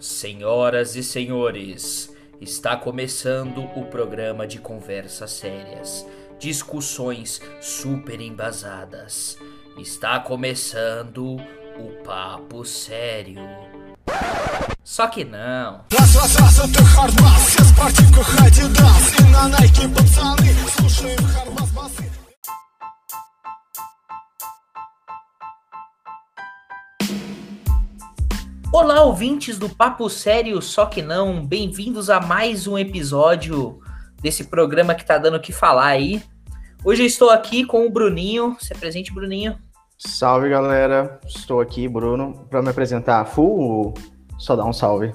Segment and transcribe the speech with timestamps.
[0.00, 6.06] Senhoras e senhores, está começando o programa de conversas sérias,
[6.38, 9.36] discussões super embasadas.
[9.76, 11.36] Está começando
[11.76, 13.42] o Papo Sério.
[14.84, 15.84] Só que não.
[28.80, 31.44] Olá, ouvintes do Papo Sério, só que não.
[31.44, 33.80] Bem-vindos a mais um episódio
[34.22, 36.22] desse programa que tá dando o que falar aí.
[36.84, 38.56] Hoje eu estou aqui com o Bruninho.
[38.60, 39.58] Se apresente, Bruninho.
[39.98, 43.94] Salve galera, estou aqui, Bruno, para me apresentar full ou
[44.38, 45.12] só dar um salve?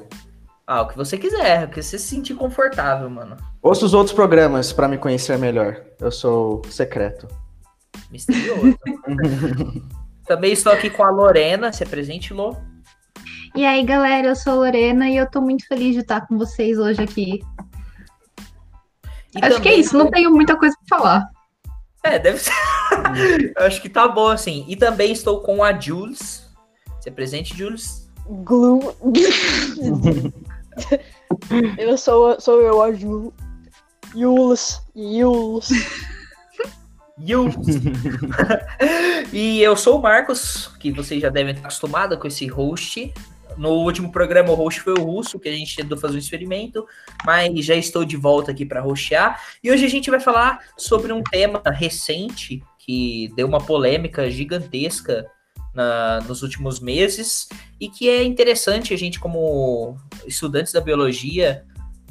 [0.67, 3.37] Ah, o que você quiser, o que você se sentir confortável, mano.
[3.61, 5.81] Ouça os outros programas para me conhecer melhor.
[6.01, 7.29] Eu sou secreto.
[8.11, 8.77] Misterioso.
[10.27, 11.71] Também estou aqui com a Lorena.
[11.71, 12.57] Se apresente, Lô.
[13.55, 16.37] E aí, galera, eu sou a Lorena e eu tô muito feliz de estar com
[16.37, 17.43] vocês hoje aqui.
[19.35, 21.29] E Acho que é também isso, não tenho muita coisa pra falar.
[22.03, 22.51] É, deve ser.
[23.55, 24.65] Eu acho que tá bom assim.
[24.67, 26.49] E também estou com a Jules.
[26.99, 28.11] Se apresente, Jules.
[28.25, 28.93] Glue.
[31.77, 33.33] eu sou, sou eu, a Ju.
[34.15, 34.81] Yuls.
[34.95, 35.69] Yuls.
[37.17, 37.55] Jules.
[39.33, 43.13] e eu sou o Marcos, que vocês já devem estar acostumados com esse host.
[43.57, 46.85] No último programa, o host foi o Russo, que a gente tentou fazer um experimento,
[47.25, 49.41] mas já estou de volta aqui para hostear.
[49.63, 55.25] E hoje a gente vai falar sobre um tema recente que deu uma polêmica gigantesca
[55.73, 57.47] na- nos últimos meses
[57.79, 61.63] e que é interessante a gente, como estudantes da biologia,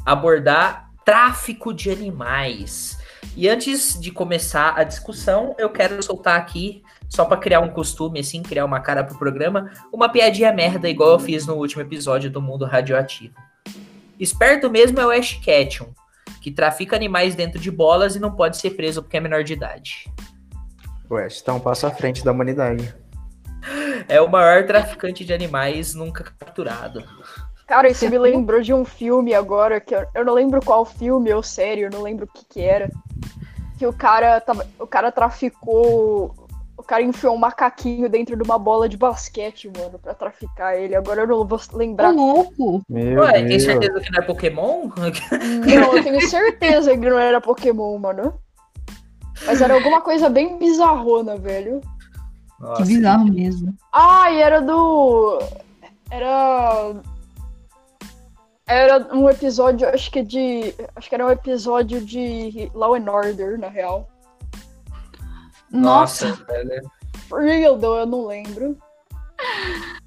[0.05, 2.99] abordar tráfico de animais.
[3.35, 8.21] E antes de começar a discussão, eu quero soltar aqui, só para criar um costume,
[8.21, 12.31] assim, criar uma cara pro programa, uma piadinha merda, igual eu fiz no último episódio
[12.31, 13.35] do Mundo Radioativo.
[14.21, 15.95] Esperto mesmo é o Ash Ketchum,
[16.43, 19.55] que trafica animais dentro de bolas e não pode ser preso porque é menor de
[19.55, 20.13] idade.
[21.11, 22.95] Ué, está um passo à frente da humanidade.
[24.09, 27.03] É o maior traficante de animais nunca capturado.
[27.73, 31.33] Cara, isso me lembrou de um filme agora, que eu, eu não lembro qual filme
[31.33, 32.91] ou série, eu não lembro o que que era.
[33.79, 36.35] Que o cara tava, o cara traficou,
[36.77, 40.95] o cara enfiou um macaquinho dentro de uma bola de basquete, mano, pra traficar ele.
[40.95, 42.11] Agora eu não vou lembrar.
[42.11, 42.83] louco!
[42.91, 44.91] Meu Ué, tem certeza que não é Pokémon?
[45.65, 48.35] Não, eu tenho certeza que não era Pokémon, mano.
[49.47, 51.81] Mas era alguma coisa bem bizarrona, velho.
[52.61, 53.75] Nossa, que bizarro mesmo.
[53.91, 55.39] Ah, e era do.
[56.11, 57.01] Era.
[58.73, 60.75] Era um episódio, acho que de.
[60.97, 64.09] Acho que era um episódio de Law and Order, na real.
[65.71, 66.91] Nossa, Nossa, velho.
[67.39, 68.79] Real, though, eu não lembro.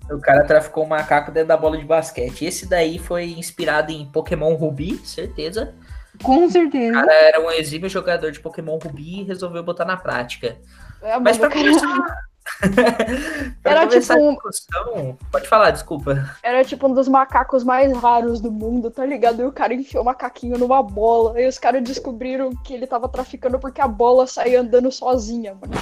[0.10, 2.46] O cara traficou um macaco dentro da bola de basquete.
[2.46, 5.76] Esse daí foi inspirado em Pokémon Ruby, certeza.
[6.24, 6.94] com O certeza.
[6.94, 10.58] cara era um exímio jogador de Pokémon Ruby e resolveu botar na prática.
[11.04, 12.26] É, Mas pra o começar.
[13.64, 15.18] Era tipo um- discussão.
[15.32, 16.30] Pode falar, desculpa.
[16.44, 19.42] era tipo um dos macacos mais raros do mundo, tá ligado?
[19.42, 21.40] E o cara enfiou o macaquinho numa bola.
[21.42, 25.74] E os caras descobriram que ele tava traficando porque a bola saía andando sozinha, mano.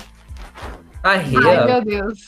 [1.04, 2.20] Ai, ó, meu Deus.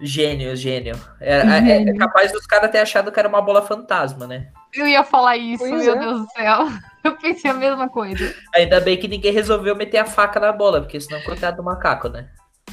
[0.00, 0.98] gênio, gênio.
[1.20, 1.96] Era- é- é, Gênio.
[1.98, 4.48] capaz dos caras ter achado que era uma bola fantasma, né?
[4.72, 5.98] Eu ia falar isso, Pois meu é.
[5.98, 6.68] Deus do céu.
[7.04, 8.34] Eu pensei a mesma coisa.
[8.54, 12.08] Ainda bem que ninguém resolveu meter a faca na bola, porque senão, coitado do macaco,
[12.08, 12.28] né?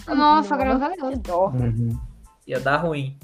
[0.08, 1.20] Nossa, Mano, graças a Deus.
[1.20, 1.48] dó.
[1.48, 1.98] Uhum.
[2.46, 3.18] Ia dar ruim.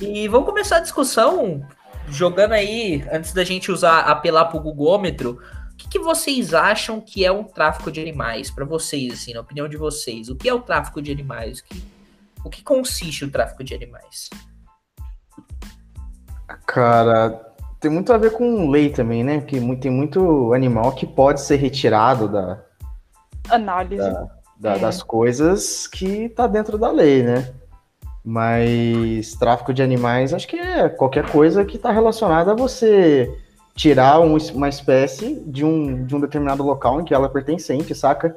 [0.00, 1.66] E vamos começar a discussão
[2.08, 5.40] jogando aí, antes da gente usar apelar pro Gugômetro,
[5.72, 9.40] o que, que vocês acham que é um tráfico de animais para vocês, assim, na
[9.40, 10.28] opinião de vocês?
[10.28, 11.60] O que é o tráfico de animais?
[11.60, 11.82] O que,
[12.44, 14.30] o que consiste o tráfico de animais?
[16.66, 17.47] Cara,
[17.80, 19.38] tem muito a ver com lei também, né?
[19.40, 22.58] Porque tem muito animal que pode ser retirado da,
[23.48, 24.02] Análise.
[24.58, 24.78] da- É.
[24.78, 27.52] das coisas que tá dentro da lei, né?
[28.24, 33.32] Mas tráfico de animais, acho que é qualquer coisa que tá relacionada a você
[33.74, 37.94] tirar um- uma espécie de um, de um determinado local em que ela é pertencente,
[37.94, 38.36] saca?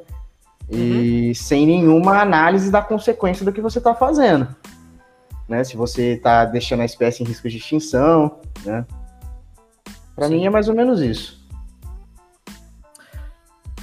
[0.70, 4.48] E sem nenhuma análise da consequência do que você tá fazendo.
[5.50, 5.64] Né?
[5.66, 8.86] Se você tá deixando a espécie em risco de extinção, né?
[10.22, 10.36] Pra Sim.
[10.36, 11.42] mim é mais ou menos isso.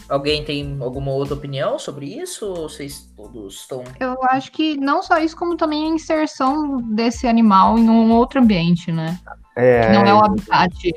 [0.08, 2.46] Alguém tem alguma outra opinião sobre isso?
[2.46, 3.82] Ou vocês todos estão.
[3.98, 8.38] Eu acho que não só isso, como também a inserção desse animal em um outro
[8.40, 9.18] ambiente, né?
[9.56, 10.92] É, Que não é o habitat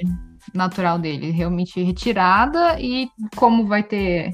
[0.53, 1.31] natural dele.
[1.31, 4.31] Realmente retirada e como vai ter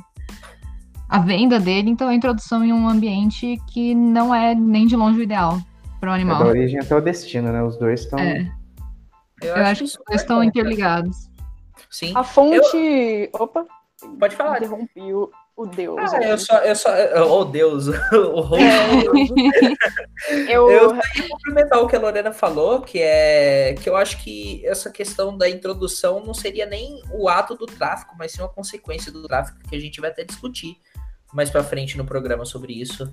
[1.07, 5.18] a venda dele, então a introdução em um ambiente que não é nem de longe
[5.19, 5.57] o ideal.
[6.01, 6.39] para o É animal.
[6.44, 7.63] da origem até o destino, né?
[7.63, 8.19] Os dois estão.
[8.19, 8.51] É,
[9.42, 11.30] eu, acho que isso eles é estão interligados.
[11.89, 12.13] Sim.
[12.16, 13.30] A fonte.
[13.34, 13.66] Opa,
[14.19, 14.57] Pode falar.
[14.57, 16.13] interrompi o, o Deus.
[16.13, 16.89] Ah, eu só, eu só,
[17.28, 18.56] oh Deus, o.
[20.30, 24.24] É, eu, Eu queria complementar o que a Lorena falou, que é que eu acho
[24.24, 28.50] que essa questão da introdução não seria nem o ato do tráfico, mas sim uma
[28.50, 30.78] consequência do tráfico que a gente vai até discutir
[31.34, 33.12] mais pra frente no programa sobre isso.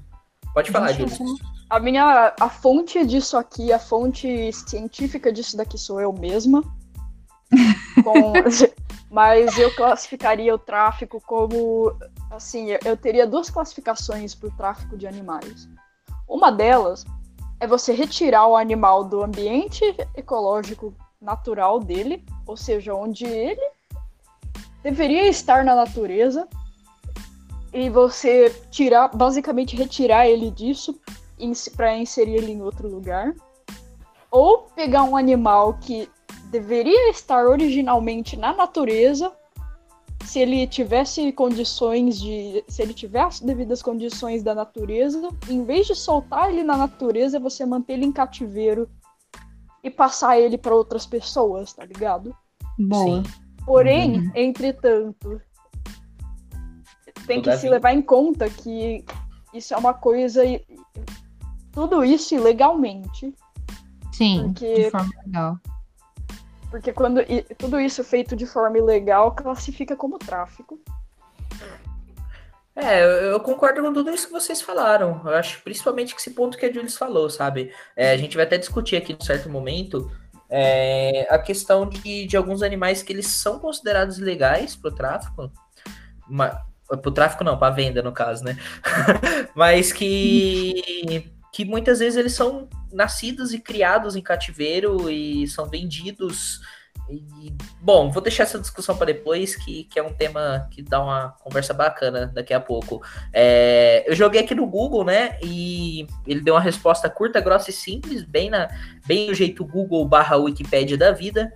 [0.53, 1.35] Pode falar, Gente, Júlio.
[1.71, 6.63] A minha a fonte disso aqui, a fonte científica disso daqui sou eu mesma.
[8.05, 8.33] Com-
[9.11, 11.97] mas eu classificaria o tráfico como
[12.31, 15.69] assim, eu- eu teria duas classificações para o tráfico de animais.
[16.29, 17.05] Uma delas
[17.61, 19.85] é você retirar o animal do ambiente
[20.17, 23.63] ecológico natural dele, ou seja, onde ele
[24.83, 26.47] deveria estar na natureza,
[27.75, 30.99] e você tirar, basicamente retirar ele disso
[31.77, 33.35] para inserir ele em outro lugar.
[34.31, 36.09] Ou pegar um animal que
[36.51, 39.33] deveria estar originalmente na natureza,
[40.25, 42.65] se ele tivesse condições de.
[42.69, 47.41] Se ele tivesse as devidas condições da natureza, em vez de soltar ele na natureza,
[47.41, 48.89] você manter ele em cativeiro
[49.83, 52.35] e passar ele para outras pessoas, tá ligado?
[52.79, 53.05] Boa.
[53.05, 53.23] Sim.
[53.67, 55.41] Porém, entretanto,
[57.27, 59.05] tem que se levar em conta que
[59.53, 60.45] isso é uma coisa.
[60.45, 60.65] e-
[61.73, 63.35] Tudo isso ilegalmente.
[64.13, 65.59] Sim, Porque- de forma legal.
[66.71, 70.79] Porque quando e- tudo isso feito de forma ilegal classifica como tráfico.
[72.77, 75.21] É, eu concordo com tudo isso que vocês falaram.
[75.25, 77.73] Eu acho principalmente que esse ponto que a Jules falou, sabe?
[77.95, 80.11] É, a gente vai até discutir aqui em certo momento
[80.51, 85.51] é, a questão de, de alguns animais que eles são considerados legais pro tráfico.
[86.29, 86.61] Ma,
[87.01, 88.57] pro tráfico não, pra venda no caso, né?
[89.55, 96.61] Mas que, que muitas vezes eles são nascidos e criados em cativeiro e são vendidos.
[97.11, 97.53] E,
[97.83, 101.35] bom, vou deixar essa discussão para depois, que, que é um tema que dá uma
[101.41, 103.03] conversa bacana daqui a pouco.
[103.33, 105.39] É, eu joguei aqui no Google, né?
[105.43, 108.69] E ele deu uma resposta curta, grossa e simples, bem, na,
[109.07, 111.53] bem do jeito Google barra Wikipédia da vida.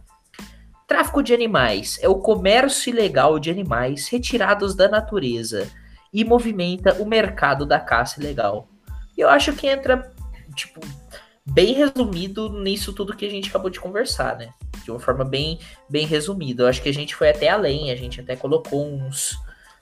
[0.88, 5.70] Tráfico de animais é o comércio ilegal de animais retirados da natureza
[6.10, 8.70] e movimenta o mercado da caça ilegal.
[9.14, 10.10] E eu acho que entra,
[10.54, 10.80] tipo,
[11.44, 14.48] bem resumido nisso tudo que a gente acabou de conversar, né?
[14.82, 15.58] De uma forma bem,
[15.90, 16.62] bem resumida.
[16.62, 19.36] Eu acho que a gente foi até além, a gente até colocou uns,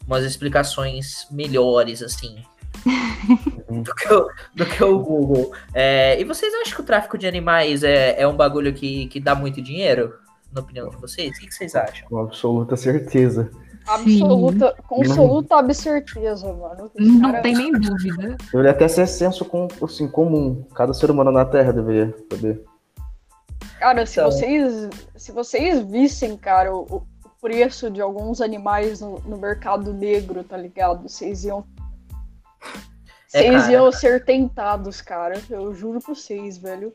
[0.05, 2.44] umas explicações melhores, assim,
[3.70, 5.55] do que o, do que o Google.
[5.73, 9.20] É, e vocês acham que o tráfico de animais é, é um bagulho que, que
[9.20, 10.25] dá muito dinheiro?
[10.53, 11.37] Na opinião de vocês?
[11.37, 12.09] O que, que vocês acham?
[12.09, 13.51] Com absoluta certeza.
[13.87, 16.91] Absoluta, com absoluta absoluteza, mano.
[16.97, 18.37] Não cara- tem nem dúvida.
[18.51, 20.65] Deveria até ser senso com, assim, comum.
[20.75, 22.65] Cada ser humano na Terra deveria saber.
[23.79, 24.31] Cara, se Então.
[24.33, 27.03] vocês, se vocês vissem, cara, o, o
[27.41, 31.09] preço de alguns animais no, no mercado negro, tá ligado?
[31.09, 31.65] Vocês iam.
[33.33, 35.41] É Vocês caro, iam ser tentados, cara.
[35.51, 36.93] Eu juro pra vocês, velho.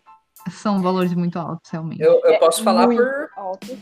[0.50, 2.02] São valores muito altos, realmente.
[2.02, 3.78] Eu, eu É posso falar muito por, alto.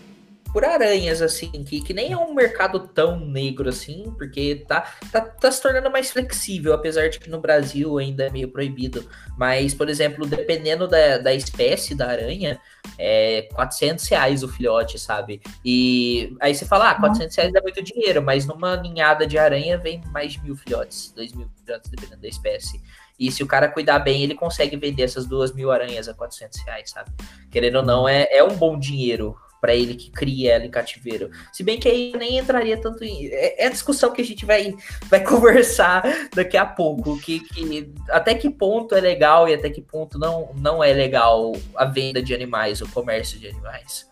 [0.51, 5.21] por aranhas, assim, que, que nem é um mercado tão negro assim, porque tá, tá,
[5.21, 9.07] tá se tornando mais flexível, apesar de que no Brasil ainda é meio proibido.
[9.37, 12.59] Mas, por exemplo, dependendo da, da espécie da aranha,
[12.97, 15.39] é 400 reais o filhote, sabe?
[15.63, 19.77] E aí você fala, ah, 400 reais é muito dinheiro, mas numa ninhada de aranha
[19.77, 22.81] vem mais de mil filhotes, dois mil filhotes, dependendo da espécie.
[23.19, 26.61] E se o cara cuidar bem, ele consegue vender essas duas mil aranhas a 400
[26.61, 27.11] reais, sabe?
[27.51, 31.29] Querendo ou não, é, é um bom dinheiro para ele que cria ela em cativeiro.
[31.51, 33.27] Se bem que aí nem entraria tanto em.
[33.27, 34.73] É, é a discussão que a gente vai,
[35.09, 37.19] vai conversar daqui a pouco.
[37.19, 41.51] Que, que até que ponto é legal e até que ponto não, não é legal
[41.75, 44.07] a venda de animais, o comércio de animais.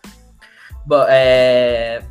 [0.86, 2.02] Bom, é...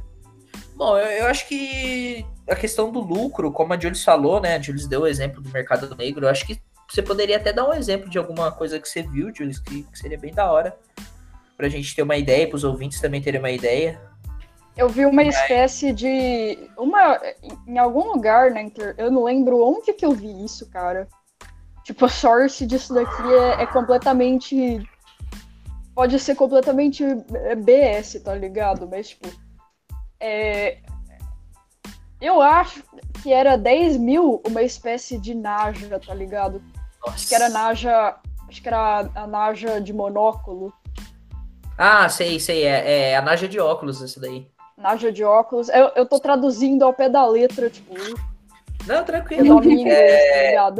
[0.75, 4.56] Bom, eu, eu acho que a questão do lucro, como a Jules falou, né?
[4.56, 6.25] A Jules deu o exemplo do mercado negro.
[6.25, 9.34] Eu acho que você poderia até dar um exemplo de alguma coisa que você viu,
[9.34, 10.77] Jules, que, que seria bem da hora.
[11.56, 14.00] Pra gente ter uma ideia, pros ouvintes também terem uma ideia.
[14.77, 16.70] Eu vi uma espécie de.
[16.77, 17.20] Uma.
[17.65, 18.94] Em algum lugar na inter...
[18.96, 21.08] Eu não lembro onde que eu vi isso, cara.
[21.84, 24.88] Tipo, a source disso daqui é, é completamente.
[25.96, 28.88] Pode ser completamente é, BS, tá ligado?
[28.88, 29.27] Mas, tipo.
[30.20, 30.77] É...
[32.22, 32.84] Eu acho
[33.24, 36.62] que era 10 mil uma espécie de Naja, tá ligado?
[37.06, 37.16] Nossa.
[37.16, 38.16] Acho que era Naja.
[38.48, 40.74] Acho que era a Naja de monóculo.
[41.77, 42.63] Ah, sei, sei.
[42.63, 44.48] É, é a Naja de óculos, essa daí.
[44.77, 45.70] Naja de óculos.
[45.70, 47.94] Eu, eu tô traduzindo ao pé da letra, tipo,
[48.86, 49.63] Não, tranquilo.
[49.63, 50.72] em inglês, É, a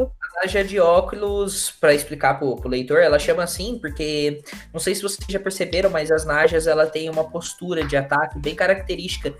[0.42, 5.02] Naja de óculos, para explicar pro, pro leitor, ela chama assim porque, não sei se
[5.02, 9.34] vocês já perceberam, mas as Najas, ela tem uma postura de ataque bem característica,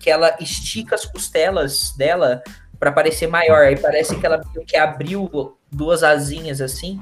[0.00, 2.42] que ela estica as costelas dela
[2.78, 7.00] para parecer maior, aí parece que ela que abriu duas asinhas assim,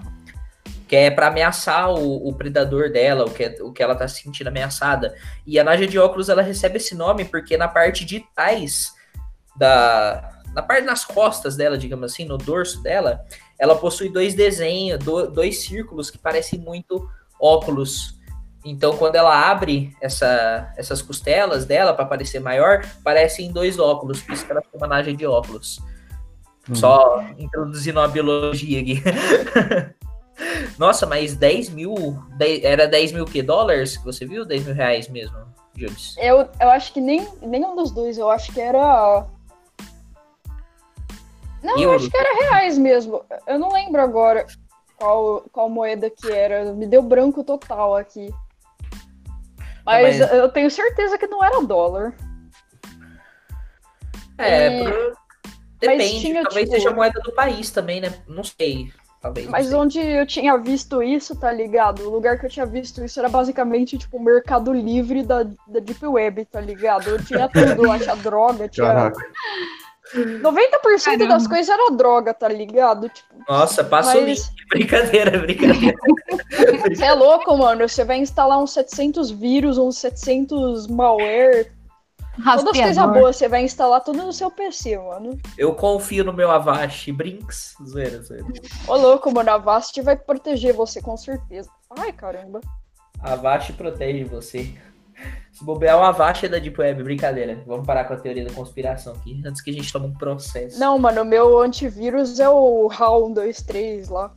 [0.89, 4.23] que é para ameaçar o, o, predador dela, o que, o que ela tá se
[4.23, 5.15] sentindo ameaçada.
[5.47, 8.93] E a Naja de óculos, ela recebe esse nome porque na parte de trás
[9.57, 13.25] da, na parte nas costas dela, digamos assim, no dorso dela,
[13.59, 17.09] ela possui dois desenhos, do, dois círculos que parecem muito
[17.41, 18.16] óculos.
[18.69, 24.33] Então, quando ela abre essa, essas costelas dela para parecer maior, parecem dois óculos, por
[24.33, 25.79] isso que ela chama naja de óculos.
[26.69, 26.75] Hum.
[26.75, 29.01] Só introduzindo uma biologia aqui.
[30.77, 31.95] Nossa, mas 10 mil.
[32.37, 34.45] 10, era 10 mil que dólares que você viu?
[34.45, 35.39] 10 mil reais mesmo,
[35.77, 36.17] Jules?
[36.19, 39.27] Eu, eu acho que nem nenhum dos dois, eu acho que era
[41.63, 43.25] não, eu acho que era reais mesmo.
[43.47, 44.47] Eu não lembro agora
[44.97, 46.73] qual, qual moeda que era.
[46.73, 48.33] Me deu branco total aqui.
[49.87, 50.33] Mas, Mas...
[50.33, 52.13] eu tenho certeza que não era dólar.
[54.37, 55.13] É, e...
[55.79, 56.21] depende.
[56.21, 56.77] Tinha, Talvez tipo...
[56.77, 58.13] seja a moeda do país também, né?
[58.27, 58.93] Não sei.
[59.23, 59.77] Talvez, Mas sei.
[59.77, 62.03] onde eu tinha visto isso, tá ligado?
[62.03, 65.81] O lugar que eu tinha visto isso era basicamente tipo o mercado livre da, da
[65.81, 67.09] Deep Web, tá ligado?
[67.09, 68.87] Eu tinha tudo, achar droga, tinha.
[68.87, 69.27] Caraca.
[70.15, 71.27] 90% Caramba.
[71.27, 73.09] das coisas era droga, tá ligado?
[73.09, 74.53] Tipo, Nossa, passa mas...
[74.71, 75.97] Brincadeira, brincadeira.
[76.89, 77.89] Você é louco, mano.
[77.89, 81.73] Você vai instalar uns 700 vírus, uns 700 malware.
[82.39, 82.65] Rastreador.
[82.65, 85.39] Todas as coisas boas, você vai instalar tudo no seu PC, mano.
[85.57, 87.75] Eu confio no meu Avast Brinks.
[87.87, 88.47] Zoeira, zoeira.
[88.87, 89.51] Ô, louco, mano.
[89.51, 91.71] A Avast vai proteger você, com certeza.
[91.97, 92.61] Ai, caramba.
[93.21, 94.75] A Avast protege você.
[95.57, 97.59] Se bobear uma vacha da Deep Web, brincadeira.
[97.67, 100.79] Vamos parar com a teoria da conspiração aqui, antes que a gente tome um processo.
[100.79, 104.35] Não, mano, o meu antivírus é o HAL 123 lá.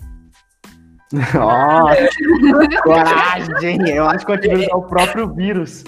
[1.35, 3.89] oh, coragem!
[3.89, 5.83] Eu acho que o antivírus é o próprio vírus.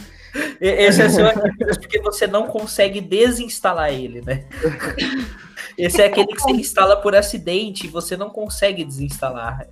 [0.60, 4.44] Esse é seu antivírus porque você não consegue desinstalar ele, né?
[5.78, 9.66] Esse é aquele que você instala por acidente e você não consegue desinstalar.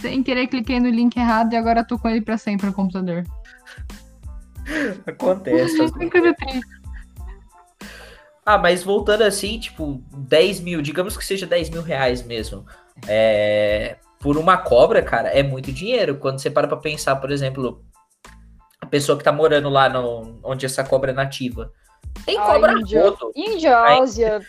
[0.00, 3.24] Sem querer, cliquei no link errado e agora tô com ele para sempre no computador.
[5.06, 5.76] Acontece.
[8.44, 12.66] ah, mas voltando assim, tipo, 10 mil, digamos que seja 10 mil reais mesmo.
[13.06, 16.16] É, por uma cobra, cara, é muito dinheiro.
[16.16, 17.84] Quando você para pra pensar, por exemplo,
[18.80, 21.72] a pessoa que tá morando lá no, onde essa cobra é nativa.
[22.24, 23.32] Tem cobra Índia, rodo.
[23.34, 24.40] Índia, Ásia,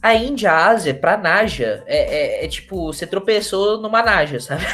[0.00, 4.64] a Índia, a Ásia, pra Naja, é, é, é, tipo, você tropeçou numa Naja, sabe?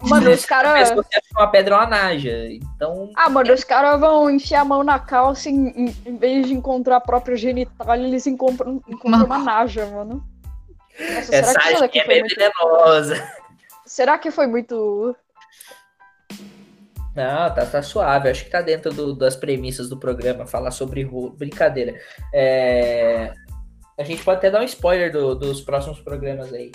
[0.00, 0.90] Mano, os caras.
[1.32, 2.46] Uma pedra, é uma Naja.
[2.50, 3.10] Então.
[3.14, 6.54] Ah, mano, os caras vão enfiar a mão na calça em, em, em, vez de
[6.54, 10.24] encontrar a própria genitália, eles encontram, encontram uma Naja, mano.
[10.98, 12.34] Nossa, Essa será que, é bem muito...
[12.34, 13.32] venenosa.
[13.84, 15.14] Será que foi muito.
[17.14, 18.30] Não, tá, tá suave.
[18.30, 22.00] Acho que tá dentro do, das premissas do programa falar sobre brincadeira.
[22.32, 23.34] É
[23.98, 26.70] a gente pode até dar um spoiler do, dos próximos programas aí.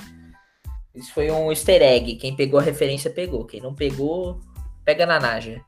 [0.96, 2.16] Isso foi um easter egg.
[2.16, 3.46] Quem pegou a referência pegou.
[3.46, 4.40] Quem não pegou,
[4.84, 5.62] pega na Naja.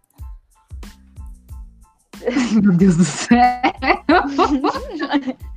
[2.62, 3.38] Meu Deus do céu.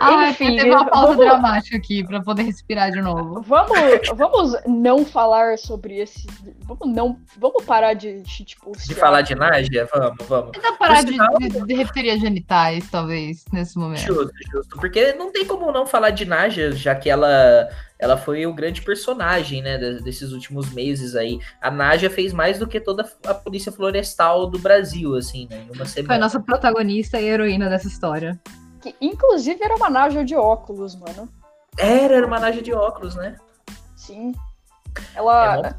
[0.00, 1.24] Ah, Enfim, teve uma pausa vamos...
[1.24, 3.42] dramática aqui para poder respirar de novo.
[3.42, 3.78] Vamos,
[4.14, 6.26] vamos não falar sobre esse.
[6.60, 10.52] Vamos não, vamos parar de tipo de falar de Nádia, vamos, vamos.
[10.52, 14.00] Tentar parar de, de, de referir a genitais, talvez nesse momento.
[14.00, 17.68] Justo, justo, porque não tem como não falar de Nádia, já que ela
[18.02, 21.38] ela foi o grande personagem, né, desses últimos meses aí.
[21.60, 25.72] A Nádia fez mais do que toda a polícia florestal do Brasil, assim, né, em
[25.72, 26.08] uma semana.
[26.08, 28.40] Foi a nossa protagonista e heroína dessa história.
[28.80, 31.28] Que inclusive era uma Nádia de óculos, mano.
[31.78, 33.36] Era, era uma Nádia de óculos, né?
[33.94, 34.32] Sim.
[35.14, 35.74] Ela é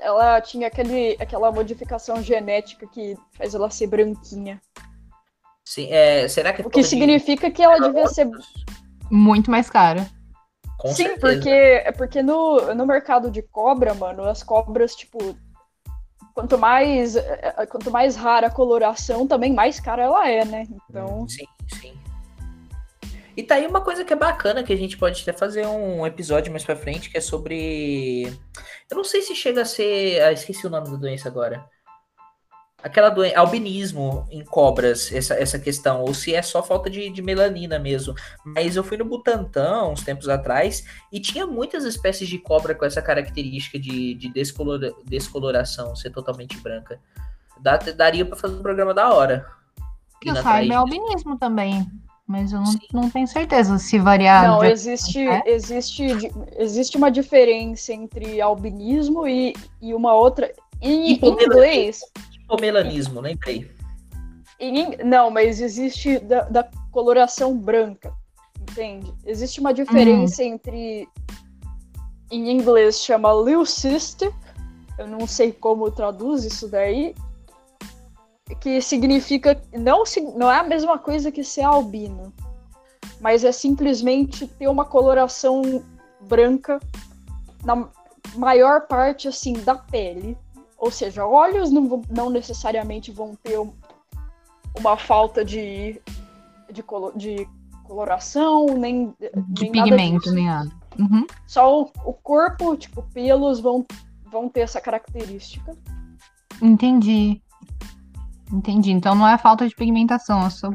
[0.00, 4.60] ela tinha aquele, aquela modificação genética que faz ela ser branquinha.
[5.62, 7.52] Sim, é, será que é O que significa de...
[7.52, 8.30] que ela devia ser
[9.10, 10.08] muito mais cara.
[10.78, 11.20] Com Sim, certeza.
[11.20, 15.36] porque é porque no, no mercado de cobra, mano, as cobras, tipo,
[16.32, 20.66] quanto mais é, é, quanto mais rara a coloração, também mais cara ela é, né?
[20.88, 21.28] Então.
[21.28, 21.44] Sim,
[21.80, 21.98] sim.
[23.36, 26.06] E tá aí uma coisa que é bacana que a gente pode até fazer um
[26.06, 28.26] episódio mais pra frente, que é sobre.
[28.88, 30.22] Eu não sei se chega a ser.
[30.22, 31.68] Ah, esqueci o nome da doença agora
[32.82, 37.22] aquela doença, albinismo em cobras, essa, essa questão, ou se é só falta de, de,
[37.22, 38.14] melanina mesmo.
[38.44, 42.84] Mas eu fui no Butantã uns tempos atrás e tinha muitas espécies de cobra com
[42.84, 47.00] essa característica de, de descolora, descoloração, ser totalmente branca.
[47.60, 49.46] Dá, daria para fazer um programa da hora.
[50.20, 51.86] Que eu saiba, é albinismo também.
[52.26, 52.78] Mas eu não, Sim.
[52.92, 54.46] não tenho certeza se variar.
[54.46, 55.42] Não, existe, é?
[55.46, 56.04] existe,
[56.58, 60.52] existe uma diferença entre albinismo e, e uma outra.
[60.80, 62.02] Em, em inglês,
[62.48, 63.70] Hipomelanismo, lembrei.
[64.58, 68.12] em in- não, mas existe da, da coloração branca,
[68.58, 69.12] entende?
[69.26, 71.06] Existe uma diferença entre.
[72.30, 74.32] Em inglês chama leucistic,
[74.98, 77.14] eu não sei como traduz isso daí,
[78.60, 79.60] que significa.
[79.72, 80.02] Não,
[80.36, 82.32] não é a mesma coisa que ser albino,
[83.20, 85.84] mas é simplesmente ter uma coloração
[86.20, 86.80] branca
[87.64, 87.88] na
[88.34, 90.36] maior parte assim da pele.
[90.78, 93.72] Ou seja, olhos não, não necessariamente vão ter um-
[94.78, 96.00] uma falta de,
[96.72, 97.48] de, colo- de
[97.84, 99.12] coloração, nem,
[99.48, 100.70] de nem pigmento, nem nada.
[100.98, 101.26] Uhum.
[101.46, 103.84] Só o, o corpo, tipo, pelos vão,
[104.30, 105.76] vão ter essa característica.
[106.62, 107.42] Entendi.
[108.52, 108.92] Entendi.
[108.92, 110.70] Então não é falta de pigmentação, é só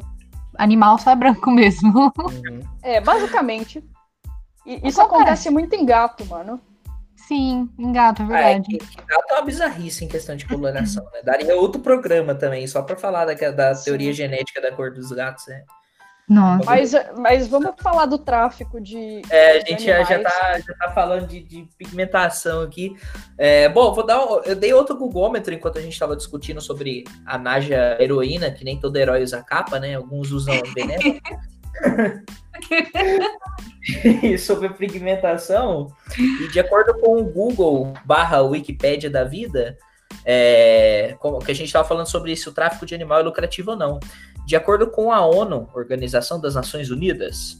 [0.58, 2.12] animal só é branco mesmo.
[2.18, 2.60] Uhum.
[2.82, 3.84] É, basicamente.
[4.66, 5.02] E isso Acontece.
[5.02, 6.60] acontece muito em gato, mano.
[7.27, 8.77] Sim, engato, é Ah, é verdade.
[8.77, 11.22] que, que gato é uma bizarrice em questão de coloração, né?
[11.24, 13.86] Daria outro programa também, só pra falar da, da Sim.
[13.86, 15.63] teoria genética da cor dos gatos, né?
[16.27, 16.63] Nossa.
[16.65, 19.22] Mas, mas vamos falar do tráfico de.
[19.30, 20.34] É, a gente já, já, animais.
[20.39, 22.96] tá, já tá falando de, de pigmentação aqui.
[23.38, 27.03] É, bom, vou dar um- eu dei outro gugômetro enquanto a gente estava discutindo sobre
[27.25, 29.96] a Naja heroína, que nem todo herói usa capa, né?
[29.96, 31.01] Alguns usam veneno.
[34.39, 39.77] sobre pigmentação, e de acordo com o Google barra Wikipédia da vida,
[40.25, 43.72] é, como que a gente estava falando sobre se o tráfico de animal é lucrativo
[43.72, 44.00] ou não.
[44.46, 47.60] De acordo com a ONU, Organização das Nações Unidas,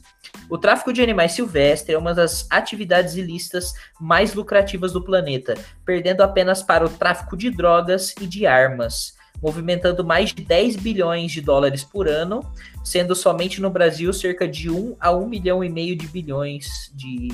[0.50, 5.54] o tráfico de animais silvestres é uma das atividades ilícitas mais lucrativas do planeta,
[5.84, 9.13] perdendo apenas para o tráfico de drogas e de armas,
[9.44, 12.40] movimentando mais de 10 bilhões de dólares por ano,
[12.82, 17.28] sendo somente no Brasil cerca de 1 a 1 milhão e meio de bilhões de,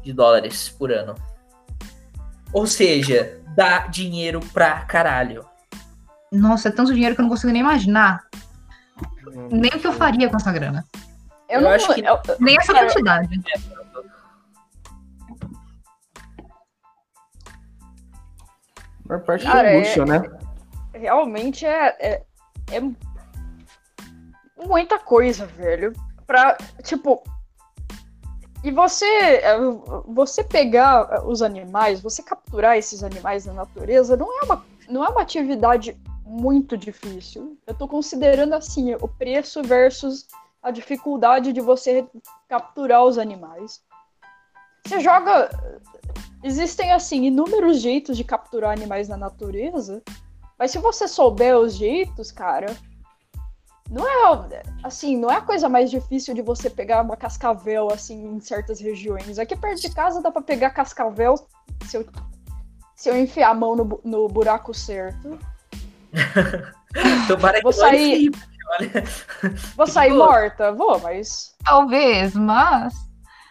[0.00, 1.16] de dólares por ano.
[2.52, 5.44] Ou seja, dá dinheiro pra caralho.
[6.30, 8.22] Nossa, é tanto dinheiro que eu não consigo nem imaginar.
[9.50, 10.84] Nem o que eu faria com essa grana.
[11.48, 13.28] Eu, Eu não, acho que- eu- Nem essa quantidade.
[19.04, 20.22] A maior parte Cara, é é- luxo, né?
[20.94, 22.22] Realmente é, é,
[22.72, 22.80] é
[24.66, 25.92] muita coisa, velho.
[26.26, 27.22] Pra, tipo.
[28.62, 29.58] E você, é,
[30.06, 35.08] você pegar os animais, você capturar esses animais na natureza, não é uma, não é
[35.10, 37.58] uma atividade muito difícil.
[37.66, 40.26] Eu tô considerando assim, o preço versus
[40.62, 42.06] a dificuldade de você
[42.48, 43.82] capturar os animais.
[44.86, 45.50] Você joga.
[46.42, 50.02] Existem, assim, inúmeros jeitos de capturar animais na natureza.
[50.58, 52.74] Mas se você souber os jeitos, cara,
[53.90, 54.48] não é
[54.82, 58.80] assim, não é a coisa mais difícil de você pegar uma cascavel assim em certas
[58.80, 59.38] regiões.
[59.38, 61.34] Aqui perto de casa dá pra pegar cascavel
[61.86, 62.06] se eu,
[62.96, 65.38] se eu enfiar a mão no, no buraco certo.
[67.26, 68.40] Tomara que Vou sair- enfie,
[68.78, 69.04] olha.
[69.76, 70.72] Vou sair morta?
[70.72, 71.54] Vou, mas.
[71.64, 72.94] Talvez, mas.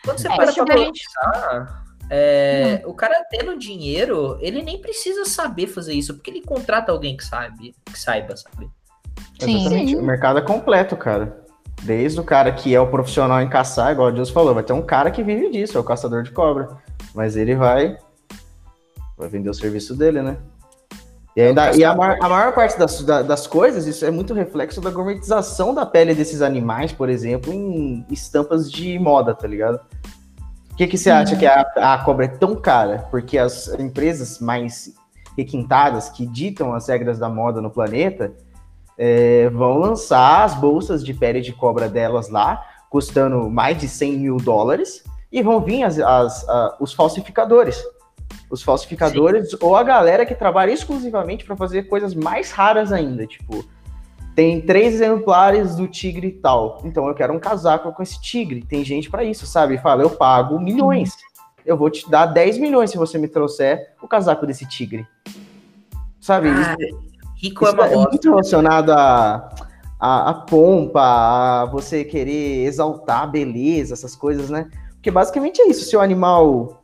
[0.04, 1.83] Quando você É, para pra pensar,
[2.16, 7.18] é, o cara tendo dinheiro, ele nem precisa saber fazer isso, porque ele contrata alguém
[7.18, 8.70] que sabe, que saiba, sabe?
[9.40, 9.56] Sim.
[9.62, 9.90] Exatamente.
[9.92, 9.96] Sim.
[9.98, 11.42] O mercado é completo, cara.
[11.82, 14.74] Desde o cara que é o profissional em caçar, igual o Deus falou, vai ter
[14.74, 16.70] um cara que vive disso, é o caçador de cobra.
[17.16, 17.98] Mas ele vai,
[19.18, 20.38] vai vender o serviço dele, né?
[21.36, 24.36] E, ainda, e a, maior, a maior parte das, da- das coisas, isso é muito
[24.36, 29.80] reflexo da gourmetização da pele desses animais, por exemplo, em estampas de moda, tá ligado?
[30.74, 31.62] Por que, que você acha que a,
[31.94, 33.08] a cobra é tão cara?
[33.12, 34.92] Porque as empresas mais
[35.38, 38.34] requintadas, que ditam as regras da moda no planeta,
[38.98, 44.18] é, vão lançar as bolsas de pele de cobra delas lá, custando mais de 100
[44.18, 47.84] mil dólares, e vão vir as- as- a- os falsificadores.
[48.50, 53.64] Os falsificadores ou a galera que trabalha exclusivamente para fazer coisas mais raras ainda, tipo,
[54.36, 58.66] tem três exemplares do tigre tal, então eu quero um casaco com esse tigre.
[58.68, 59.78] Tem gente para isso, sabe?
[59.78, 61.16] Fala, eu pago milhões.
[61.66, 65.08] Eu vou te dar 10 milhões se você me trouxer o casaco desse tigre.
[66.20, 66.50] Sabe?
[66.50, 66.76] Ah,
[67.36, 68.10] rico é Isso uma é bosta.
[68.10, 69.50] muito relacionado a,
[70.00, 74.68] a, a pompa, a você querer exaltar a beleza, essas coisas, né?
[74.94, 75.86] Porque basicamente é isso.
[75.86, 76.84] Se o animal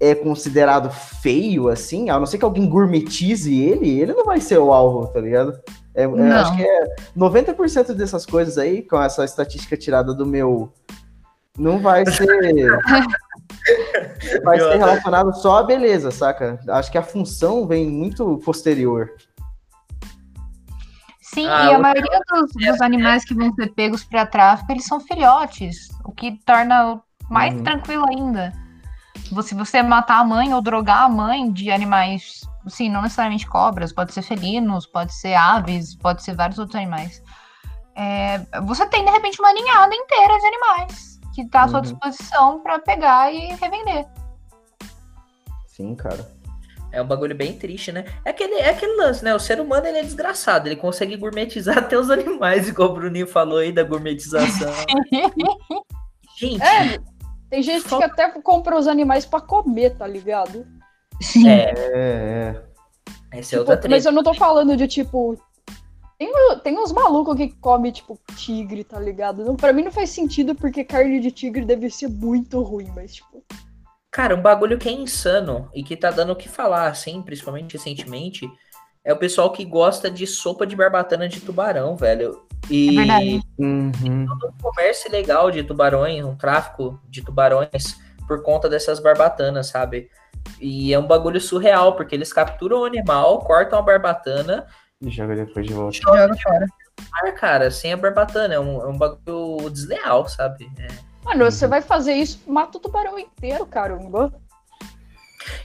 [0.00, 4.58] é considerado feio, assim, a não ser que alguém gourmetize ele, ele não vai ser
[4.58, 5.52] o alvo, tá ligado?
[5.98, 6.36] É, eu Não.
[6.36, 10.72] acho que é 90% dessas coisas aí, com essa estatística tirada do meu.
[11.58, 12.28] Não vai ser.
[14.44, 16.60] vai ser relacionado só à beleza, saca?
[16.68, 19.10] Acho que a função vem muito posterior.
[21.20, 24.86] Sim, Ah, e a maioria dos, dos animais que vão ser pegos para tráfico, eles
[24.86, 27.64] são filhotes, o que torna o mais Uhum.
[27.64, 28.52] tranquilo ainda.
[29.26, 33.92] Se você matar a mãe ou drogar a mãe de animais, sim, não necessariamente cobras,
[33.92, 37.22] pode ser felinos, pode ser aves, pode ser vários outros animais.
[37.94, 41.82] É, você tem, de repente, uma ninhada inteira de animais que está à sua Uhum.
[41.82, 44.06] disposição para pegar e revender.
[45.66, 46.28] Sim, cara.
[46.90, 48.06] É um bagulho bem triste, né?
[48.24, 49.34] É aquele, é aquele lance, né?
[49.34, 53.26] O ser humano ele é desgraçado, ele consegue gourmetizar até os animais, igual o Bruninho
[53.26, 54.72] falou aí da gourmetização.
[56.38, 56.98] Gente, É,
[57.50, 60.66] tem gente que até compra os animais pra comer, tá ligado?
[61.20, 61.48] Sim.
[61.48, 62.62] é, É,
[63.32, 63.38] é.
[63.38, 63.88] essa é Tipo, treta.
[63.88, 65.36] mas eu não tô falando de tipo.
[66.18, 66.28] Tem,
[66.64, 69.44] tem uns malucos que comem, tipo, tigre, tá ligado?
[69.44, 73.14] Não, pra mim não faz sentido porque carne de tigre deve ser muito ruim, mas,
[73.14, 73.44] tipo.
[74.10, 77.74] Cara, um bagulho que é insano e que tá dando o que falar, assim, principalmente
[77.76, 78.50] recentemente,
[79.04, 82.42] é o pessoal que gosta de sopa de barbatana de tubarão, velho.
[82.70, 83.42] E É verdade.
[83.58, 84.26] Uhum.
[84.26, 90.10] um comércio ilegal de tubarões, um tráfico de tubarões por conta dessas barbatanas, sabe?
[90.60, 94.66] E é um bagulho surreal, porque eles capturam o animal, cortam a barbatana
[95.00, 95.96] E joga depois de volta.
[95.96, 96.66] Joga fora.
[97.14, 98.54] Ah, cara, sem a barbatana.
[98.54, 100.70] É um, é um bagulho desleal, sabe?
[100.78, 100.88] É.
[101.24, 104.32] Mano, você vai fazer isso, mata o tubarão inteiro, caramba.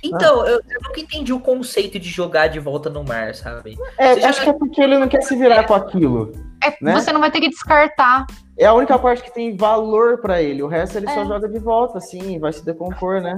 [0.04, 3.78] Então, eu, eu nunca entendi o conceito de jogar de volta no mar, sabe?
[3.98, 6.32] É, já- acho que é porque ele não quer se virar com aquilo.
[6.64, 6.94] É, Né?
[6.96, 8.26] Você não vai ter que descartar.
[8.58, 10.62] É a única parte que tem valor pra ele.
[10.64, 11.26] O resto ele só É.
[11.26, 13.36] joga de volta, assim, vai se decompor, né?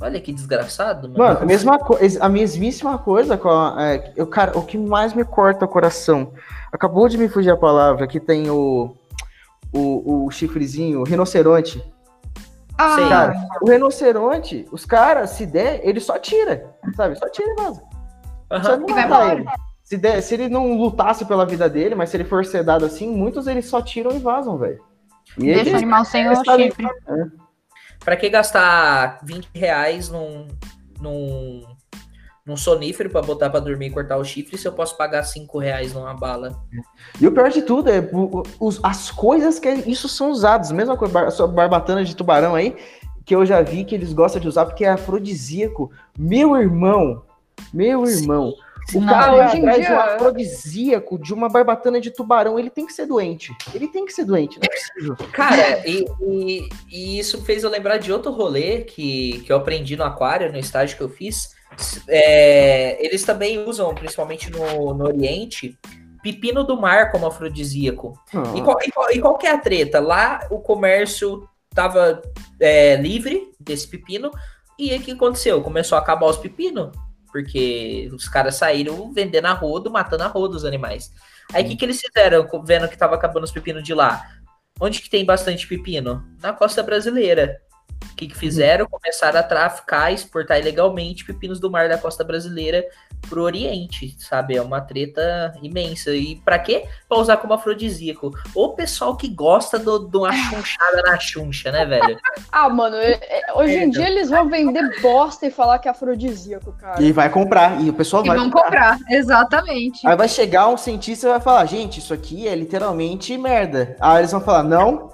[0.00, 1.18] Olha que desgraçado, mano.
[1.18, 5.14] Mano, a mesma coisa, a mesmíssima coisa com a, é, eu, cara, o que mais
[5.14, 6.32] me corta o coração.
[6.72, 8.94] Acabou de me fugir a palavra, que tem o
[9.72, 11.82] o, o chifrezinho, o rinoceronte.
[12.76, 12.96] Ah.
[13.08, 17.16] Cara, o rinoceronte, os caras, se der, ele só tira, sabe?
[17.16, 17.82] Só tira e vaza.
[18.50, 19.32] Não vai matar embora.
[19.34, 19.46] ele.
[19.82, 23.08] Se, der, se ele não lutasse pela vida dele, mas se ele for sedado assim,
[23.08, 24.82] muitos eles só tiram e vazam, velho.
[25.38, 26.86] E deixa o animal sem o chifre.
[28.00, 30.48] Pra que gastar 20 reais num,
[31.00, 31.62] num,
[32.46, 35.58] num sonífero pra botar pra dormir e cortar o chifre se eu posso pagar 5
[35.58, 36.60] reais numa bala?
[37.20, 38.06] E o pior de tudo é
[38.60, 40.70] os- as coisas que isso são usadas.
[40.70, 42.76] Mesma coisa, bar- sua barbatana de tubarão aí,
[43.24, 45.90] que eu já vi que eles gostam de usar porque é afrodisíaco.
[46.18, 47.22] Meu irmão,
[47.72, 48.52] meu irmão,
[48.94, 52.58] o Não, cara hoje em atrás de um dia- afrodisíaco, de uma barbatana de tubarão,
[52.58, 53.56] ele tem que ser doente.
[53.74, 55.28] Ele tem que ser doente, não é possível.
[55.32, 59.96] Cara, e, e- e isso fez eu lembrar de outro rolê que, que eu aprendi
[59.96, 61.53] no aquário, no estágio que eu fiz.
[62.08, 65.78] É, eles também usam, principalmente no, no Oriente,
[66.22, 68.18] pepino do mar como afrodisíaco.
[68.56, 70.00] E qual, e qual- e qual que é a treta?
[70.00, 72.22] Lá o comércio tava
[72.60, 74.30] é, livre desse pepino.
[74.78, 75.62] E aí o que aconteceu?
[75.62, 76.90] Começou a acabar os pepinos.
[77.30, 81.10] Porque os caras saíram vendendo a rodo, matando a rodo os animais.
[81.52, 84.24] Aí o que, que eles fizeram, vendo que tava acabando os pepinos de lá?
[84.80, 86.24] Onde que tem bastante pepino?
[86.40, 87.60] Na costa brasileira.
[88.12, 88.86] O que, que fizeram?
[88.86, 92.84] Começaram a traficar, exportar ilegalmente pepinos do mar da costa brasileira
[93.28, 94.56] pro Oriente, sabe?
[94.56, 96.12] É uma treta imensa.
[96.14, 96.84] E pra quê?
[97.08, 98.30] Pra usar como afrodisíaco.
[98.54, 102.18] O pessoal que gosta do, de uma chunchada na chuncha, né, velho?
[102.52, 105.90] Ah, mano, é- é- hoje em dia eles vão vender bosta e falar que é
[105.90, 107.02] afrodisíaco, cara.
[107.02, 108.96] E vai comprar, e o pessoal E vai vão comprar.
[108.98, 110.06] comprar, exatamente.
[110.06, 113.96] Aí vai chegar um cientista e vai falar, gente, isso aqui é literalmente merda.
[114.00, 115.10] Aí eles vão falar, não,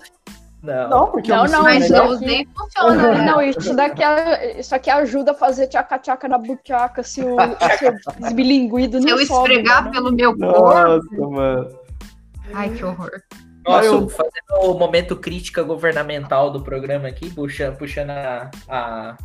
[0.63, 0.91] Não.
[0.91, 3.23] não, porque Não, eu não, Mas eu usei e funciona, né?
[3.25, 8.35] Não, isso daqui é- isso aqui ajuda a fazer tchaca-tchaca na buchaca se o Se
[9.01, 9.91] não eu sobe, esfregar mano.
[9.93, 10.61] pelo meu corpo.
[10.61, 11.79] Nossa, mano.
[12.53, 13.11] Ai, que horror.
[13.67, 19.17] Nossa, Eu- fazendo o momento crítica governamental do programa aqui, puxando, puxando a, a,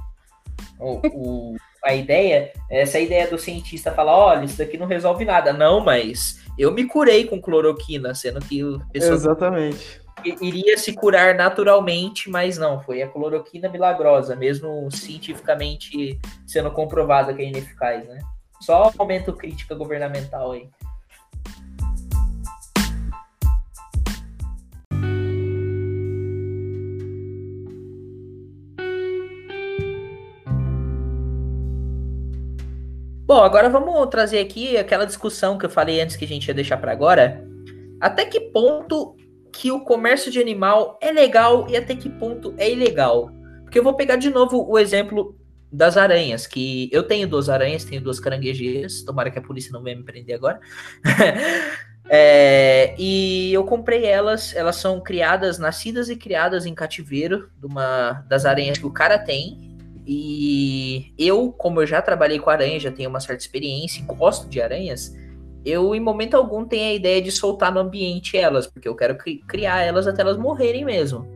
[0.80, 5.52] o- o- a ideia, essa ideia do cientista falar, olha, isso daqui não resolve nada.
[5.54, 8.62] Não, mas eu me curei com cloroquina, sendo que
[8.94, 10.02] pessoa Exatamente.
[10.42, 17.42] Iria se curar naturalmente, mas não, foi a cloroquina milagrosa, mesmo cientificamente sendo comprovada que
[17.42, 18.20] é ineficaz, né?
[18.62, 20.70] Só momento crítica governamental aí.
[33.28, 36.54] Bom, agora vamos trazer aqui aquela discussão que eu falei antes que a gente ia
[36.54, 37.44] deixar para agora.
[38.00, 39.16] Até que ponto
[39.56, 43.32] que o comércio de animal é legal e até que ponto é ilegal?
[43.64, 45.38] Porque eu vou pegar de novo o exemplo
[45.72, 49.82] das aranhas, que eu tenho duas aranhas, tenho duas caranguejeiras, tomara que a polícia não
[49.82, 50.60] venha me prender agora.
[52.08, 58.24] É, e eu comprei elas, elas são criadas, nascidas e criadas em cativeiro de uma
[58.30, 59.76] das aranhas que o cara tem.
[60.06, 64.48] E eu, como eu já trabalhei com aranha, já tenho uma certa experiência e gosto
[64.48, 65.16] de aranhas,
[65.66, 69.18] eu em momento algum tenho a ideia de soltar no ambiente elas, porque eu quero
[69.18, 71.28] cri- criar elas até elas morrerem mesmo.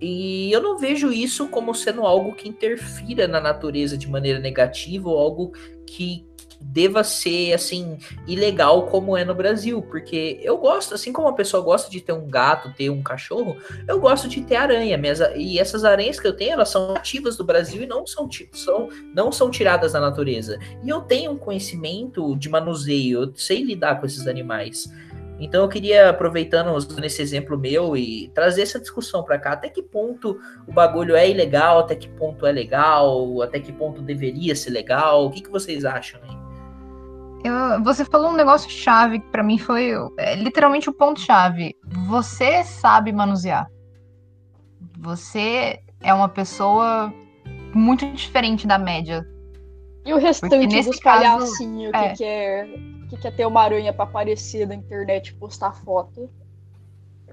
[0.00, 5.08] E eu não vejo isso como sendo algo que interfira na natureza de maneira negativa
[5.08, 5.52] ou algo
[5.86, 6.24] que
[6.60, 11.62] deva ser assim ilegal como é no Brasil, porque eu gosto, assim como a pessoa
[11.62, 13.56] gosta de ter um gato, ter um cachorro,
[13.88, 15.00] eu gosto de ter aranha,
[15.34, 18.88] e essas aranhas que eu tenho, elas são nativas do Brasil e não são, são
[19.14, 20.58] não são tiradas da natureza.
[20.84, 24.88] E eu tenho um conhecimento de manuseio, eu sei lidar com esses animais.
[25.40, 29.70] Então eu queria, aproveitando usando esse exemplo meu e trazer essa discussão para cá, até
[29.70, 34.54] que ponto o bagulho é ilegal, até que ponto é legal, até que ponto deveria
[34.54, 36.39] ser legal, o que, que vocês acham aí?
[37.42, 41.74] Eu- você falou um negócio chave que pra mim foi é, literalmente o ponto chave.
[42.06, 43.66] Você sabe manusear.
[44.98, 47.12] Você é uma pessoa
[47.74, 49.26] muito diferente da média.
[50.04, 52.08] E o restante dos palhacinhos é.
[52.10, 52.66] que, quer,
[53.08, 56.28] que quer ter uma aranha pra aparecer na internet e postar foto.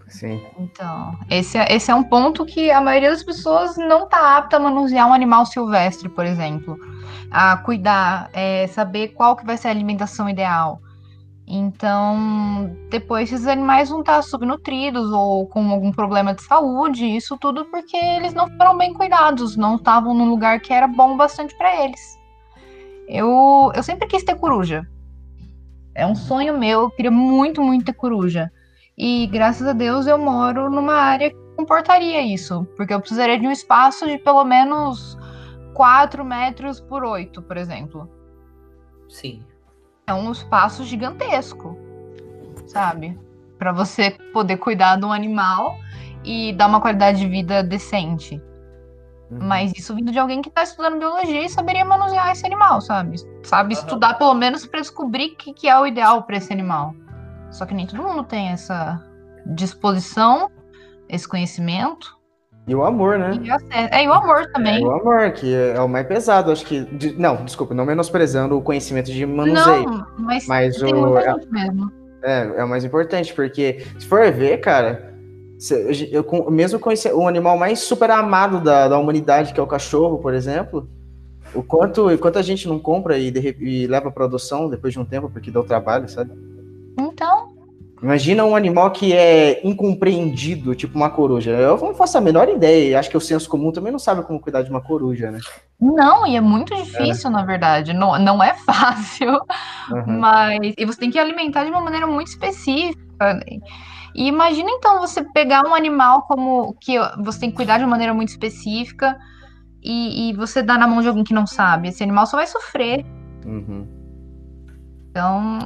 [0.07, 0.41] Sim.
[0.57, 4.55] Então, esse é, esse é um ponto que a maioria das pessoas não tá apta
[4.55, 6.77] a manusear um animal silvestre, por exemplo.
[7.31, 10.81] A cuidar, é, saber qual que vai ser a alimentação ideal.
[11.49, 17.63] Então, depois esses animais vão estar subnutridos ou com algum problema de saúde, isso tudo
[17.65, 21.85] porque eles não foram bem cuidados, não estavam num lugar que era bom bastante para
[21.85, 22.19] eles.
[23.07, 24.85] Eu, eu sempre quis ter coruja.
[25.95, 28.51] É um sonho meu, eu queria muito, muito ter coruja.
[28.97, 33.47] E graças a Deus eu moro numa área que comportaria isso, porque eu precisaria de
[33.47, 35.17] um espaço de pelo menos
[35.77, 38.09] 4 metros por 8, por exemplo.
[39.07, 39.43] Sim.
[40.07, 41.77] É um espaço gigantesco,
[42.65, 43.15] sabe?
[43.59, 45.77] Para você poder cuidar de um animal
[46.23, 48.41] e dar uma qualidade de vida decente.
[49.29, 49.37] Uhum.
[49.39, 53.17] Mas isso vindo de alguém que tá estudando biologia e saberia manusear esse animal, sabe?
[53.43, 53.83] Sabe Aham.
[53.83, 56.95] estudar pelo menos para descobrir o que, que é o ideal para esse animal.
[57.51, 58.99] Só que nem todo mundo tem essa
[59.45, 60.49] disposição,
[61.07, 62.16] esse conhecimento.
[62.67, 63.31] E o amor, né?
[63.91, 64.85] É, e o amor também.
[64.85, 66.81] O amor, que é o mais pesado, acho que.
[66.81, 69.85] de- não, desculpa, não menosprezando o conhecimento de manuseio.
[69.89, 71.91] Não, mas, Mas tem o- muita é- mesmo.
[72.21, 75.13] É, é o mais importante, porque se for ver, cara,
[75.57, 79.63] se- eu, com- mesmo conhecer o animal mais super amado da, da humanidade, que é
[79.63, 80.89] o cachorro, por exemplo,
[81.55, 84.91] o quanto, o quanto a gente não compra e, de e leva pra adoção depois
[84.91, 86.31] de um tempo, porque dá o trabalho, sabe?
[86.99, 87.53] Então,
[88.01, 91.51] Imagina um animal que é incompreendido, tipo uma coruja.
[91.51, 94.23] Eu não faço a menor ideia, e acho que o senso comum também não sabe
[94.23, 95.39] como cuidar de uma coruja, né?
[95.79, 97.93] não, e é muito difícil, na verdade.
[97.93, 99.31] Não, não é fácil.
[99.91, 100.19] Uhum.
[100.19, 103.39] Mas e você tem que alimentar de uma maneira muito específica.
[104.15, 107.91] E imagina então você pegar um animal como que você tem que cuidar de uma
[107.91, 109.17] maneira muito específica
[109.83, 111.89] e, e você dar na mão de alguém que não sabe.
[111.89, 113.05] Esse animal só vai sofrer.
[113.45, 113.96] Uhum.
[115.17, 115.57] Então,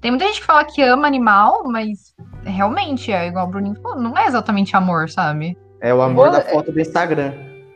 [0.00, 4.00] tem muita gente que fala que ama animal, mas realmente é igual o Bruninho falou,
[4.00, 5.58] não é exatamente amor, sabe?
[5.80, 7.32] É o amor Vou- da foto do Instagram.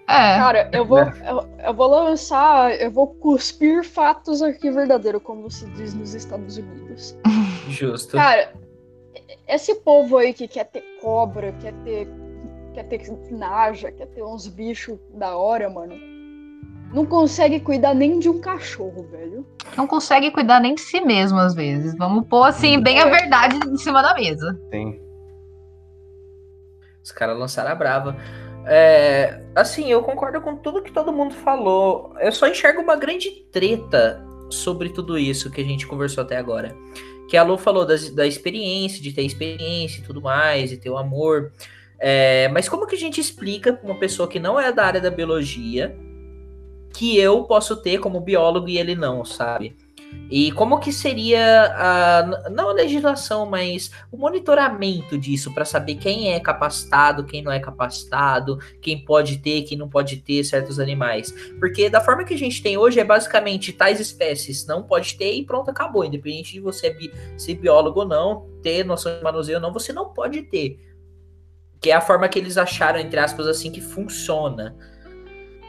[0.09, 0.37] É.
[0.37, 5.67] Cara, eu vou, eu, eu vou lançar, eu vou cuspir fatos aqui verdadeiro, como se
[5.71, 7.19] diz nos Estados Unidos.
[7.69, 8.17] Justo.
[8.17, 8.53] Cara,
[9.49, 12.09] esse povo aí que quer ter cobra, quer ter,
[12.73, 15.95] quer ter naja, quer ter uns bichos da hora, mano,
[16.93, 19.47] não consegue cuidar nem de um cachorro, velho.
[19.77, 21.95] Não consegue cuidar nem de si mesmo, às vezes.
[21.97, 24.59] Vamos pôr, assim, bem a verdade em cima da mesa.
[24.71, 25.01] Sim.
[27.03, 28.17] Os caras lançaram a brava.
[28.67, 32.13] É, assim, eu concordo com tudo que todo mundo falou.
[32.19, 36.75] Eu só enxergo uma grande treta sobre tudo isso que a gente conversou até agora.
[37.29, 40.91] Que a Lu falou das- da experiência, de ter experiência e tudo mais, e ter
[40.91, 41.53] o amor.
[41.99, 45.01] É, mas como que a gente explica para uma pessoa que não é da área
[45.01, 45.97] da biologia
[46.97, 49.77] que eu posso ter como biólogo e ele não, sabe?
[50.31, 56.33] E como que seria a não a legislação, mas o monitoramento disso para saber quem
[56.33, 61.35] é capacitado, quem não é capacitado, quem pode ter, quem não pode ter certos animais.
[61.61, 65.35] Porque da forma que a gente tem hoje é basicamente tais espécies não pode ter
[65.35, 66.03] e pronto, acabou.
[66.03, 66.97] Independente de você
[67.37, 70.81] ser biólogo ou não, ter noção de manuseio ou não, você não pode ter.
[71.79, 74.75] Que é a forma que eles acharam, entre aspas, assim, que funciona.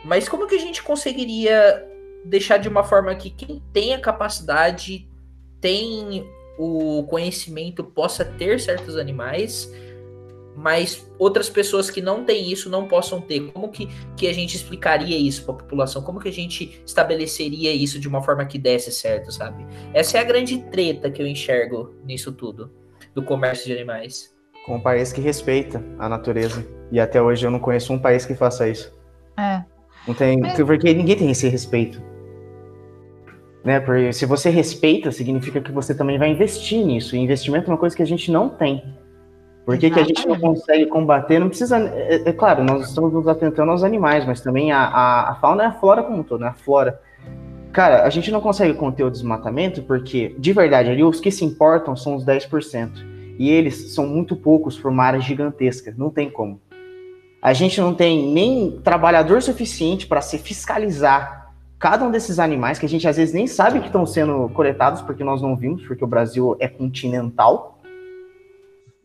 [0.08, 1.86] Mas como que a gente conseguiria
[2.24, 5.06] deixar de uma forma que quem tem a capacidade,
[5.60, 6.26] tem
[6.58, 9.70] o conhecimento, possa ter certos animais,
[10.56, 13.52] mas outras pessoas que não têm isso não possam ter?
[13.52, 16.02] Como que, que a gente explicaria isso para a população?
[16.02, 19.68] Como que a gente estabeleceria isso de uma forma que desse certo, sabe?
[19.94, 22.72] Essa é a grande treta que eu enxergo nisso tudo,
[23.14, 24.34] do comércio de animais.
[24.66, 26.66] Com um país que respeita a natureza.
[26.94, 28.96] E até hoje eu não conheço um país que faça isso.
[29.38, 29.77] É.
[30.08, 32.02] Não tem, Mas- Porque ninguém tem esse respeito.
[33.64, 33.80] Né?
[33.80, 37.16] Porque se você respeita, significa que você também vai investir nisso.
[37.16, 38.82] E investimento é uma coisa que a gente não tem.
[39.66, 41.40] Por que, que a gente não consegue combater?
[41.40, 41.78] Não precisa.
[41.78, 45.64] É, é claro, nós estamos nos atentando aos animais, mas também a, a, a fauna
[45.64, 46.48] é a flora como um todo, né?
[46.48, 47.02] A flora.
[47.74, 51.44] Cara, a gente não consegue conter o desmatamento porque, de verdade, ali os que se
[51.44, 52.90] importam são os 10%.
[53.38, 55.94] E eles são muito poucos por uma área gigantesca.
[55.98, 56.62] Não tem como.
[57.42, 62.86] A gente não tem nem trabalhador suficiente para se fiscalizar cada um desses animais, que
[62.86, 66.04] a gente às vezes nem sabe que estão sendo coletados, porque nós não vimos, porque
[66.04, 67.80] o Brasil é continental.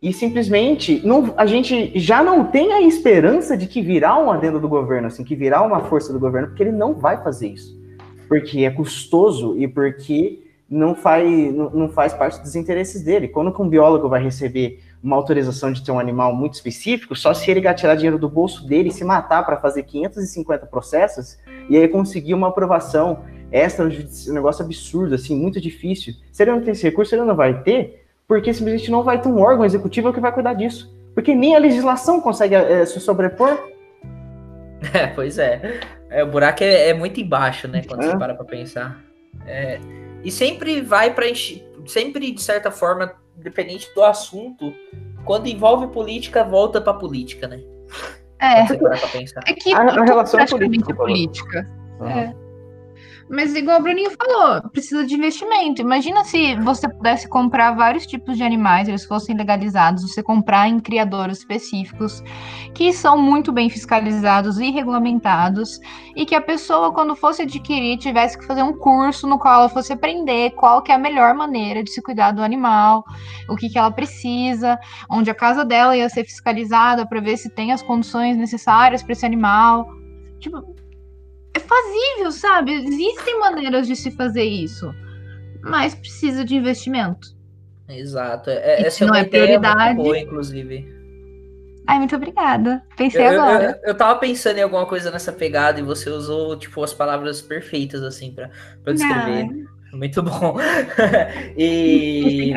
[0.00, 4.58] E simplesmente não, a gente já não tem a esperança de que virá um adendo
[4.58, 7.80] do governo, assim, que virá uma força do governo, porque ele não vai fazer isso.
[8.26, 13.28] Porque é custoso e porque não faz, não, não faz parte dos interesses dele.
[13.28, 17.34] Quando que um biólogo vai receber uma autorização de ter um animal muito específico, só
[17.34, 21.38] se ele tirar dinheiro do bolso dele e se matar para fazer 550 processos
[21.68, 26.14] e aí conseguir uma aprovação extra, um negócio absurdo, assim, muito difícil.
[26.30, 29.28] Se ele não tem esse recurso, ele não vai ter, porque simplesmente não vai ter
[29.28, 30.94] um órgão executivo que vai cuidar disso.
[31.14, 33.58] Porque nem a legislação consegue eh, se sobrepor.
[34.92, 35.80] É, pois é.
[36.10, 37.82] É, o buraco é, é muito embaixo, né?
[37.86, 38.10] Quando É.
[38.10, 39.00] você para pra pensar.
[39.46, 39.78] É,
[40.24, 41.64] e sempre vai pra encher.
[41.86, 44.72] Sempre, de certa forma, dependente do assunto,
[45.24, 47.60] quando envolve política, volta pra política, né?
[48.40, 51.06] É, é que A- a relação é praticamente política, é falou.
[51.08, 51.70] política.
[52.04, 52.41] É.
[53.32, 55.80] Mas igual o Bruninho falou, precisa de investimento.
[55.80, 60.78] Imagina se você pudesse comprar vários tipos de animais, eles fossem legalizados, você comprar em
[60.78, 62.22] criadores específicos
[62.74, 65.80] que são muito bem fiscalizados e regulamentados,
[66.14, 69.68] e que a pessoa, quando fosse adquirir, tivesse que fazer um curso no qual ela
[69.70, 73.02] fosse aprender qual que é a melhor maneira de se cuidar do animal,
[73.48, 74.78] o que, que ela precisa,
[75.10, 79.12] onde a casa dela ia ser fiscalizada para ver se tem as condições necessárias para
[79.12, 79.86] esse animal.
[80.38, 80.62] Tipo,
[81.54, 82.72] é fazível, sabe?
[82.72, 84.92] Existem maneiras de se fazer isso,
[85.62, 87.28] mas precisa de investimento.
[87.88, 88.50] Exato.
[88.50, 90.88] É, E essa é não uma é ideia prioridade- boa, inclusive.
[91.86, 92.82] Ai, muito obrigada.
[92.96, 93.80] Pensei Eu, eu, agora.
[93.82, 97.42] eu, eu tava pensando em alguma coisa nessa pegada e você usou, tipo, as palavras
[97.42, 98.50] perfeitas, assim, pra,
[98.84, 99.48] pra descrever.
[99.92, 100.56] Muito bom.
[101.58, 102.52] E,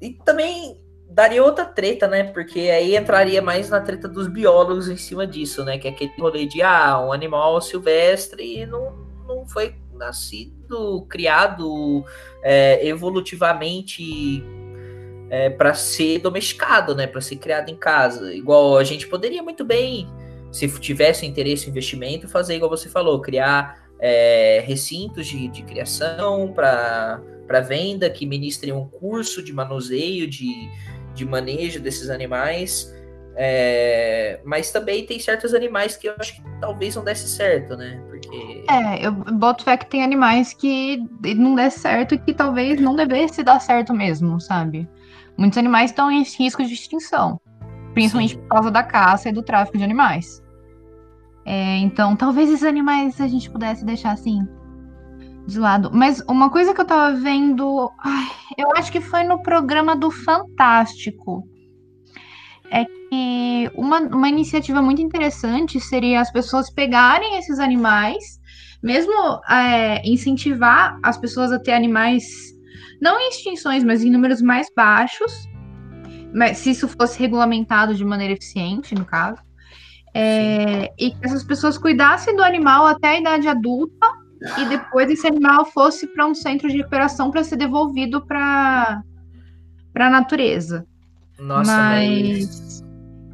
[0.00, 0.78] e também
[1.10, 2.24] daria outra treta, né?
[2.24, 5.76] Porque aí entraria mais na treta dos biólogos em cima disso, né?
[5.78, 8.92] Que é aquele rolê de, ah, um animal silvestre não,
[9.26, 12.04] não foi nascido, criado
[12.42, 14.42] é, evolutivamente
[15.56, 17.06] para ser domesticado, né?
[17.06, 18.34] Para ser criado em casa.
[18.34, 20.08] Igual a gente poderia muito bem,
[20.50, 26.52] se tivesse interesse em investimento, fazer igual você falou, criar é, recintos de, de criação
[26.52, 27.20] para
[27.68, 30.68] venda que ministrem um curso de manuseio, de,
[31.14, 32.94] de manejo desses animais.
[33.36, 38.02] É, mas também tem certos animais que eu acho que talvez não desse certo, né?
[38.08, 38.64] Porque.
[38.68, 41.02] É, eu boto fé que tem animais que
[41.36, 44.88] não der certo e que talvez não devesse dar certo mesmo, sabe?
[45.38, 47.40] Muitos animais estão em risco de extinção,
[47.94, 48.40] principalmente Sim.
[48.40, 50.42] por causa da caça e do tráfico de animais.
[51.46, 54.46] É, então, talvez esses animais a gente pudesse deixar assim
[55.46, 55.90] de lado.
[55.92, 60.10] Mas uma coisa que eu tava vendo, ai, eu acho que foi no programa do
[60.10, 61.44] Fantástico,
[62.70, 68.22] é que uma, uma iniciativa muito interessante seria as pessoas pegarem esses animais,
[68.82, 69.12] mesmo
[69.48, 72.24] é, incentivar as pessoas a ter animais,
[73.00, 75.48] não em extinções, mas em números mais baixos,
[76.32, 79.42] mas se isso fosse regulamentado de maneira eficiente, no caso.
[80.14, 84.19] É, e que essas pessoas cuidassem do animal até a idade adulta
[84.58, 89.02] e depois esse animal fosse para um centro de recuperação para ser devolvido para
[89.92, 90.86] para a natureza.
[91.38, 92.84] Nossa, mas- mas.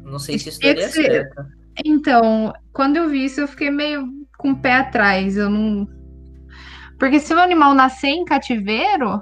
[0.03, 1.45] Não sei se isso daria ser- certo.
[1.85, 5.37] Então, quando eu vi isso, eu fiquei meio com o pé atrás.
[5.37, 5.87] Eu não.
[6.97, 9.21] Porque se o animal nascer em cativeiro,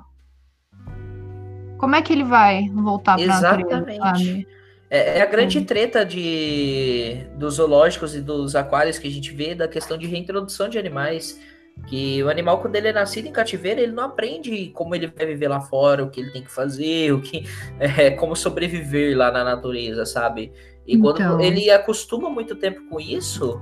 [1.77, 3.97] como é que ele vai voltar para natureza, Exatamente.
[3.99, 4.47] sabe?
[4.89, 5.65] É, é a grande Hum.
[5.65, 10.69] treta de, dos zoológicos e dos aquários que a gente vê da questão de reintrodução
[10.69, 11.39] de animais.
[11.87, 15.25] Que o animal, quando ele é nascido em cativeiro, ele não aprende como ele vai
[15.25, 17.45] viver lá fora, o que ele tem que fazer, o que
[17.79, 20.51] é, como sobreviver lá na natureza, sabe?
[20.87, 21.39] E quando Então.
[21.41, 23.59] ele acostuma muito tempo com isso,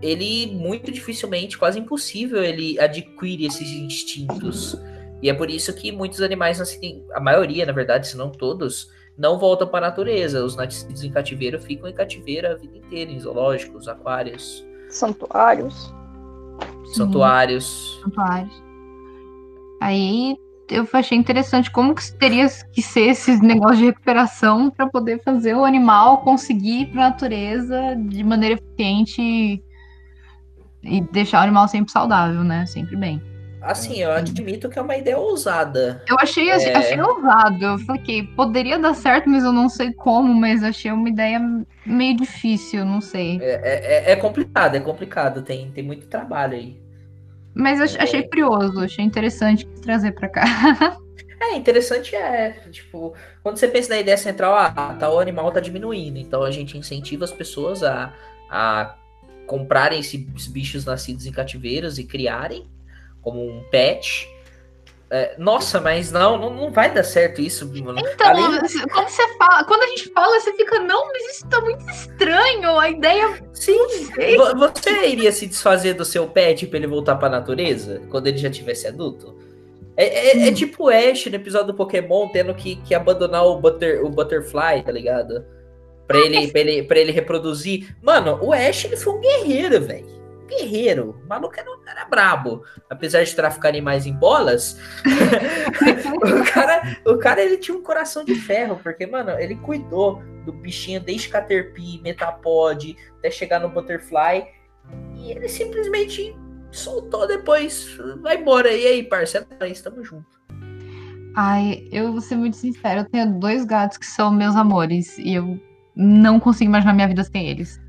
[0.00, 4.76] ele muito dificilmente, quase impossível, ele adquire esses instintos.
[5.22, 8.88] E é por isso que muitos animais nascidos, a maioria, na verdade, se não todos,
[9.16, 10.44] não voltam para a natureza.
[10.44, 15.94] Os nascidos em cativeiro ficam em cativeiro a vida inteira, em zoológicos, aquários, Santuários.
[16.94, 18.00] Santuários.
[18.02, 18.62] santuários.
[19.80, 20.36] Aí
[20.70, 25.54] eu achei interessante como que teria que ser esses negócios de recuperação para poder fazer
[25.54, 29.62] o animal conseguir ir para a natureza de maneira eficiente e,
[30.82, 32.64] e deixar o animal sempre saudável, né?
[32.66, 33.31] Sempre bem.
[33.62, 36.02] Assim, eu admito que é uma ideia ousada.
[36.08, 36.76] Eu achei, É.
[36.76, 37.64] achei ousado.
[37.64, 41.40] Eu falei que poderia dar certo, mas eu não sei como, mas achei uma ideia
[41.86, 43.38] meio difícil, não sei.
[43.40, 45.42] É, é, é complicado, é complicado.
[45.42, 46.76] Tem, tem muito trabalho aí.
[47.54, 50.42] Mas ach- achei curioso, achei interessante trazer pra cá.
[51.40, 55.58] É, interessante é, tipo, quando você pensa na ideia central, ah, tá, o animal tá
[55.58, 58.14] diminuindo, então a gente incentiva as pessoas a,
[58.48, 58.94] a
[59.44, 62.64] comprarem esses bichos nascidos em cativeiros e criarem
[63.22, 64.28] como um pet.
[65.14, 67.70] É, nossa, mas não, não, não vai dar certo isso.
[67.74, 68.58] Então, Além-
[68.90, 72.78] quando você fala, quando a gente fala, você fica, não, mas isso tá muito estranho.
[72.78, 73.38] A ideia.
[73.52, 73.76] Sim,
[74.38, 78.38] vo- você iria se desfazer do seu pet pra ele voltar pra natureza quando ele
[78.38, 79.36] já tivesse adulto?
[79.98, 83.58] É, é- é tipo o Ash no episódio do Pokémon tendo que, que abandonar o,
[83.60, 85.44] butter, o Butterfly, tá ligado?
[86.06, 87.94] Pra ele, pra, ele, pra ele reproduzir.
[88.02, 90.21] Mano, o Ash ele foi um guerreiro, velho.
[90.58, 91.20] Guerreiro.
[91.24, 92.64] O maluco era, era brabo.
[92.90, 94.78] Apesar de traficar animais em bolas,
[96.16, 100.52] o, cara, o cara ele tinha um coração de ferro, porque, mano, ele cuidou do
[100.52, 104.46] bichinho desde Caterpie, Metapod, até chegar no Butterfly.
[105.16, 106.36] E ele simplesmente
[106.70, 107.96] soltou depois.
[108.20, 108.72] Vai embora.
[108.72, 109.46] E aí, parceiro?
[109.62, 110.42] Estamos juntos.
[111.34, 115.34] Ai, eu vou ser muito sincera, eu tenho dois gatos que são meus amores e
[115.34, 115.58] eu
[115.96, 117.80] não consigo imaginar minha vida sem eles.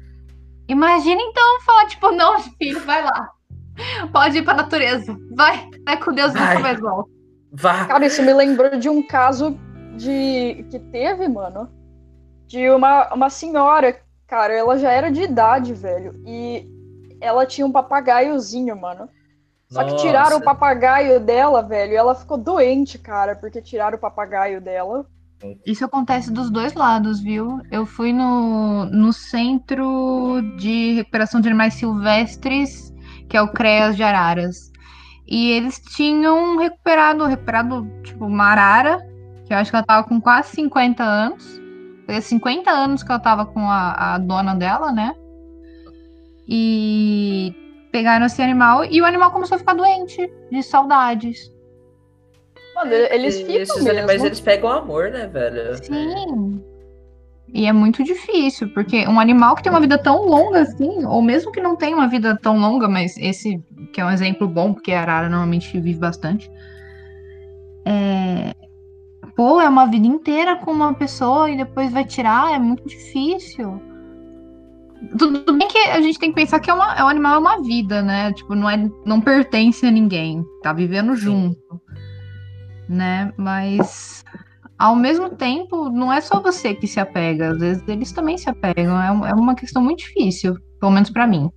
[0.68, 3.30] Imagina então falar, tipo, não, filho, vai lá.
[4.12, 5.18] Pode ir pra natureza.
[5.36, 6.48] Vai, vai com Deus e Vai.
[6.50, 7.10] nunca mais volta.
[7.52, 7.86] Vá.
[7.86, 9.58] Cara, isso me lembrou de um caso
[9.96, 11.70] de que teve, mano,
[12.48, 16.68] de uma, uma senhora, cara, ela já era de idade, velho, e
[17.22, 19.08] ela tinha um papagaiozinho, mano.
[19.70, 20.46] Só que tiraram o Nossa.
[20.46, 25.06] papagaio dela, velho, e ela ficou doente, cara, porque tiraram o papagaio dela.
[25.66, 27.60] Isso acontece dos dois lados, viu?
[27.72, 32.94] Eu fui no, no Centro de Recuperação de Animais Silvestres,
[33.30, 34.72] que é o CREAS de Araras.
[35.28, 39.00] E eles tinham recuperado, recuperado, tipo, uma arara,
[39.46, 41.62] que eu acho que ela tava com quase 50 anos.
[42.06, 45.16] Fazia 50 anos que ela tava com a, a dona dela, né?
[46.48, 47.56] E
[47.92, 51.53] pegaram esse animal e o animal começou a ficar doente, de saudades.
[52.76, 54.00] Mano, eles ficam Esses mesmo.
[54.00, 55.76] animais eles pegam amor, né, velho?
[55.84, 56.64] Sim.
[57.54, 61.22] E é muito difícil, porque um animal que tem uma vida tão longa assim, ou
[61.22, 63.64] mesmo que não tenha uma vida tão longa, mas esse
[63.94, 66.50] que é um exemplo bom, porque a arara normalmente vive bastante.
[67.86, 68.54] É...
[69.36, 73.80] Pô, é uma vida inteira com uma pessoa e depois vai tirar, é muito difícil.
[75.18, 77.40] Tudo bem que a gente tem que pensar que é, uma, é um animal, é
[77.40, 78.32] uma vida, né?
[78.34, 81.60] Tipo, não, é, não pertence a ninguém, tá vivendo junto,
[82.88, 83.34] né?
[83.38, 84.24] Mas
[84.78, 88.50] ao mesmo tempo, não é só você que se apega, às vezes eles também se
[88.50, 89.00] apegam.
[89.02, 91.50] É, é uma questão muito difícil, pelo menos pra mim.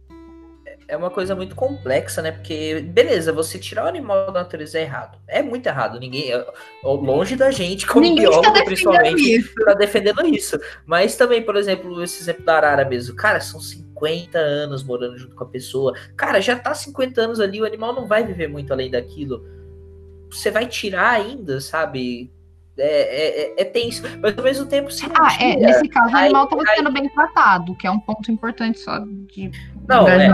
[0.88, 2.30] É uma coisa muito complexa, né?
[2.30, 5.18] Porque, beleza, você tirar o animal da natureza é errado.
[5.26, 5.98] É muito errado.
[5.98, 6.30] Ninguém.
[6.32, 6.46] é-
[6.84, 9.54] Longe da gente, como Ninguém está biólogo, defendendo principalmente, isso.
[9.64, 10.60] tá defendendo isso.
[10.86, 13.16] Mas também, por exemplo, esse exemplo da arara mesmo.
[13.16, 15.92] Cara, são 50 anos morando junto com a pessoa.
[16.16, 19.44] Cara, já tá 50 anos ali, o animal não vai viver muito além daquilo.
[20.30, 22.30] Você vai tirar ainda, sabe?
[22.78, 24.02] É, é, é- é tenso.
[24.20, 26.76] Mas ao mesmo tempo, se Ah, é, tira- nesse caso o aí- animal estava aí-
[26.76, 29.50] sendo bem tratado, que é um ponto importante só de
[29.88, 30.28] Não, é.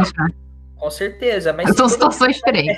[0.82, 2.76] Com certeza, mas São situações diferentes.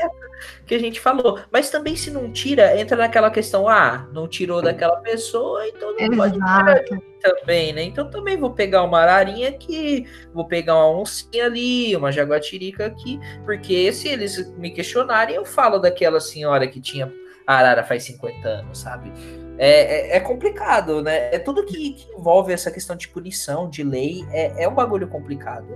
[0.66, 1.40] que a gente falou.
[1.50, 6.14] Mas também se não tira, entra naquela questão, ah, não tirou daquela pessoa, então não
[6.14, 7.02] pode tirar Exato.
[7.22, 7.82] também, né?
[7.82, 13.18] Então também vou pegar uma ararinha aqui, vou pegar uma oncinha ali, uma jaguatirica aqui,
[13.46, 17.10] porque se eles me questionarem, eu falo daquela senhora que tinha
[17.46, 19.10] arara faz 50 anos, sabe?
[19.56, 21.34] É, é, é complicado, né?
[21.34, 25.06] É tudo que, que envolve essa questão de punição, de lei, é, é um bagulho
[25.08, 25.68] complicado.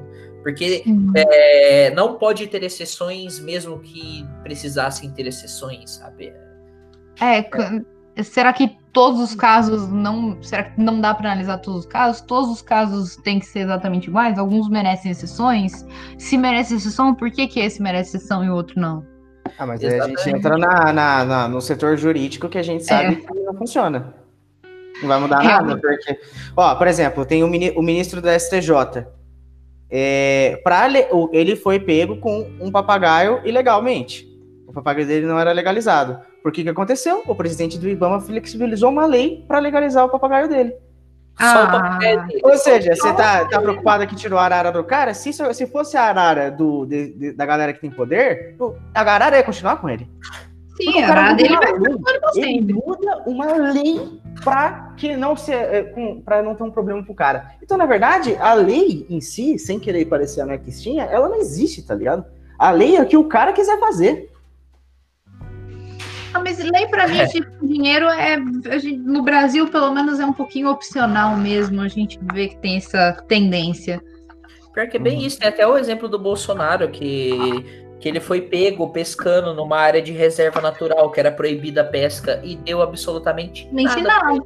[0.43, 0.83] Porque
[1.15, 6.33] é, não pode ter exceções, mesmo que precisassem ter exceções, sabe?
[7.21, 7.85] É, c-
[8.25, 10.43] será que todos os casos não.
[10.43, 12.21] Será que não dá para analisar todos os casos?
[12.23, 14.39] Todos os casos têm que ser exatamente iguais?
[14.39, 15.87] Alguns merecem exceções?
[16.19, 19.05] Se merece exceção, por que, que esse merece exceção e o outro não?
[19.59, 22.85] Ah, mas aí a gente entra na, na- na- no setor jurídico que a gente
[22.85, 24.15] sabe que não funciona.
[25.01, 25.69] Não vai mudar Realmente.
[25.69, 26.19] nada, porque.
[26.57, 29.07] Ó, por exemplo, tem o, mini- o ministro da STJ.
[29.91, 30.87] É, pra
[31.33, 34.27] ele foi pego com um papagaio ilegalmente.
[34.67, 36.19] O papagaio dele não era legalizado.
[36.43, 37.23] Por que, que aconteceu?
[37.27, 40.75] O presidente do Ibama flexibilizou uma lei para legalizar o papagaio dele.
[41.41, 41.99] Ah.
[42.43, 45.15] Ou seja, você tá, tá preocupado que tirou a arara do cara?
[45.15, 48.57] Se, se fosse a arara do, de- de- da galera que tem poder,
[48.95, 50.09] a arara ia continuar com ele.
[50.77, 55.37] Sim, Porque a arara dele vai ficar pra Ele muda uma lei para que não
[55.37, 55.53] se
[55.95, 57.53] com- pra não ter um problema pro cara.
[57.63, 61.95] Então, na verdade, a lei em si, sem querer parecer anarquistinha, ela não existe, tá
[61.95, 62.25] ligado?
[62.59, 64.28] A lei é o que o cara quiser fazer.
[66.39, 67.27] Ah, mas lei pra mim, É.
[67.27, 68.35] tipo, dinheiro é.
[68.71, 71.81] a gente- no Brasil, pelo menos, é um pouquinho opcional mesmo.
[71.81, 74.01] A gente vê que tem essa tendência.
[74.73, 75.27] Pior que é bem Uhum.
[75.27, 75.39] isso.
[75.39, 77.65] Tem até o exemplo do Bolsonaro, que,
[78.01, 82.41] que ele foi pego pescando numa área de reserva natural, que era proibida a pesca,
[82.45, 84.25] e deu absolutamente Mente nada.
[84.25, 84.45] nada.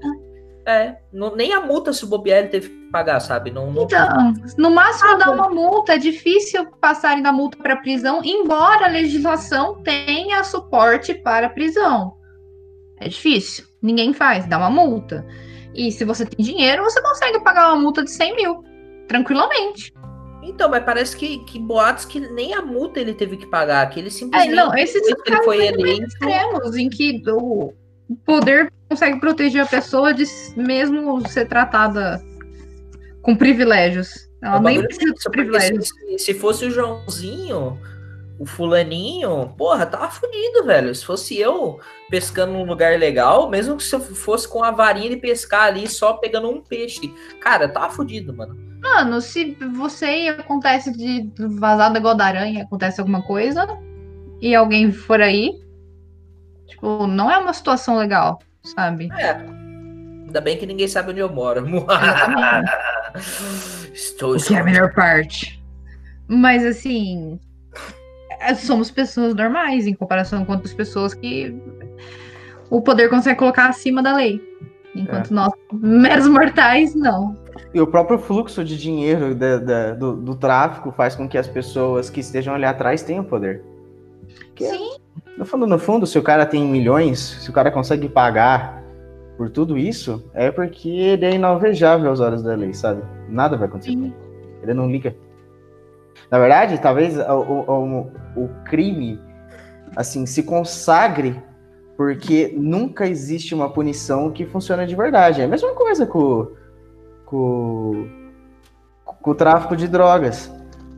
[0.64, 3.50] É, não- nem a multa, se bobear, ele teve que pagar, sabe?
[3.50, 5.94] Não, não Então, no máximo dá uma multa.
[5.94, 12.14] É difícil passarem da multa para prisão, embora a legislação tenha suporte para prisão.
[13.00, 13.64] É difícil.
[13.82, 15.26] Ninguém faz, dá uma multa.
[15.74, 18.62] E se você tem dinheiro, você consegue pagar uma multa de 100 mil.
[19.08, 19.92] Tranquilamente.
[20.44, 23.98] Então, mas parece que, que boatos que nem a multa ele teve que pagar, que
[24.00, 26.06] ele É, simplesmente não, esses ele casos foi são eleito.
[26.06, 27.72] extremos, em que o
[28.24, 30.24] poder consegue proteger a pessoa de
[30.56, 32.22] mesmo ser tratada
[33.22, 34.28] com privilégios.
[34.42, 35.88] Ela nem precisa privilégios.
[35.88, 37.78] se, se fosse o Joãozinho,
[38.38, 40.92] o fulaninho, porra, tava fudido, velho.
[40.94, 41.78] Se fosse eu
[42.10, 45.88] pescando num lugar legal, mesmo que se eu fosse com a varinha de pescar ali,
[45.88, 48.56] só pegando um peixe, cara, tava fudido, mano.
[48.82, 53.64] Mano, se você acontece de vazar igual da aranha, acontece alguma coisa,
[54.40, 55.62] e alguém for aí,
[56.72, 59.08] tipo, não é uma situação legal, sabe?
[59.18, 59.30] É.
[60.26, 61.64] Ainda bem que ninguém sabe onde eu moro.
[63.92, 65.62] Estou O que é a melhor parte.
[66.28, 67.38] Mas assim,
[68.40, 71.54] é, somos pessoas normais em comparação com outras pessoas que
[72.70, 74.40] o poder consegue colocar acima da lei.
[74.94, 77.36] Enquanto nós, meros mortais, não.
[77.72, 81.48] E o próprio fluxo de dinheiro da- da- do, do tráfico faz com que as
[81.48, 83.62] pessoas que estejam ali atrás tenham poder.
[84.54, 84.96] Que é- Sim.
[85.38, 88.82] No fundo, no fundo, se o cara tem milhões, se o cara consegue pagar
[89.36, 93.02] por tudo isso, é porque ele é inalvejável aos olhos da lei, sabe?
[93.28, 94.14] Nada vai acontecer com ele.
[94.62, 95.16] Ele não liga.
[96.30, 98.00] Na verdade, talvez o, o,
[98.36, 99.18] o- crime,
[99.96, 101.42] assim, se consagre
[101.96, 105.40] porque nunca existe uma punição que funcione de verdade.
[105.40, 106.48] É a mesma coisa com,
[107.26, 108.06] com,
[109.04, 110.50] com o tráfico de drogas.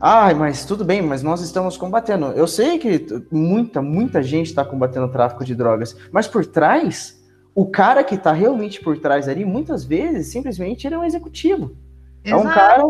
[0.07, 2.27] Ai, mas tudo bem, mas nós estamos combatendo.
[2.27, 7.19] Eu sei que muita, muita gente está combatendo o tráfico de drogas, mas por trás,
[7.55, 11.75] o cara que está realmente por trás ali, muitas vezes, simplesmente ele é um executivo.
[12.23, 12.53] É um Exato.
[12.53, 12.83] cara,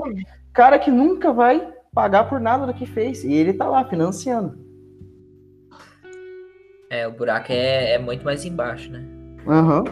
[0.51, 3.23] cara que nunca vai pagar por nada do que fez.
[3.23, 4.59] E ele tá lá financiando.
[6.89, 9.01] É, o buraco é, é muito mais embaixo, né?
[9.47, 9.85] Aham.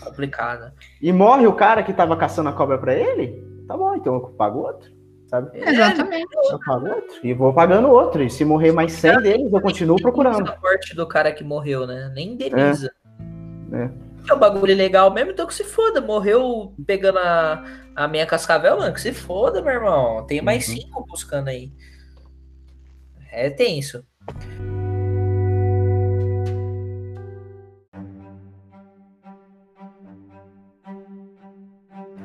[0.00, 0.72] Complicado.
[1.00, 3.42] E morre o cara que tava caçando a cobra pra ele?
[3.66, 5.01] Tá bom, então eu pago outro.
[5.32, 5.58] Sabe?
[5.66, 6.28] Exatamente.
[6.50, 7.14] Eu pago outro.
[7.24, 8.22] E vou pagando outro.
[8.22, 10.46] E se morrer mais 100 deles, eu continuo procurando.
[10.50, 12.12] A morte do cara que morreu, né?
[12.14, 12.92] Nem indeniza.
[13.72, 13.88] É.
[14.28, 16.02] É um bagulho legal mesmo, então que se foda.
[16.02, 17.64] Morreu pegando a,
[17.96, 18.92] a minha cascavel, mano.
[18.92, 20.22] Que se foda, meu irmão.
[20.26, 20.74] Tem mais Uhum.
[20.74, 21.72] cinco buscando aí.
[23.30, 24.04] É tenso.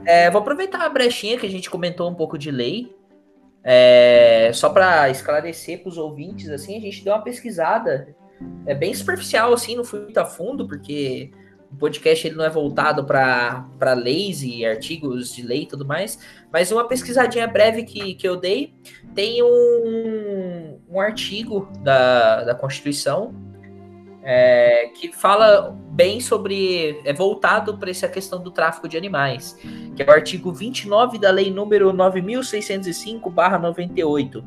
[0.06, 2.97] É, vou aproveitar a brechinha que a gente comentou um pouco de lei.
[3.70, 8.16] É, só para esclarecer para os ouvintes, assim, a gente deu uma pesquisada.
[8.66, 11.32] É bem superficial, assim, não fui muito a fundo, porque
[11.70, 16.18] o podcast ele não é voltado para leis e artigos de lei e tudo mais,
[16.50, 18.74] mas uma pesquisadinha breve que, que eu dei
[19.14, 23.36] tem um, um artigo da, da Constituição
[24.30, 27.00] é, que fala bem sobre.
[27.06, 29.58] é voltado para essa questão do tráfico de animais,
[29.96, 34.44] que é o artigo 29 da Lei número 9605-98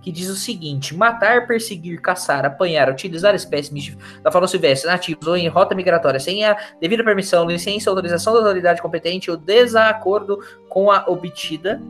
[0.00, 5.26] que diz o seguinte: matar, perseguir, caçar, apanhar, utilizar espécimes de- da fauna silvestre nativos
[5.26, 10.38] ou em rota migratória sem a devida permissão, licença, autorização da autoridade competente ou desacordo
[10.68, 11.80] com a obtida,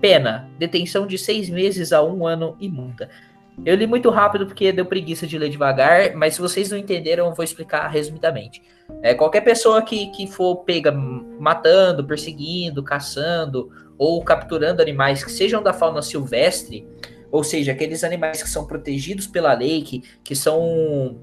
[0.00, 3.08] pena, detenção de seis meses a um ano e multa.
[3.64, 7.26] Eu li muito rápido porque deu preguiça de ler devagar, mas se vocês não entenderam,
[7.26, 8.62] eu vou explicar resumidamente.
[9.02, 15.62] É, qualquer pessoa que, que for pega matando, perseguindo, caçando ou capturando animais que sejam
[15.62, 16.86] da fauna silvestre,
[17.30, 21.18] ou seja, aqueles animais que são protegidos pela lei, que, que são.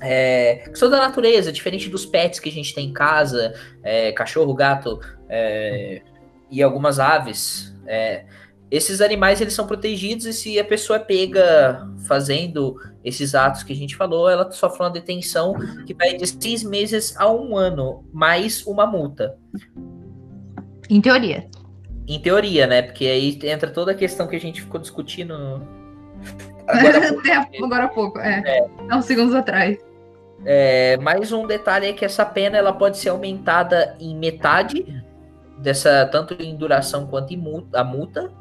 [0.00, 4.10] é, que são da natureza, diferente dos pets que a gente tem em casa, é,
[4.12, 6.02] cachorro, gato é,
[6.50, 7.72] e algumas aves.
[8.72, 13.62] É, esses animais eles são protegidos e se a pessoa é pega fazendo esses atos
[13.62, 15.54] que a gente falou, ela sofre uma detenção
[15.86, 19.36] que vai de seis meses a um ano, mais uma multa.
[20.88, 21.48] Em teoria.
[22.08, 22.82] Em teoria, né?
[22.82, 25.34] Porque aí entra toda a questão que a gente ficou discutindo
[26.66, 28.66] agora Até agora há pouco, é.
[28.88, 29.78] Há uns segundos atrás.
[30.44, 35.02] É, mais um detalhe é que essa pena ela pode ser aumentada em metade
[35.58, 38.32] dessa tanto em duração quanto em multa, a multa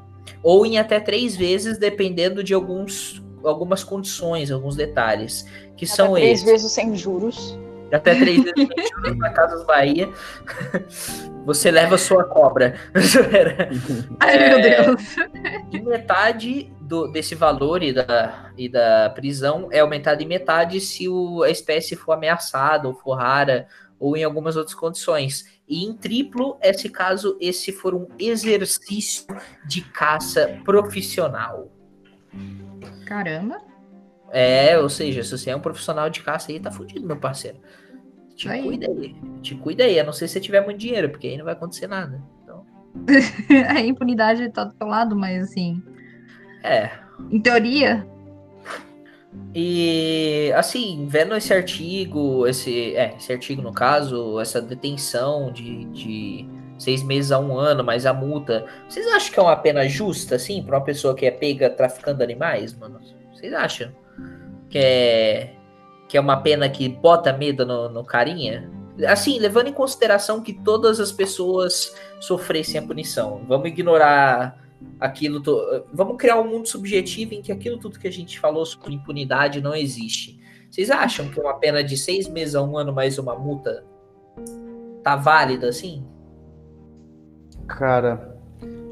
[0.44, 5.46] ou em até três vezes dependendo de alguns algumas condições, alguns detalhes,
[5.76, 6.46] que Até são três esses.
[6.46, 7.58] vezes sem juros.
[7.92, 8.68] Até três vezes sem
[9.04, 10.08] juros na Casas Bahia.
[11.46, 12.76] Você leva sua cobra.
[14.20, 14.50] Ai, É.
[14.50, 15.16] meu Deus.
[15.72, 21.10] E metade do, desse valor e da, e da prisão é aumentada em metade se
[21.10, 23.68] o, a espécie for ameaçada ou for rara
[24.00, 25.46] ou em algumas outras condições.
[25.72, 29.26] E em triplo é se caso esse for um exercício
[29.66, 31.72] de caça profissional.
[33.06, 33.58] Caramba.
[34.34, 37.58] É, ou seja, se você é um profissional de caça aí, tá fudido, meu parceiro.
[38.36, 38.64] Te Aí.
[38.64, 39.16] cuida aí.
[39.42, 41.54] Te cuida aí, a não ser se você tiver muito dinheiro, porque aí não vai
[41.54, 42.22] acontecer nada.
[42.44, 42.66] Então,
[43.70, 45.82] A impunidade tá do teu lado, mas assim,
[46.64, 46.92] é.
[47.30, 48.06] em teoria,
[49.54, 56.50] E assim, vendo esse artigo, esse, é, esse artigo no caso, essa detenção de, de
[56.78, 60.36] seis meses a um ano, mais a multa, vocês acham que é uma pena justa,
[60.36, 63.00] assim, pra uma pessoa que é pega traficando animais, mano?
[63.34, 63.92] Vocês acham
[64.70, 65.54] que é,
[66.08, 68.70] que é uma pena que bota medo no, no carinha?
[69.08, 74.58] Assim, levando em consideração que todas as pessoas sofressem a punição, vamos ignorar
[75.00, 75.42] aquilo.
[75.42, 78.94] to- Vamos criar um mundo subjetivo em que aquilo tudo que a gente falou sobre
[78.94, 80.40] impunidade não existe.
[80.70, 83.84] Vocês acham que uma pena de seis meses a um ano mais uma multa
[85.04, 86.06] tá válida assim?
[87.68, 88.38] Cara,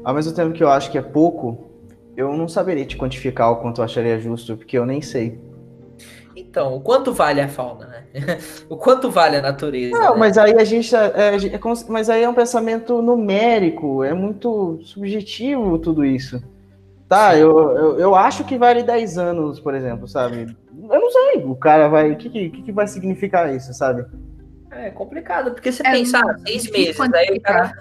[0.04, 1.70] ao mesmo tempo que eu acho que é pouco,
[2.16, 5.40] eu não saberia te quantificar o quanto eu acharia justo, porque eu nem sei.
[6.36, 8.04] Então, o quanto vale a fauna, né?
[8.68, 9.98] o quanto vale a natureza?
[9.98, 10.18] Não, né?
[10.18, 10.90] mas aí a gente.
[10.90, 16.42] tá- é, é mas aí é um pensamento numérico, é muito subjetivo tudo isso.
[17.08, 20.46] Tá, eu, eu, eu acho que vale 10 anos, por exemplo, sabe?
[20.88, 22.12] Eu não sei, o cara vai.
[22.12, 24.06] O que, que, que vai significar isso, sabe?
[24.70, 27.72] É complicado, porque você É pensa, ah, seis meses, aí o cara,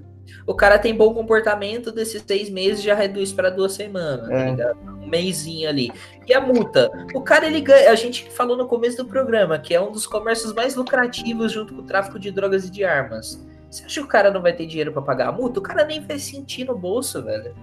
[0.49, 4.49] o cara tem bom comportamento, desses seis meses já reduz para duas semanas, tá É.
[4.49, 4.79] ligado?
[5.03, 5.91] Um mêsinho ali.
[6.27, 6.89] E a multa?
[7.13, 10.07] O cara, ele ganha, a gente falou no começo do programa, que é um dos
[10.07, 13.45] comércios mais lucrativos junto com o tráfico de drogas e de armas.
[13.69, 15.59] Você acha que o cara não vai ter dinheiro para pagar a multa?
[15.59, 17.53] O cara nem vai sentir no bolso, velho.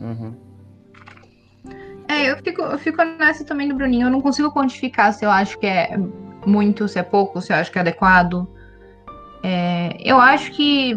[0.00, 0.32] Uhum.
[2.08, 4.06] É, eu fico, eu fico nessa também do Bruninho.
[4.06, 5.98] Eu não consigo quantificar se eu acho que é
[6.46, 8.48] muito, se é pouco, se eu acho que é adequado.
[9.42, 10.96] É, eu acho que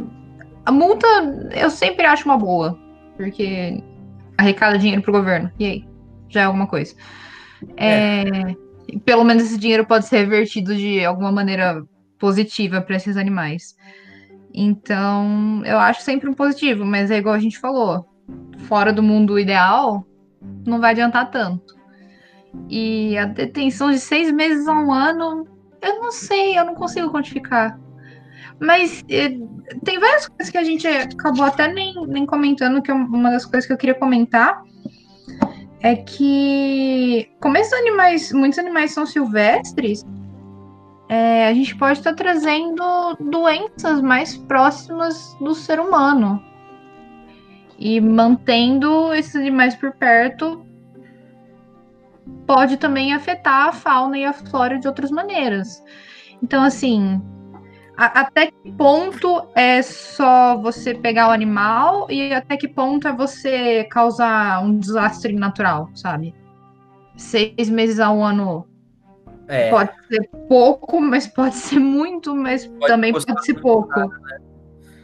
[0.70, 1.08] a multa
[1.56, 2.80] eu sempre acho uma boa,
[3.18, 3.84] porque
[4.38, 5.52] arrecada dinheiro pro governo.
[5.58, 5.88] E aí?
[6.30, 6.96] Já é alguma coisa.
[7.76, 8.56] É,
[9.04, 11.84] Pelo menos esse dinheiro pode ser revertido de alguma maneira
[12.20, 13.76] positiva para esses animais.
[14.54, 18.08] Então, eu acho sempre um positivo, mas é igual a gente falou.
[18.68, 20.06] Fora do mundo ideal,
[20.68, 21.76] não vai adiantar tanto.
[22.70, 25.48] E a detenção de seis meses a um ano,
[25.82, 27.80] eu não sei, eu não consigo quantificar.
[28.60, 33.32] Mas tem várias coisas que a gente acabou até nem, nem comentando, que é uma
[33.32, 34.62] das coisas que eu queria comentar
[35.82, 40.06] é que, como esses animais, muitos animais são silvestres,
[41.08, 42.84] é, a gente pode estar trazendo
[43.20, 46.44] doenças mais próximas do ser humano.
[47.78, 50.66] E mantendo esses animais por perto
[52.46, 55.82] pode também afetar a fauna e a flora de outras maneiras.
[56.44, 57.22] Então, assim,
[58.06, 63.12] a- até que ponto é só você pegar o animal e até que ponto é
[63.14, 66.34] você causar um desastre natural, sabe?
[67.18, 68.66] Seis meses a um ano
[69.48, 74.12] É, pode ser pouco, mas pode ser muito, mas também custar pode ser pouco.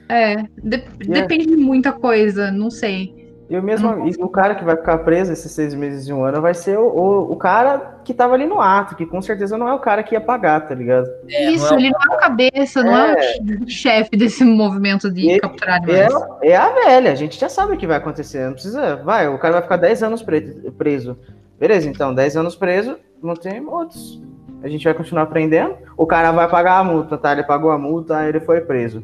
[0.08, 3.25] É, de- depende de muita coisa, não sei.
[3.48, 4.08] E o mesmo, Uhum.
[4.08, 6.80] e o cara que vai ficar preso esses seis meses de um ano vai ser
[6.80, 9.80] o, o, o cara que tava ali no ato, que com certeza não é o
[9.80, 11.08] cara que ia pagar, tá ligado?
[11.30, 13.16] é, Isso, não é ele não é o cabeça, não é,
[13.64, 16.26] o chefe desse movimento de E- capturar É, animais.
[16.42, 18.96] é a velha, a gente já sabe o que vai acontecer, não precisa.
[18.98, 21.16] Vai, o cara vai ficar 10 anos pre- preso.
[21.60, 24.20] Beleza, então, 10 anos preso, não tem outros.
[24.64, 25.76] A gente vai continuar aprendendo.
[25.96, 27.32] O cara vai pagar a multa, tá?
[27.32, 29.04] Ele pagou a multa, aí ele foi preso.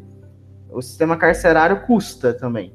[0.72, 2.74] O sistema carcerário custa também.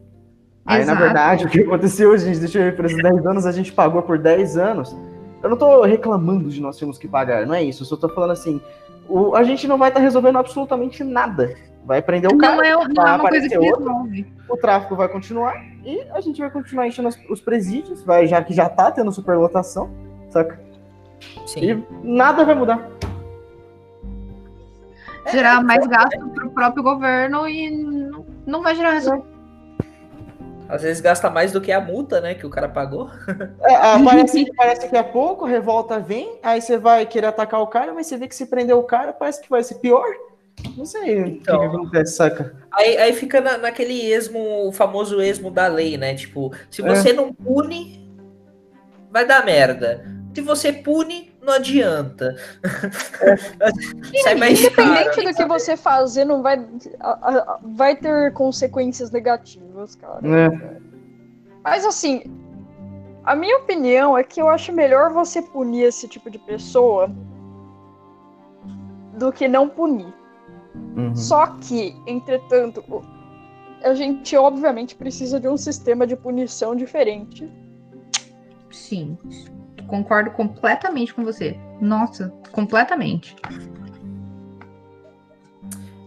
[0.67, 0.99] Aí, na Exato.
[1.03, 4.19] verdade, o que aconteceu, a gente deixou ele preso 10 anos, a gente pagou por
[4.19, 4.97] 10 anos.
[5.43, 7.83] Eu não tô reclamando de nós termos que pagar, não é isso.
[7.83, 8.61] Eu só tô falando assim,
[9.09, 11.55] o- a gente não vai estar resolvendo absolutamente nada.
[11.85, 13.79] Vai prender o cara Não é, não é vai uma coisa que outro.
[13.79, 14.27] resolve.
[14.49, 15.55] o tráfico vai continuar
[15.85, 19.13] e a gente vai continuar enchendo os, os presídios, vai, já que já tá tendo
[19.13, 19.89] superlotação,
[20.31, 20.59] saca?
[21.47, 21.61] Sim.
[21.63, 22.89] E nada vai mudar.
[25.31, 29.36] Gerar mais gasto pro próprio governo e não, não vai gerar resultado.
[30.69, 33.09] Às vezes gasta mais do que a multa, né, que o cara pagou.
[33.63, 37.27] É, ah, parece, que- parece que é pouco, a revolta vem, aí você vai querer
[37.29, 39.77] atacar o cara, mas você vê que se prender o cara, parece que vai ser
[39.77, 40.07] pior.
[40.77, 41.57] Não sei Então.
[41.59, 42.55] o que, que acontece, saca?
[42.73, 46.15] Aí, aí fica na- naquele esmo, o famoso esmo da lei, né?
[46.15, 46.89] Tipo, se É.
[46.89, 48.11] você não pune,
[49.11, 50.05] vai dar merda.
[50.35, 52.37] Se você pune, não adianta.
[54.25, 55.29] Sai mais Independente caro.
[55.29, 56.67] do que você fazer, não vai,
[57.63, 60.21] vai ter consequências negativas, cara.
[60.25, 60.81] É.
[61.63, 62.25] Mas assim,
[63.25, 67.11] a minha opinião é que eu acho melhor você punir esse tipo de pessoa
[69.17, 70.13] do que não punir.
[70.97, 71.15] Uhum.
[71.15, 72.85] Só que, entretanto,
[73.83, 77.51] a gente obviamente precisa de um sistema de punição diferente.
[78.71, 79.17] Sim.
[79.87, 81.59] Concordo completamente com você.
[81.81, 83.37] Nossa, completamente.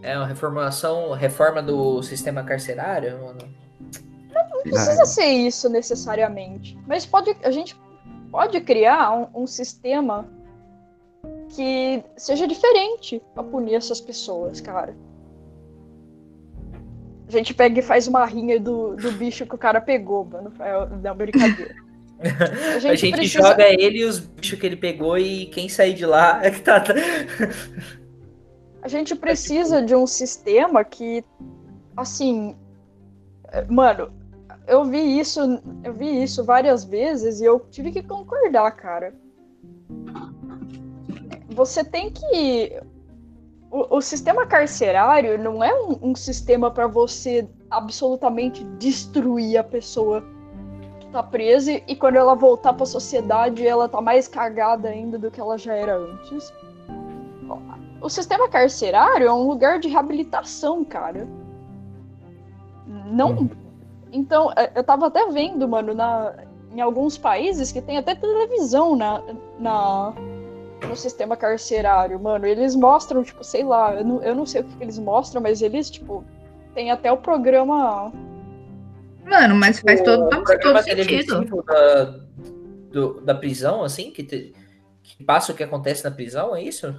[0.02, 3.60] É uma reformulação, reforma do sistema carcerário, mano.
[4.34, 6.78] Não precisa ser isso necessariamente.
[6.88, 7.78] Mas pode, a gente
[8.32, 10.26] pode criar um, um sistema
[11.50, 14.96] que seja diferente pra punir essas pessoas, cara.
[17.28, 20.52] A gente pega e faz uma rinha do, do bicho que o cara pegou, mano.
[20.60, 21.76] É, Não, brincadeira.
[22.20, 26.40] A gente, joga ele e os bichos que ele pegou e quem sair de lá
[26.44, 26.84] é que tá.
[28.82, 31.24] A gente precisa de um sistema que,
[31.96, 32.58] assim,
[33.70, 34.12] mano,
[34.68, 35.40] eu vi isso,
[35.84, 39.14] eu vi isso várias vezes e eu tive que concordar, cara.
[41.50, 42.80] Você tem que
[43.72, 50.24] o, o sistema carcerário não é um, um sistema para você absolutamente destruir a pessoa
[51.12, 55.32] tá presa e quando ela voltar para a sociedade ela tá mais cagada ainda do
[55.32, 56.54] que ela já era antes.
[58.02, 61.28] O sistema carcerário é um lugar de reabilitação, cara.
[62.86, 63.50] Não.
[64.12, 66.34] Então, é, eu tava até vendo, mano, na,
[66.74, 69.22] em alguns países que tem até televisão na,
[69.60, 70.14] na,
[70.88, 72.46] no sistema carcerário, mano.
[72.46, 75.42] Eles mostram, tipo, sei lá, eu não, eu não sei o que, que eles mostram,
[75.42, 76.24] mas eles, tipo,
[76.74, 78.12] tem até o programa.
[79.30, 81.64] Mano, mas faz todo, O todo, programa sentido.
[81.64, 82.04] da,
[82.92, 84.54] do- da prisão, assim, que, te-
[85.04, 86.96] que passa o que acontece na prisão, é isso?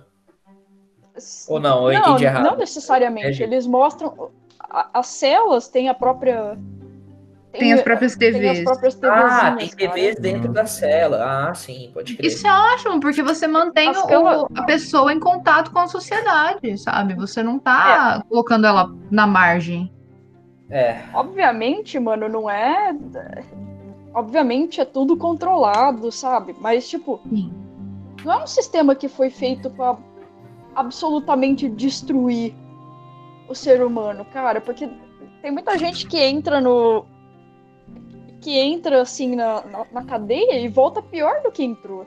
[1.49, 2.45] Ou não, eu não, entendi errado.
[2.45, 3.43] não necessariamente.
[3.43, 3.47] É.
[3.47, 4.31] Eles mostram.
[4.73, 6.57] a- as celas têm a própria.
[7.53, 8.63] Tem as próprias tem as TVs.
[8.65, 9.91] próprias Ah, tem cara.
[9.93, 11.49] TVs dentro da cela.
[11.49, 12.29] Ah, sim, pode crer.
[12.31, 17.15] Isso é ótimo, porque você mantém o- a pessoa em contato com a sociedade, sabe?
[17.17, 19.93] Você não tá colocando ela na margem.
[20.71, 22.95] É, Obviamente, mano, não é.
[24.15, 26.55] Obviamente é tudo controlado, sabe?
[26.61, 27.53] Mas, tipo, Sim.
[28.25, 29.97] não é um sistema que foi feito pra
[30.75, 32.55] absolutamente destruir
[33.49, 34.61] o ser humano, cara.
[34.61, 34.89] Porque
[35.43, 37.05] tem muita gente que entra no.
[38.41, 42.07] que entra assim na, na, na cadeia e volta pior do que entrou.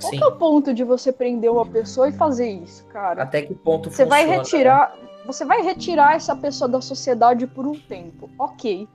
[0.00, 0.18] Qual sim.
[0.18, 3.24] que é o ponto de você prender uma pessoa e fazer isso, cara?
[3.24, 5.07] Até que ponto Você vai funciona, retirar.
[5.28, 8.30] Você vai retirar essa pessoa da sociedade por um tempo.
[8.38, 8.88] Ok.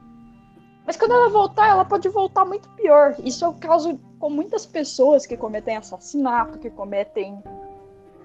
[0.83, 3.15] Mas quando ela voltar, ela pode voltar muito pior.
[3.23, 7.39] Isso é o caso com muitas pessoas que cometem assassinato, que cometem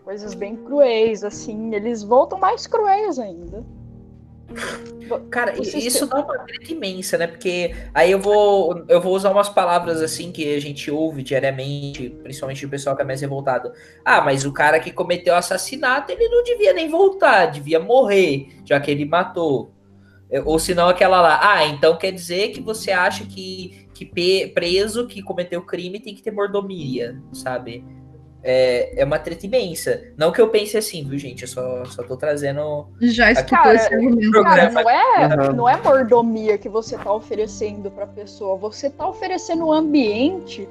[0.04, 1.74] coisas bem cruéis, assim.
[1.74, 3.62] Eles voltam mais cruéis ainda.
[5.30, 7.26] Cara, O isso dá uma treta imensa, né?
[7.26, 12.10] Porque aí eu vou, eu vou usar umas palavras assim que a gente ouve diariamente,
[12.22, 13.72] principalmente do pessoal que é mais revoltado.
[14.04, 18.78] Ah, mas o cara que cometeu assassinato, ele não devia nem voltar, devia morrer, já
[18.80, 19.72] que ele matou.
[20.30, 24.04] É, Ou senão aquela lá, ah, então quer dizer que você acha que, que
[24.54, 27.82] preso que cometeu crime tem que ter mordomia, sabe?
[28.50, 30.02] É, é uma treta imensa.
[30.16, 31.42] Não que eu pense assim, viu, gente?
[31.42, 32.86] Eu só, só tô trazendo.
[32.98, 34.30] Já escutou Cara, esse argumento.
[34.42, 35.52] Cara, Programa- não é, Uhum.
[35.56, 38.56] não é mordomia que você tá oferecendo pra pessoa.
[38.56, 40.66] Você tá oferecendo um ambiente.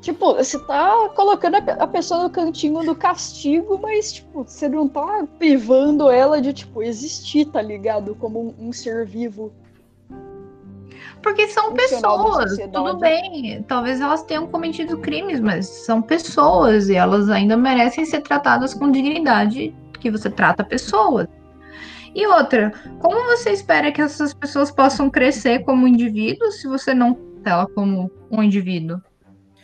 [0.00, 5.26] Tipo, você tá colocando a pessoa no cantinho do castigo, mas, tipo, você não tá
[5.38, 8.14] privando ela de, tipo, existir, tá ligado?
[8.14, 9.52] Como um, um ser vivo.
[11.22, 13.62] Porque são pessoas, tudo bem.
[13.64, 18.90] Talvez elas tenham cometido crimes, mas são pessoas e elas ainda merecem ser tratadas com
[18.90, 21.26] dignidade que você trata pessoas.
[22.14, 27.14] E outra, como você espera que essas pessoas possam crescer como indivíduos se você não
[27.14, 29.00] trata ela como um indivíduo?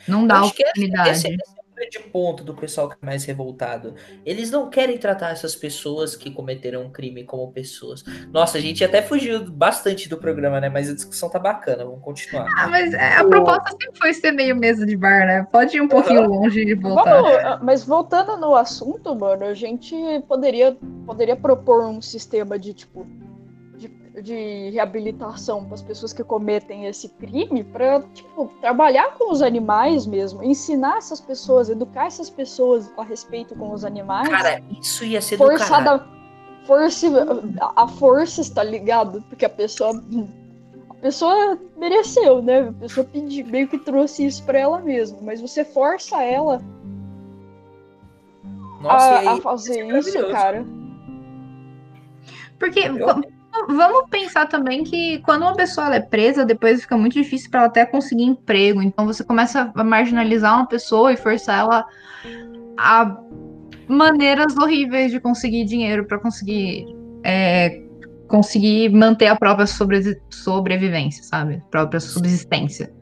[0.06, 1.10] Não dá Acho que esse- oportunidade.
[1.10, 3.94] Esse, esse é grande ponto do pessoal que é mais revoltado.
[4.24, 8.02] Eles não querem tratar essas pessoas que cometeram um crime como pessoas.
[8.32, 10.68] Nossa, a gente até fugiu bastante do programa, né?
[10.68, 12.48] Mas a discussão tá bacana, vamos continuar.
[12.56, 15.46] Ah, mas é, a proposta sempre foi ser meio mesa de bar, né?
[15.52, 17.20] Pode ir um pouquinho longe e voltar.
[17.20, 19.94] Vamos, ah, mas voltando no assunto, mano, a gente
[20.26, 23.06] poderia, poderia propor um sistema de, tipo,
[24.22, 30.06] de, reabilitação para as pessoas que cometem esse crime para, tipo, trabalhar com os animais
[30.06, 34.28] mesmo, ensinar essas pessoas, educar essas pessoas a respeito com os animais.
[34.28, 35.58] Cara, isso ia ser do caralho.
[35.58, 36.16] forçada
[36.66, 37.06] força
[37.76, 40.02] a força está ligado porque a pessoa
[41.00, 42.68] pessoa mereceu, né?
[42.68, 45.18] A pessoa pedi, meio que trouxe isso pra ela mesma.
[45.22, 46.60] Mas você força ela
[48.80, 50.32] Nossa, a, aí, a fazer é isso, maravilhoso.
[50.32, 50.66] cara.
[52.58, 52.80] Porque
[53.68, 57.68] vamos pensar também que quando uma pessoa é presa, depois fica muito difícil para ela
[57.68, 58.82] até conseguir emprego.
[58.82, 61.84] Então você começa a marginalizar uma pessoa e forçar ela
[62.78, 63.16] a
[63.88, 66.86] maneiras horríveis de conseguir dinheiro para conseguir
[67.24, 67.82] é,
[68.28, 71.62] conseguir manter a própria sobre- sobrevivência, sabe?
[71.70, 72.92] Própria subsistência.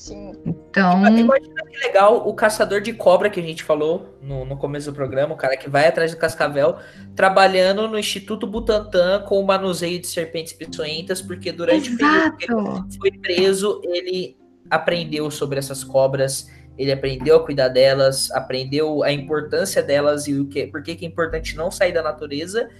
[0.00, 0.32] Sim.
[0.46, 4.90] Então, Imagina que legal o caçador de cobra que a gente falou no, no começo
[4.90, 6.78] do programa, o cara que vai atrás do cascavel,
[7.14, 12.44] trabalhando no Instituto Butantan com o manuseio de serpentes peçonhentas, porque durante o período que
[12.46, 12.98] ele exato.
[12.98, 14.38] foi preso, ele
[14.70, 20.46] aprendeu sobre essas cobras, ele aprendeu a cuidar delas, aprendeu a importância delas e o
[20.46, 22.70] que, por que é importante não sair da natureza,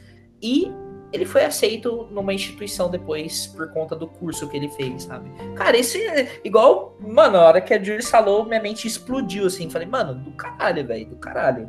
[0.41, 0.73] e
[1.13, 5.31] ele foi aceito numa instituição depois por conta do curso que ele fez, sabe?
[5.55, 9.69] Cara, esse é igual, mano, a hora que a Julie falou, minha mente explodiu assim,
[9.69, 11.69] falei, mano, do caralho, velho, do caralho.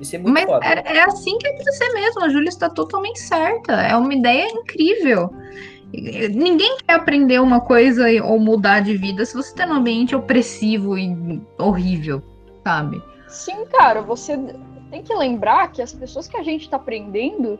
[0.00, 0.64] Isso é muito Mas foda.
[0.64, 2.22] é, é assim que é pra ser mesmo.
[2.22, 3.72] A Júlia está totalmente certa.
[3.82, 5.30] É uma ideia incrível.
[5.92, 10.96] Ninguém quer aprender uma coisa ou mudar de vida se você tá num ambiente opressivo
[10.96, 12.22] e horrível,
[12.64, 13.02] sabe?
[13.28, 14.38] Sim, cara, você
[14.90, 17.58] tem que lembrar que as pessoas que a gente tá prendendo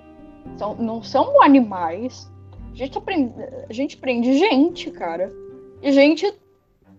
[0.56, 2.30] são, não são animais.
[2.72, 3.32] A gente, aprende,
[3.68, 5.32] a gente prende gente, cara.
[5.82, 6.32] E gente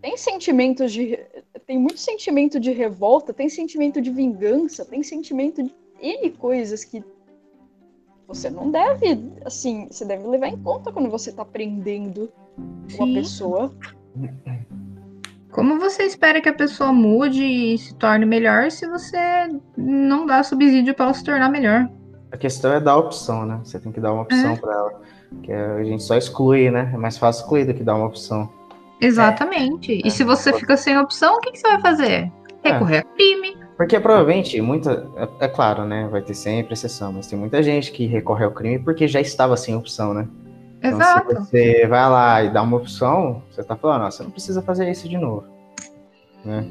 [0.01, 1.19] tem sentimentos de.
[1.65, 7.03] Tem muito sentimento de revolta, tem sentimento de vingança, tem sentimento de N coisas que
[8.27, 12.31] você não deve, assim, você deve levar em conta quando você tá prendendo
[12.95, 13.13] uma Sim.
[13.13, 13.73] pessoa.
[15.51, 19.17] Como você espera que a pessoa mude e se torne melhor se você
[19.75, 21.89] não dá subsídio para ela se tornar melhor?
[22.31, 23.59] A questão é dar opção, né?
[23.63, 25.01] Você tem que dar uma opção pra ela.
[25.43, 26.91] Que a gente só exclui, né?
[26.93, 28.49] É mais fácil excluir do que dar uma opção.
[28.99, 30.01] Exatamente.
[30.05, 32.31] E se você fica sem opção, o que, que você vai fazer?
[32.63, 33.57] Recorrer a crime.
[33.75, 35.07] Porque provavelmente, muita.
[35.17, 36.07] É, é claro, né?
[36.09, 39.57] Vai ter sempre exceção, mas tem muita gente que recorre ao crime porque já estava
[39.57, 40.27] sem opção, né?
[40.77, 41.29] Então, Exato.
[41.29, 44.61] se você vai lá e dá uma opção, você tá falando, ó, você não precisa
[44.61, 45.45] fazer isso de novo.
[46.43, 46.67] Né?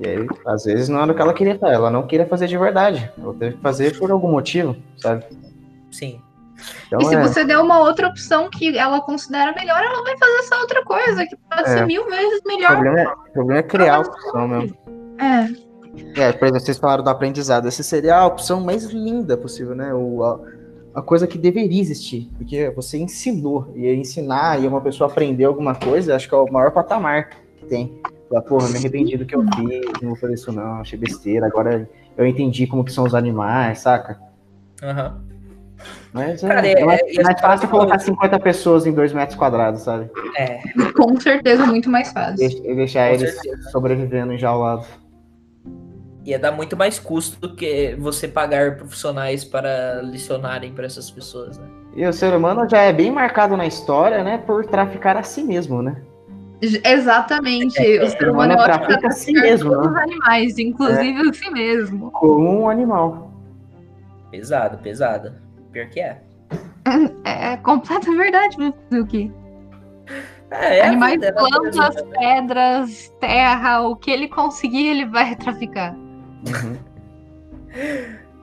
[0.00, 1.74] E aí, às vezes, não era o que ela queria fazer.
[1.74, 3.10] Ela não queria fazer de verdade.
[3.20, 5.24] Ela teve que fazer por algum motivo, sabe?
[5.90, 6.20] Sim.
[6.86, 10.16] Então, E se é, você der uma outra opção que ela considera melhor, ela vai
[10.18, 11.78] fazer essa outra coisa, que pode É.
[11.78, 12.72] ser mil vezes o, melhor.
[12.72, 14.76] problema é, o problema é criar a opção mesmo.
[15.18, 17.66] É, É, por exemplo, vocês falaram do aprendizado.
[17.66, 19.92] Essa seria a opção mais linda possível, né?
[19.94, 20.40] O, a,
[21.00, 22.28] a coisa que deveria existir.
[22.36, 23.72] Porque você ensinou.
[23.74, 27.66] E ensinar e uma pessoa aprender alguma coisa, acho que é o maior patamar que
[27.66, 28.00] tem.
[28.28, 31.46] Falar, porra, me arrependi do que eu fiz, não vou fazer isso não, achei besteira.
[31.46, 34.20] Agora eu entendi como que são os animais, saca?
[34.82, 35.20] Aham.
[36.12, 39.12] Mas é, Cara, é- é mais, é- é mais fácil colocar 50 pessoas em 2
[39.12, 40.10] metros quadrados, sabe?
[40.36, 40.58] É,
[40.96, 42.44] com certeza muito mais fácil.
[42.46, 43.70] E deixar Com eles certeza.
[43.70, 44.86] sobrevivendo enjaulados.
[46.24, 51.56] ia dar muito mais custo do que você pagar profissionais para licionarem para essas pessoas,
[51.56, 51.66] né?
[51.96, 54.36] E o ser humano já é bem marcado na história, né?
[54.36, 55.96] Por traficar a si mesmo, né?
[56.60, 57.80] Exatamente.
[57.98, 59.92] O ser humano é ótimo trafica pra a si traficar mesmo, todos né?
[59.92, 62.10] os animais, inclusive a si mesmo.
[62.10, 63.30] Como um animal.
[64.30, 65.32] Pesado, pesado.
[65.72, 66.22] Pior que é.
[67.24, 68.56] É, é completa verdade,
[68.90, 69.32] Milky.
[70.50, 72.02] É, é a Animais, vida, é plantas, né?
[72.18, 75.94] pedras, terra, o que ele conseguir, ele vai traficar.
[75.94, 76.76] Uhum.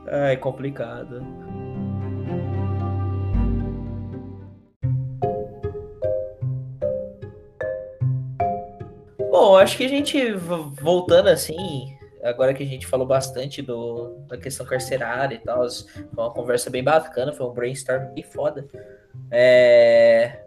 [0.08, 1.26] Ai, complicado.
[9.38, 14.38] Bom, acho que a gente, voltando assim, agora que a gente falou bastante do, da
[14.38, 18.66] questão carcerária e tal, foi uma conversa bem bacana, foi um brainstorm bem foda.
[19.30, 20.40] É,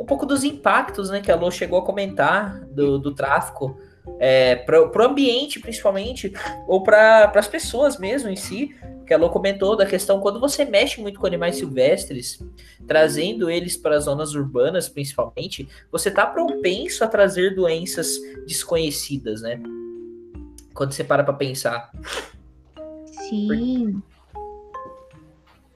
[0.00, 3.78] um pouco dos impactos, né, que a Lô chegou a comentar do, do tráfico
[4.18, 6.32] é, pro, pro ambiente, principalmente,
[6.66, 8.74] ou para as pessoas mesmo em si,
[9.06, 12.42] que a Lô comentou da questão quando você mexe muito com animais silvestres,
[12.86, 19.60] trazendo eles para as zonas urbanas, principalmente, você tá propenso a trazer doenças desconhecidas, né?
[20.74, 21.90] Quando você para para pensar.
[23.28, 24.02] Sim.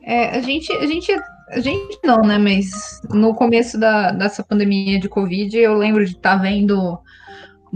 [0.03, 1.13] É, a gente, a gente,
[1.51, 2.39] a gente não, né?
[2.39, 6.99] Mas no começo da, dessa pandemia de Covid, eu lembro de estar vendo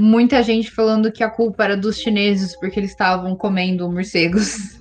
[0.01, 4.81] muita gente falando que a culpa era dos chineses porque eles estavam comendo morcegos.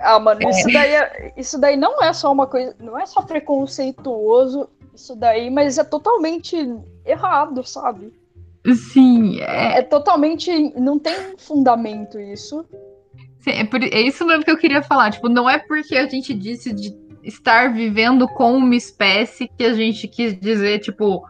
[0.00, 3.20] Ah, mano, isso daí, é- isso daí não é só uma coisa, não é só
[3.22, 6.56] preconceituoso, isso daí, mas é totalmente
[7.04, 8.12] errado, sabe?
[8.92, 12.64] Sim, é, É totalmente, não tem fundamento isso.
[13.40, 15.10] sim, é, por- é isso mesmo que eu queria falar.
[15.10, 16.90] Tipo, não é porque a gente disse de
[17.22, 21.24] estar vivendo com uma espécie que a gente quis dizer, tipo,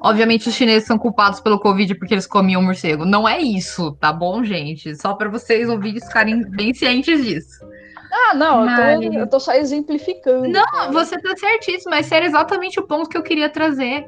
[0.00, 3.04] obviamente os chineses são culpados pelo Covid porque eles comiam morcego.
[3.04, 4.94] Não é isso, tá bom, gente?
[4.96, 7.64] Só para vocês ouvintes ficarem bem cientes disso.
[8.12, 10.48] Ah, não, eu, Mas- tô, eu tô só exemplificando.
[10.48, 10.90] Não, cara.
[10.90, 14.04] você tá certíssimo, mas era exatamente o ponto que eu queria trazer.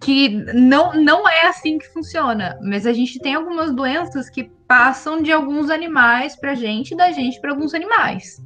[0.00, 2.58] Que não, não é assim que funciona.
[2.62, 7.12] Mas a gente tem algumas doenças que passam de alguns animais pra gente e da
[7.12, 8.42] gente para alguns animais.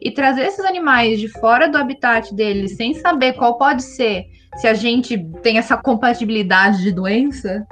[0.00, 4.24] E trazer esses animais de fora do habitat deles sem saber qual pode ser,
[4.56, 7.66] se a gente tem essa compatibilidade de doença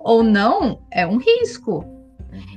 [0.00, 1.84] ou não, é um risco.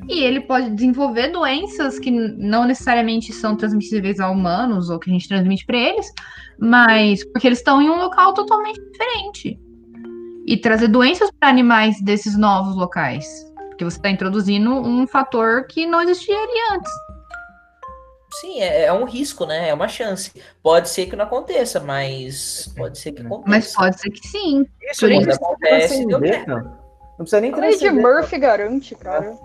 [0.07, 5.13] E ele pode desenvolver doenças que não necessariamente são transmissíveis a humanos ou que a
[5.13, 6.11] gente transmite para eles,
[6.59, 9.59] mas porque eles estão em um local totalmente diferente.
[10.45, 13.27] E trazer doenças para animais desses novos locais.
[13.69, 16.91] Porque você está introduzindo um fator que não existiria antes.
[18.39, 19.69] Sim, é, é um risco, né?
[19.69, 20.31] É uma chance.
[20.63, 23.49] Pode ser que não aconteça, mas pode ser que aconteça.
[23.49, 24.65] Mas pode ser que sim.
[24.89, 26.47] Isso nem precisa acontece, deu transcender, certo.
[26.47, 26.57] não.
[26.57, 28.01] Não precisa nem de transcender.
[28.01, 29.37] Murphy garante, cara.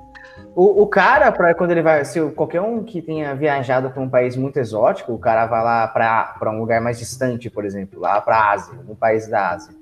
[0.55, 4.09] O, o cara, pra, quando ele vai, se qualquer um que tenha viajado para um
[4.09, 8.21] país muito exótico, o cara vai lá para um lugar mais distante, por exemplo, lá
[8.21, 9.75] para a Ásia, um país da Ásia.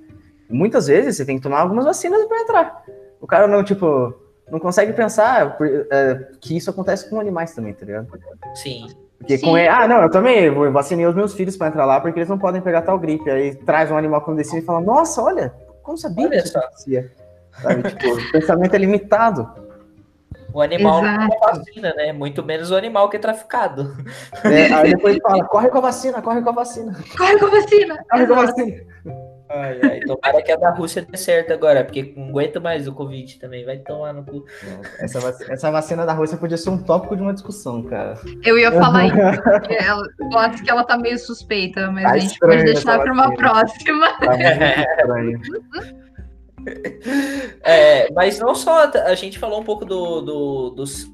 [0.48, 2.82] Muitas vezes você tem que tomar algumas vacinas para entrar.
[3.20, 4.14] O cara não, tipo,
[4.52, 8.06] não consegue pensar por- é, que isso acontece com animais também, tá ligado?
[8.54, 8.86] Sim.
[9.18, 9.46] Porque Sim.
[9.46, 12.18] com ele, ah, não, eu também eu vacinei os meus filhos para entrar lá porque
[12.18, 13.30] eles não podem pegar tal gripe.
[13.30, 17.10] Aí traz um animal clandestino e fala, nossa, olha, como sabia Olha que isso acontecia?
[17.60, 19.48] Sabe, tipo, o pensamento é limitado.
[20.52, 21.34] O animal não Exato.
[21.34, 22.12] é vacina, né?
[22.12, 23.96] Muito menos o animal que é traficado.
[24.44, 27.50] É, aí depois fala, corre com a vacina, corre com a vacina, Corre com a
[27.50, 28.04] vacina!
[28.10, 28.82] corre com a vacina.
[29.48, 30.00] Ai, ai.
[30.00, 33.64] Tomara que a da Rússia dê certo agora, porque não aguento mais o Covid também.
[33.64, 34.44] Vai tomar no cu.
[34.98, 38.14] Essa vacina, essa vacina da Rússia podia ser um tópico de uma discussão, cara.
[38.44, 42.18] Eu ia falar isso, porque ela, pode que ela tá meio suspeita, mas Tá a
[42.18, 44.08] gente pode deixar para uma próxima.
[44.18, 44.32] Tá.
[47.64, 51.10] É, mas não só, a gente falou um pouco do, do- dos,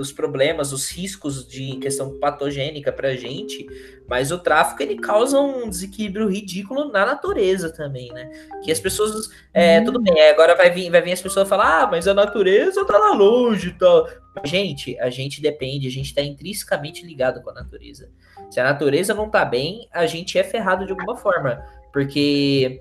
[0.00, 3.66] dos problemas, os riscos de questão patogênica pra gente,
[4.08, 8.30] mas o tráfico ele causa um desequilíbrio ridículo na natureza também, né?
[8.64, 11.86] Que as pessoas, é, tudo bem, agora vai vir, vai vir as pessoas falar, ah,
[11.86, 14.08] mas a natureza tá lá longe e tal.
[14.42, 18.08] Gente, a gente depende, a gente tá intrinsecamente ligado com a natureza.
[18.50, 22.80] Se a natureza não tá bem, a gente é ferrado de alguma forma, porque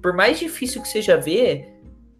[0.00, 1.66] por mais difícil que seja ver,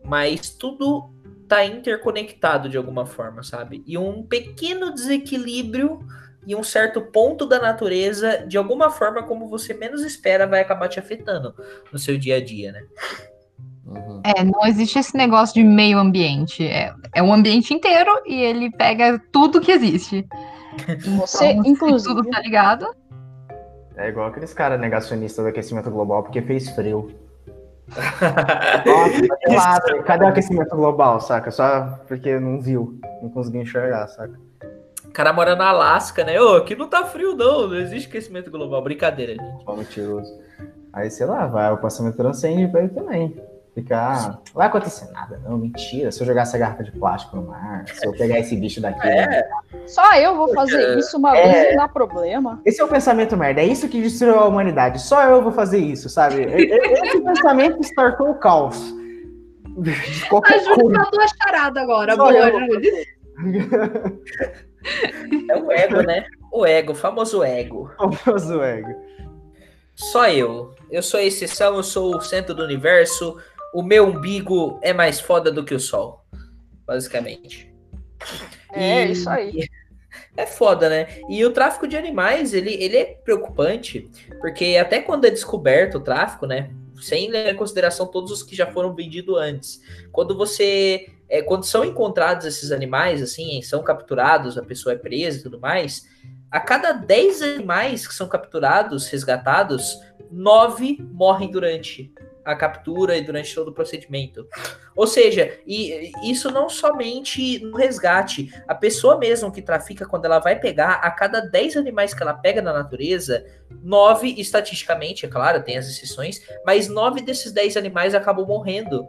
[0.04, 1.08] mas tudo
[1.50, 3.82] tá interconectado de alguma forma, sabe?
[3.84, 5.98] E um pequeno desequilíbrio
[6.46, 10.88] em um certo ponto da natureza, de alguma forma, como você menos espera, vai acabar
[10.88, 11.52] te afetando
[11.92, 12.82] no seu dia a dia, né?
[13.84, 14.22] Uhum.
[14.24, 16.64] É, não existe esse negócio de meio ambiente.
[16.64, 20.24] É, é um ambiente inteiro e ele pega tudo que existe.
[21.18, 22.86] Você, Então, inclusive- tudo tá ligado.
[23.96, 27.12] É igual aqueles caras negacionistas do aquecimento global porque fez frio.
[28.86, 29.80] Nossa.
[30.04, 31.50] Cadê o aquecimento global, saca?
[31.50, 34.38] Só porque não viu, não conseguiu enxergar, saca?
[35.04, 36.40] O cara mora na Alasca, né?
[36.40, 37.66] Ô, aqui não tá frio, não.
[37.66, 38.82] Não existe aquecimento global.
[38.82, 39.76] Brincadeira, gente.
[39.76, 40.32] Mentiroso.
[40.92, 43.49] Aí, sei lá, vai, o pensamento transcende pra ele também.
[43.74, 46.10] Fica, ah, não vai acontecer nada, não, mentira.
[46.10, 49.06] Se eu jogar essa garrafa de plástico no mar, se eu pegar esse bicho daqui.
[49.06, 49.48] É.
[49.86, 51.52] Só eu vou fazer isso uma É.
[51.52, 52.60] vez não dá problema.
[52.66, 55.00] Esse é o pensamento merda, é isso que destruiu a humanidade.
[55.00, 56.42] Só eu vou fazer isso, sabe?
[56.42, 58.76] E- e- Esse pensamento startou o caos.
[59.78, 60.98] De A qualquer Júlia coisa.
[60.98, 62.16] tá tua charada agora.
[62.16, 62.50] Só Boa.
[62.50, 63.04] Júlia.
[65.48, 66.24] É o ego, né?
[66.52, 67.90] O ego, o famoso ego.
[67.96, 68.88] Famoso ego.
[69.94, 70.74] Só eu.
[70.90, 73.36] Eu sou a exceção, eu sou o centro do universo.
[73.72, 76.24] O meu umbigo é mais foda do que o sol.
[76.86, 77.72] Basicamente.
[78.72, 79.68] É, E- isso aí.
[80.36, 81.06] É foda, né?
[81.28, 84.10] E o tráfico de animais, ele, ele é preocupante,
[84.40, 86.70] porque até quando é descoberto o tráfico, né?
[87.00, 89.80] Sem levar em consideração todos os que já foram vendidos antes.
[90.12, 91.08] Quando você.
[91.28, 95.60] É, quando são encontrados esses animais, assim, são capturados, a pessoa é presa e tudo
[95.60, 96.08] mais,
[96.50, 99.96] a cada 10 animais que são capturados, resgatados,
[100.28, 102.12] 9 morrem durante
[102.50, 104.46] a captura e durante todo o procedimento.
[104.94, 110.38] Ou seja, e isso não somente no resgate, a pessoa mesmo que trafica, quando ela
[110.38, 113.44] vai pegar, a cada 10 animais que ela pega na natureza,
[113.82, 119.06] 9, estatisticamente, é claro, tem as exceções, mas 9 desses 10 animais acabam morrendo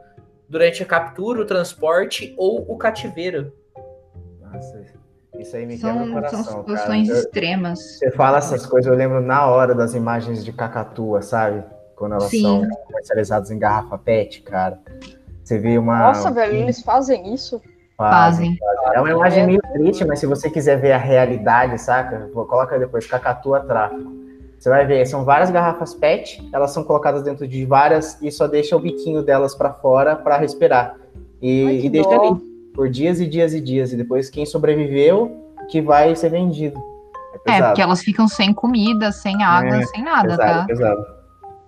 [0.48, 3.54] durante a captura, o transporte ou o cativeiro.
[4.42, 4.86] Nossa,
[5.40, 6.78] isso aí me quebra o São, são coração, cara.
[6.78, 7.80] situações Eu- extremas.
[7.98, 11.64] Você fala essas coisas, eu lembro na hora das imagens de cacatua, sabe?
[12.02, 12.42] Quando elas Sim.
[12.42, 14.80] são comercializadas em garrafa PET, cara.
[15.44, 16.08] Você vê uma.
[16.08, 17.62] Nossa, velho, eles fazem isso.
[17.96, 18.58] Fazem.
[18.96, 22.28] É uma imagem meio triste, mas se você quiser ver a realidade, saca?
[22.34, 24.12] Coloca depois, cacatua tráfico.
[24.58, 28.48] Você vai ver, são várias garrafas PET, elas são colocadas dentro de várias e só
[28.48, 30.96] deixa o biquinho delas para fora para respirar.
[31.40, 32.20] E, Ai, e deixa dó.
[32.20, 32.42] ali
[32.74, 33.94] por dias e dias e dias.
[33.94, 36.82] E depois quem sobreviveu que vai ser vendido.
[37.46, 40.66] É É, porque elas ficam sem comida, sem água, É, sem nada, pesado, tá?
[40.66, 41.21] pesado.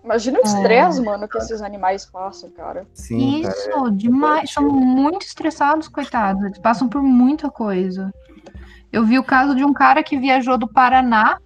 [0.03, 2.85] Imagina o estresse, mano, que esses animais passam, cara.
[2.93, 3.55] Sim, cara.
[3.55, 4.51] Isso, demais.
[4.51, 6.43] São muito estressados, coitados.
[6.43, 8.13] Eles passam por muita coisa.
[8.91, 11.39] Eu vi o caso de um cara que viajou do Paraná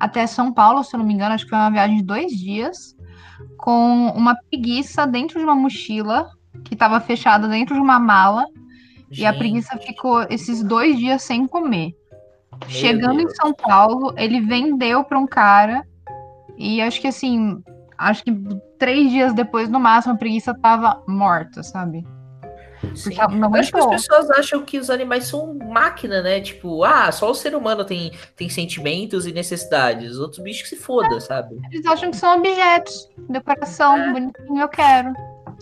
[0.00, 2.32] até São Paulo, se eu não me engano, acho que foi uma viagem de dois
[2.32, 2.96] dias,
[3.56, 6.30] com uma preguiça dentro de uma mochila
[6.64, 8.46] que estava fechada dentro de uma mala.
[9.10, 11.94] E a Gente, preguiça ficou esses dois dias sem comer.
[12.52, 13.36] meu Chegando em Deus.
[13.36, 15.86] São Paulo, ele vendeu para um cara.
[16.56, 17.62] E acho que assim,
[17.98, 18.32] acho que
[18.78, 22.06] três dias depois, no máximo, a preguiça tava morta, sabe?
[22.80, 26.40] Porque não Eu Acho que as pessoas acham que os animais são máquina, né?
[26.40, 30.12] Tipo, ah, só o ser humano tem, tem sentimentos e necessidades.
[30.12, 31.56] Os outros bichos que se foda, sabe?
[31.72, 34.12] Eles acham que são objetos, decoração, É.
[34.12, 35.12] bonitinho, eu quero.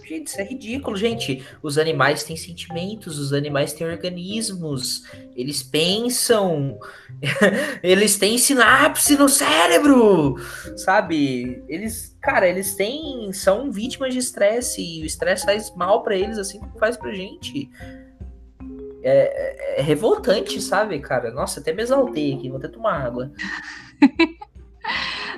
[0.05, 1.43] Gente, isso é ridículo, gente.
[1.62, 6.78] Os animais têm sentimentos, os animais têm organismos, eles pensam,
[7.82, 10.37] eles têm sinapse no cérebro,
[10.76, 11.62] sabe?
[11.66, 16.38] Eles, cara, eles têm, são vítimas de estresse e o estresse faz mal pra eles,
[16.38, 17.70] assim como faz pra gente.
[19.00, 21.30] É, é- é revoltante, sabe, cara?
[21.30, 23.30] Nossa, até me exaltei aqui, vou até tomar água.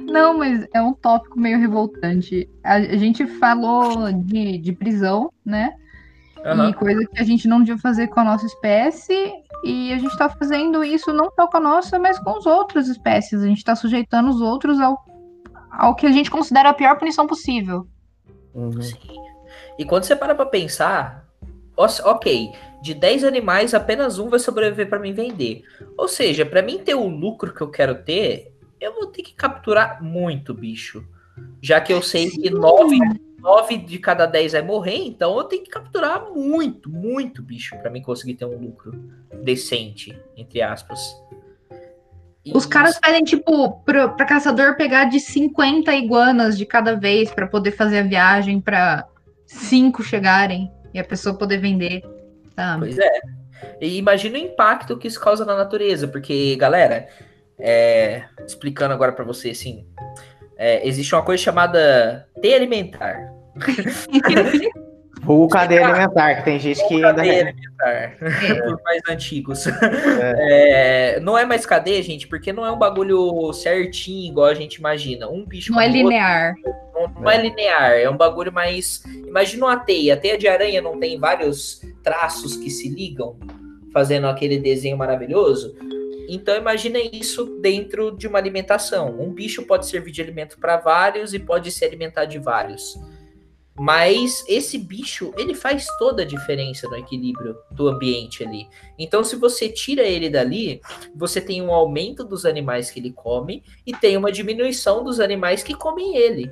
[0.00, 2.48] Não, mas é um tópico meio revoltante.
[2.64, 5.74] A, gente falou de, de prisão, né?
[6.44, 6.70] Aham.
[6.70, 9.32] E coisa que a gente não devia fazer com a nossa espécie.
[9.64, 12.88] E a gente tá fazendo isso não só com a nossa, mas com as outras
[12.88, 13.42] espécies.
[13.42, 15.04] A gente tá sujeitando os outros ao,
[15.70, 17.86] ao que a gente considera a pior punição possível.
[18.54, 18.80] Uhum.
[18.82, 18.98] Sim.
[19.78, 21.28] E quando você para pra pensar,
[21.76, 22.50] ok,
[22.82, 25.62] de 10 animais, apenas um vai sobreviver pra mim vender.
[25.96, 29.34] Ou seja, pra mim ter o lucro que eu quero ter, eu vou ter que
[29.34, 31.04] capturar muito bicho.
[31.62, 32.98] Já que eu sei que 9,
[33.38, 37.90] nove de cada 10 vai morrer, então eu tenho que capturar muito, muito bicho pra
[37.90, 38.92] mim conseguir ter um lucro
[39.42, 41.00] decente, entre aspas.
[42.54, 47.46] Os caras pedem, tipo, pra, pra caçador pegar de 50 iguanas de cada vez pra
[47.46, 49.06] poder fazer a viagem pra
[49.46, 52.02] cinco chegarem e a pessoa poder vender.
[52.54, 52.86] Sabe?
[52.86, 53.20] Pois é.
[53.80, 57.08] E imagina o impacto que isso causa na natureza, porque, galera,
[57.58, 59.86] é, explicando agora pra você, assim,
[60.56, 63.32] é, existe uma coisa chamada T alimentar.
[65.22, 67.14] Vulgo cadeia alimentar, que tem gente que ainda.
[67.14, 68.16] Cadeia alimentar,
[68.64, 69.64] por mais antigos.
[70.40, 74.76] É, não é mais cadeia, gente, porque não é um bagulho certinho, igual a gente
[74.76, 75.28] imagina.
[75.28, 76.54] Um bicho Não é o outro linear.
[76.94, 79.02] não, não é linear, é um bagulho mais.
[79.26, 80.14] Imagina uma teia.
[80.14, 83.38] A teia de aranha não tem vários traços que se ligam,
[83.92, 85.74] fazendo aquele desenho maravilhoso?
[86.28, 89.18] Então imagina isso dentro de uma alimentação.
[89.18, 92.94] Um bicho pode servir de alimento para vários e pode se alimentar de vários.
[93.78, 98.68] Mas esse bicho, ele faz toda a diferença no equilíbrio do ambiente ali.
[98.98, 100.80] Então, se você tira ele dali,
[101.14, 105.62] você tem um aumento dos animais que ele come e tem uma diminuição dos animais
[105.62, 106.50] que comem ele.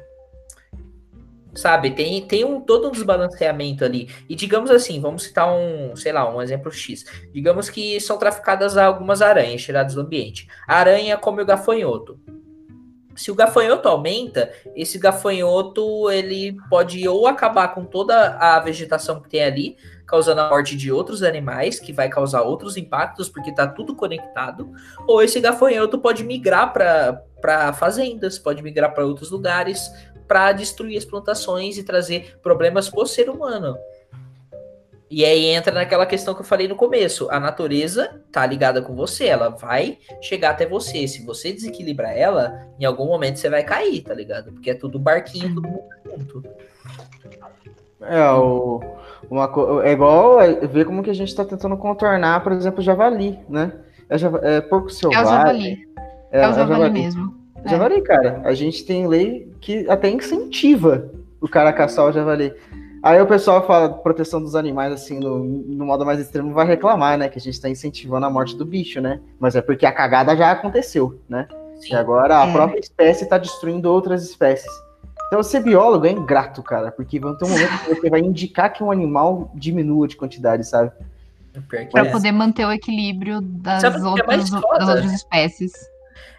[1.57, 4.11] Sabe, tem, tem um, todo um desbalanceamento ali.
[4.29, 7.05] E digamos assim, vamos citar um, sei lá, um exemplo X.
[7.33, 10.47] Digamos que são traficadas algumas aranhas tiradas do ambiente.
[10.68, 12.20] A aranha come o gafanhoto.
[13.17, 19.29] Se o gafanhoto aumenta, esse gafanhoto ele pode ou acabar com toda a vegetação que
[19.29, 23.67] tem ali, causando a morte de outros animais, que vai causar outros impactos, porque tá
[23.67, 24.71] tudo conectado,
[25.07, 29.91] ou esse gafanhoto pode migrar para fazendas, pode migrar para outros lugares,
[30.29, 33.76] para destruir as plantações e trazer problemas para o ser humano.
[35.08, 37.30] E aí entra naquela questão que eu falei no começo.
[37.30, 41.07] A natureza tá ligada com você, ela vai chegar até você.
[41.07, 44.53] Se você desequilibrar ela, em algum momento você vai cair, tá ligado?
[44.53, 46.42] Porque é tudo barquinho, todo mundo junto.
[48.00, 48.80] É, o,
[49.30, 49.50] uma,
[49.84, 53.38] é igual é, ver como que a gente tá tentando contornar, por exemplo, o javali,
[53.49, 53.72] né?
[54.08, 55.24] É, é porco É o selvagem.
[55.24, 55.88] javali.
[56.30, 57.34] É, É, é o javali mesmo.
[57.64, 57.68] É.
[57.68, 61.11] Javali, cara, a gente tem lei que até incentiva
[61.41, 62.53] o cara a caçar o javali.
[63.07, 67.16] Aí o pessoal fala proteção dos animais, assim, no, no modo mais extremo, vai reclamar,
[67.16, 67.28] né?
[67.28, 69.20] Que a gente tá incentivando a morte do bicho, né?
[69.38, 71.46] Mas é porque a cagada já aconteceu, né?
[71.80, 71.92] Sim.
[71.92, 72.53] E agora a É.
[72.53, 74.72] própria espécie tá destruindo outras espécies.
[75.28, 78.72] Então ser biólogo é ingrato, cara, porque vai ter um momento que você vai indicar
[78.72, 80.91] que um animal diminua de quantidade, sabe?
[81.70, 82.11] Que Pra é.
[82.11, 85.72] poder manter o equilíbrio das, é outras, das outras espécies.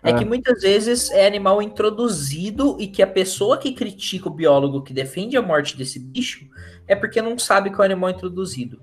[0.07, 0.17] É Ah.
[0.17, 4.93] que muitas vezes é animal introduzido e que a pessoa que critica o biólogo que
[4.93, 6.47] defende a morte desse bicho
[6.87, 8.81] é porque não sabe que é um animal introduzido.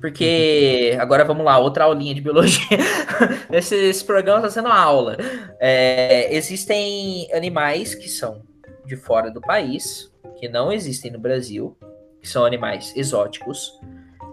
[0.00, 2.66] Porque agora vamos lá, outra aulinha de biologia.
[3.52, 5.16] esse, esse programa está sendo uma aula.
[5.60, 8.42] É, existem animais que são
[8.84, 11.76] de fora do país, que não existem no Brasil,
[12.20, 13.78] que são animais exóticos,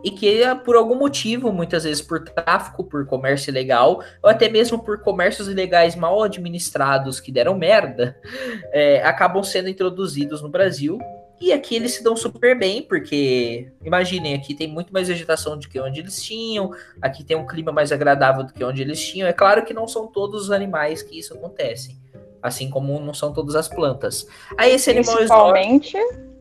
[0.04, 4.78] e que por algum motivo, muitas vezes por tráfico, por comércio ilegal, ou até mesmo
[4.84, 8.18] por comércios ilegais mal administrados que deram merda,
[8.72, 11.00] é, acabam sendo introduzidos no Brasil.
[11.40, 15.68] E aqui eles se dão super bem, porque imaginem, aqui tem muito mais vegetação do
[15.68, 16.72] que onde eles tinham,
[17.02, 19.28] aqui tem um clima mais agradável do que onde eles tinham.
[19.28, 21.98] É claro que não são todos os animais que isso acontece,
[22.42, 24.26] assim como não são todas as plantas.
[24.58, 26.33] Aí esse animal exótico.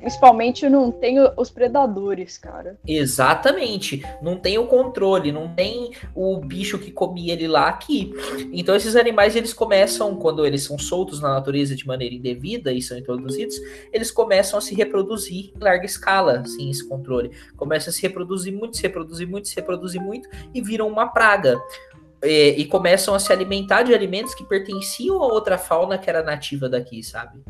[0.00, 2.78] Principalmente, não tem os predadores, cara.
[2.86, 4.02] Exatamente.
[4.22, 8.12] Não tem o controle, não tem o bicho que comia ele lá aqui.
[8.52, 12.80] Então esses animais eles começam quando eles são soltos na natureza de maneira indevida e
[12.80, 13.56] são introduzidos,
[13.92, 17.30] eles começam a se reproduzir em larga escala, sem esse controle.
[17.56, 21.60] Começam a se reproduzir muito, se reproduzir muito, se reproduzir muito e viram uma praga.
[22.22, 26.22] É, e começam a se alimentar de alimentos que pertenciam a outra fauna que era
[26.22, 27.40] nativa daqui, sabe?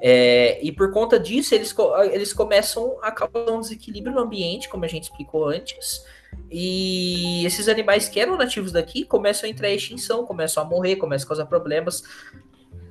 [0.00, 1.74] É, e por conta disso, eles,
[2.12, 6.04] eles começam a causar um desequilíbrio no ambiente, como a gente explicou antes.
[6.50, 10.96] E esses animais que eram nativos daqui começam a entrar em extinção, começam a morrer,
[10.96, 12.02] começam a causar problemas,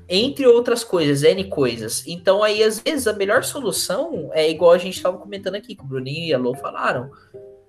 [0.07, 2.03] entre outras coisas, N coisas.
[2.07, 5.83] Então, aí, às vezes, a melhor solução é igual a gente estava comentando aqui, que
[5.83, 7.11] o Bruninho e a Lô falaram,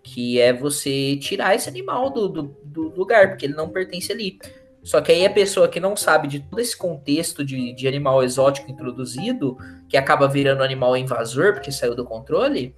[0.03, 4.39] que é você tirar esse animal do, do, do lugar, porque ele não pertence ali.
[4.83, 8.23] Só que aí a pessoa que não sabe de todo esse contexto de, de animal
[8.23, 9.59] exótico introduzido,
[9.89, 12.75] que acaba virando animal invasor porque saiu do controle,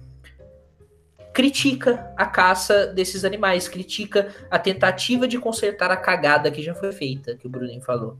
[1.33, 6.91] critica a caça desses animais, critica a tentativa de consertar a cagada que já foi
[6.91, 8.17] feita, que o Bruninho falou.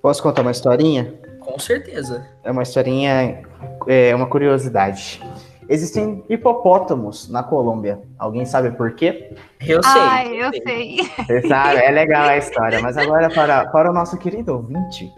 [0.00, 1.14] Posso contar uma historinha?
[1.40, 2.26] Com certeza.
[2.42, 3.42] É uma historinha,
[3.86, 5.20] é uma curiosidade.
[5.68, 8.00] Existem hipopótamos na Colômbia.
[8.18, 9.34] Alguém sabe por quê?
[9.60, 10.00] Eu sei.
[10.02, 10.96] Ai, eu sei.
[11.26, 12.80] Você sabe, é legal a história.
[12.80, 15.12] Mas agora para, para o nosso querido ouvinte.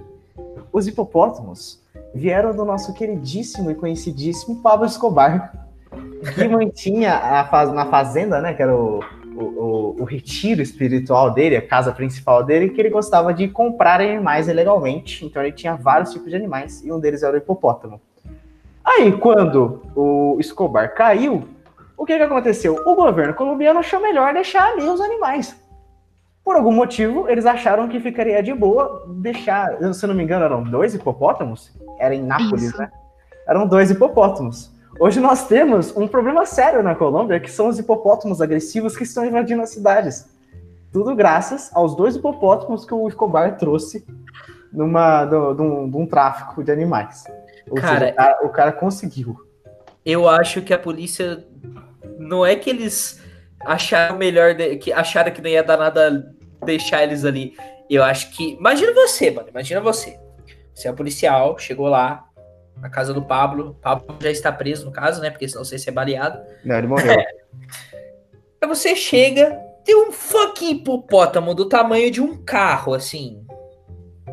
[0.72, 1.82] Os hipopótamos
[2.14, 5.52] vieram do nosso queridíssimo e conhecidíssimo Pablo Escobar,
[6.34, 9.00] que mantinha a faz- na fazenda, né, que era o,
[9.34, 14.00] o, o- o retiro espiritual dele, a casa principal dele, que ele gostava de comprar
[14.00, 15.24] animais ilegalmente.
[15.26, 18.00] Então ele tinha vários tipos de animais e um deles era o hipopótamo.
[18.88, 21.46] Aí, quando o Escobar caiu,
[21.96, 22.80] o que, que aconteceu?
[22.86, 25.54] O governo colombiano achou melhor deixar ali os animais.
[26.44, 30.44] Por algum motivo, eles acharam que ficaria de boa deixar, se eu não me engano,
[30.44, 31.70] eram dois hipopótamos?
[31.98, 32.78] Era em Nápoles, Isso.
[32.78, 32.90] né?
[33.46, 34.72] Eram dois hipopótamos.
[34.98, 39.24] Hoje nós temos um problema sério na Colômbia, que são os hipopótamos agressivos que estão
[39.24, 40.26] invadindo as cidades.
[40.90, 44.06] Tudo graças aos dois hipopótamos que o Escobar trouxe
[44.72, 47.24] numa, do- de um- de um tráfico de animais.
[47.70, 49.36] Ou Cara, seja, o cara, o cara conseguiu.
[50.04, 51.44] Eu acho que a polícia.
[52.18, 53.22] Não é que eles
[53.60, 54.54] acharam melhor.
[54.80, 56.34] que acharam que não ia dar nada
[56.64, 57.56] deixar eles ali.
[57.88, 58.54] Eu acho que.
[58.54, 59.48] Imagina você, mano.
[59.48, 60.18] Imagina você.
[60.74, 62.24] Você é policial, chegou lá
[62.80, 63.76] na casa do Pablo.
[63.82, 65.30] Pablo já está preso, no caso, né?
[65.30, 66.40] Porque senão você ser baleado.
[66.64, 67.16] Não, ele morreu.
[68.60, 73.44] Aí você chega, tem um fucking hipopótamo do tamanho de um carro, assim.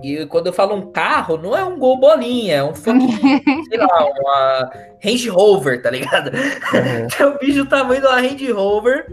[0.06, 3.10] E quando eu falo um carro, não é um gol bolinha, é um fucking,
[3.68, 4.70] sei lá, uma
[5.04, 6.30] Range Rover, tá ligado?
[6.30, 9.08] Tem um bicho do tamanho de uma Range Rover.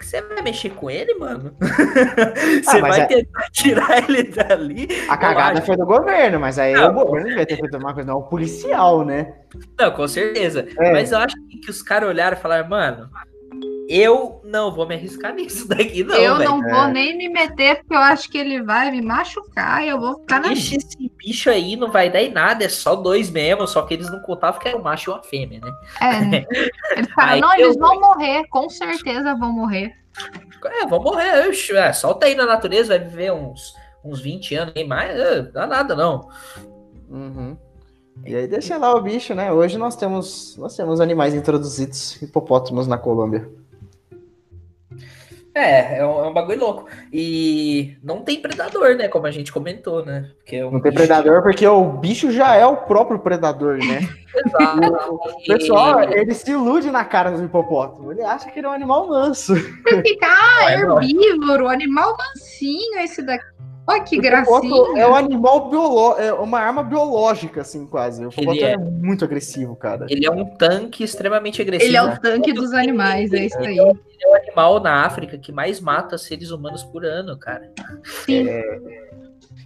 [0.00, 1.54] Você vai mexer com ele, mano?
[2.64, 4.88] Você mas vai é- tentar tirar ele dali?
[5.08, 6.90] A cagada foi do governo, mas aí Não.
[6.90, 9.34] o governo devia ter feito uma coisa, não, o policial, né?
[9.78, 10.66] Não, com certeza.
[10.80, 10.92] É.
[10.92, 13.08] Mas eu acho que os caras olharam e falaram, mano,
[13.88, 16.50] eu não vou me arriscar nisso daqui, não, eu velho.
[16.50, 19.98] não vou nem me meter, porque eu acho que ele vai me machucar e eu
[19.98, 20.78] vou ficar na esse
[21.16, 24.20] bicho aí, não vai dar em nada, é só dois mesmo, só que eles não
[24.20, 25.72] contavam que era um macho e uma fêmea, né?
[26.02, 26.46] É?
[26.98, 29.94] Eles falaram, Aí não, eles vão morrer, com certeza vão morrer.
[30.64, 33.74] É, vão morrer, oxe, é, solta aí na natureza, vai viver uns,
[34.04, 36.28] uns 20 anos nem mais, é, dá nada não.
[37.08, 37.56] Uhum.
[38.26, 39.52] E aí deixa lá o bicho, né?
[39.52, 43.48] Hoje nós temos, nós temos animais introduzidos, hipopótamos na Colômbia.
[45.58, 46.86] É, é um, é um bagulho louco.
[47.12, 49.08] E não tem predador, né?
[49.08, 50.30] Como a gente comentou, né?
[50.38, 53.78] Porque é um Não tem bicho- predador porque o bicho já é o próprio predador,
[53.78, 54.00] né?
[54.38, 55.14] Exato.
[55.14, 58.12] O pessoal, ele se ilude na cara do hipopótamo.
[58.12, 59.54] Ele acha que ele é um animal manso.
[59.56, 63.44] Fica, ah, Não, é herbívoro, animal mansinho esse daqui.
[63.88, 64.74] Olha que gracinha.
[64.96, 68.24] é um animal biológico, é uma arma biológica, assim, quase.
[68.26, 68.72] O Ele é.
[68.72, 68.76] é.
[68.76, 70.04] muito agressivo, cara.
[70.10, 71.88] Ele é um tanque extremamente agressivo.
[71.90, 73.78] Ele é o tanque dos animais, é isso aí.
[73.78, 77.70] Ele é o animal na África que mais mata seres humanos por ano, cara.
[78.04, 78.46] Sim.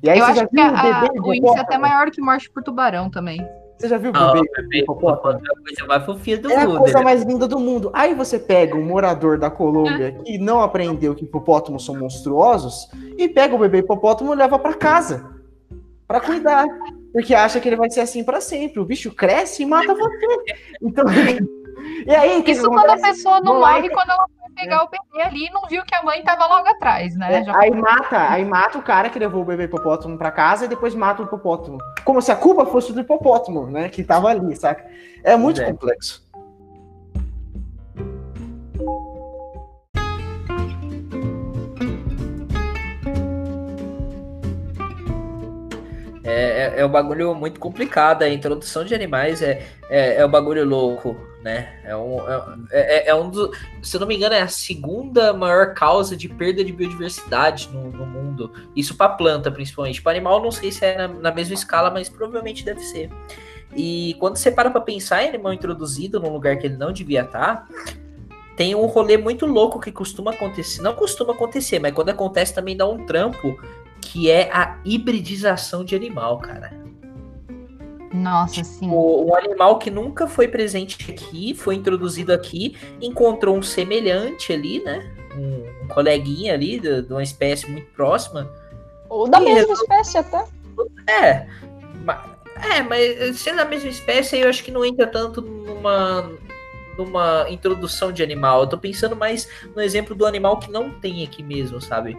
[0.03, 2.63] E aí eu acho que viu a- o índice é até maior que morte por
[2.63, 3.41] tubarão também.
[3.83, 5.41] Você já viu o bebê o bebê hipopótamo?
[5.45, 6.79] é a coisa mais fofinha do É a mundo.
[6.79, 7.05] coisa né?
[7.05, 7.91] mais linda do mundo.
[7.93, 12.89] Aí você pega um morador da Colômbia que não aprendeu que hipopótamos são monstruosos
[13.19, 15.29] e pega o bebê hipopótamo e leva pra casa
[16.07, 16.65] pra cuidar,
[17.13, 18.79] porque acha que ele vai ser assim pra sempre.
[18.79, 20.27] O bicho cresce e mata você.
[20.81, 21.05] Então,
[22.07, 25.23] e aí Isso que quando a pessoa não morre quando ela foi pegar o bebê
[25.23, 27.45] ali e não viu que a mãe tava logo atrás, né?
[27.45, 30.69] Já Aí mata, aí mata o cara que levou o bebê hipopótamo pra casa e
[30.69, 31.79] depois mata o hipopótamo.
[32.05, 33.89] Como se a culpa fosse do hipopótamo, né?
[33.89, 34.85] Que tava ali, saca?
[35.25, 35.65] É muito É.
[35.65, 36.23] complexo.
[46.25, 48.23] É, é, é um bagulho muito complicado.
[48.23, 51.81] A introdução de animais é, é, é um bagulho louco, né?
[51.85, 52.19] É um,
[52.71, 53.57] é, é, é um dos.
[53.83, 57.91] Se eu não me engano, é a segunda maior causa de perda de biodiversidade no,
[57.91, 58.53] no mundo.
[58.75, 60.01] Isso para planta, principalmente.
[60.01, 63.11] Para animal, não sei se é na, na mesma escala, mas provavelmente deve ser.
[63.75, 67.23] E quando você para pra pensar em animal introduzido num lugar que ele não devia
[67.23, 67.67] estar,
[68.57, 70.83] tem um rolê muito louco que costuma acontecer.
[70.83, 73.59] Não costuma acontecer, mas quando acontece também dá um trampo,
[74.01, 76.82] que é a hibridização de animal, cara.
[78.13, 78.89] Nossa, sim.
[78.91, 84.83] O, um animal que nunca foi presente aqui, foi introduzido aqui, encontrou um semelhante ali,
[84.83, 85.11] né?
[85.37, 88.51] Um, um coleguinha ali, de, de uma espécie muito próxima.
[89.09, 90.45] Ou da mesma espécie até.
[91.09, 91.47] É,
[92.63, 96.31] é, mas sendo a mesma espécie, eu acho que não entra tanto numa,
[96.97, 98.63] numa introdução de animal.
[98.63, 102.17] Eu tô pensando mais no exemplo do animal que não tem aqui mesmo, sabe?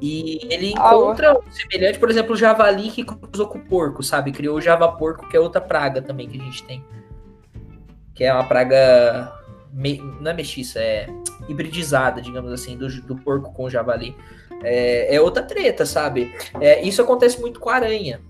[0.00, 4.02] E ele Ah, encontra um semelhante, por exemplo, o javali que cruzou com o porco,
[4.02, 4.30] sabe?
[4.32, 6.84] Criou o javaporco, que é outra praga também que a gente tem.
[8.14, 9.32] Que é uma praga.
[9.72, 11.08] me- não é mestiça, é
[11.48, 14.16] hibridizada, digamos assim, do, do porco com o javali.
[14.62, 16.32] É, é outra treta, sabe?
[16.60, 18.20] É, isso acontece muito com a aranha.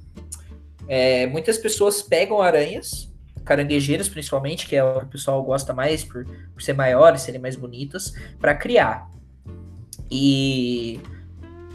[0.88, 3.12] É, muitas pessoas pegam aranhas,
[3.44, 7.40] caranguejeiras principalmente, que é o que o pessoal gosta mais por, por ser maiores, serem
[7.40, 9.06] mais bonitas, para criar.
[10.10, 10.98] E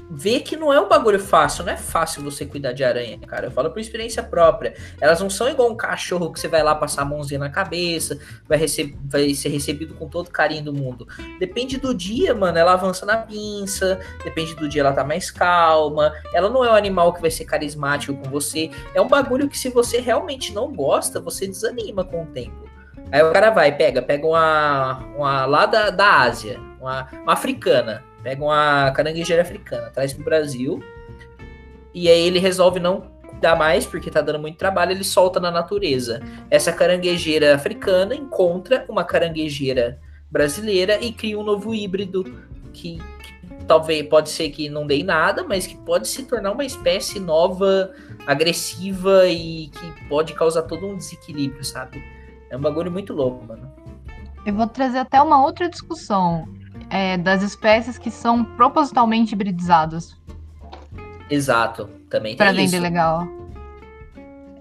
[0.09, 3.47] vê que não é um bagulho fácil, não é fácil você cuidar de aranha, cara.
[3.47, 4.73] Eu falo por experiência própria.
[4.99, 8.19] Elas não são igual um cachorro que você vai lá passar a mãozinha na cabeça,
[8.47, 8.59] vai,
[9.05, 11.07] vai ser recebido com todo carinho do mundo.
[11.39, 12.57] Depende do dia, mano.
[12.57, 16.11] Ela avança na pinça, depende do dia ela tá mais calma.
[16.33, 18.71] Ela não é um animal que vai ser carismático com você.
[18.95, 22.67] É um bagulho que se você realmente não gosta, você desanima com o tempo.
[23.11, 28.03] Aí o cara vai, pega, pega uma, uma lá da, da Ásia, uma, uma africana,
[28.23, 30.81] pega uma caranguejeira africana, traz pro Brasil,
[31.93, 35.49] e aí ele resolve não cuidar mais, porque tá dando muito trabalho, ele solta na
[35.49, 36.21] natureza.
[36.49, 42.23] Essa caranguejeira africana encontra uma caranguejeira brasileira e cria um novo híbrido
[42.73, 46.65] que, que talvez pode ser que não dê nada, mas que pode se tornar uma
[46.65, 47.91] espécie nova,
[48.27, 52.03] agressiva e que pode causar todo um desequilíbrio, sabe?
[52.49, 53.71] É um bagulho muito louco, mano.
[54.45, 56.47] Eu vou trazer até uma outra discussão
[56.89, 60.17] é, das espécies que são propositalmente hibridizadas
[61.29, 62.81] Exato, também tem para vender isso.
[62.81, 63.27] legal.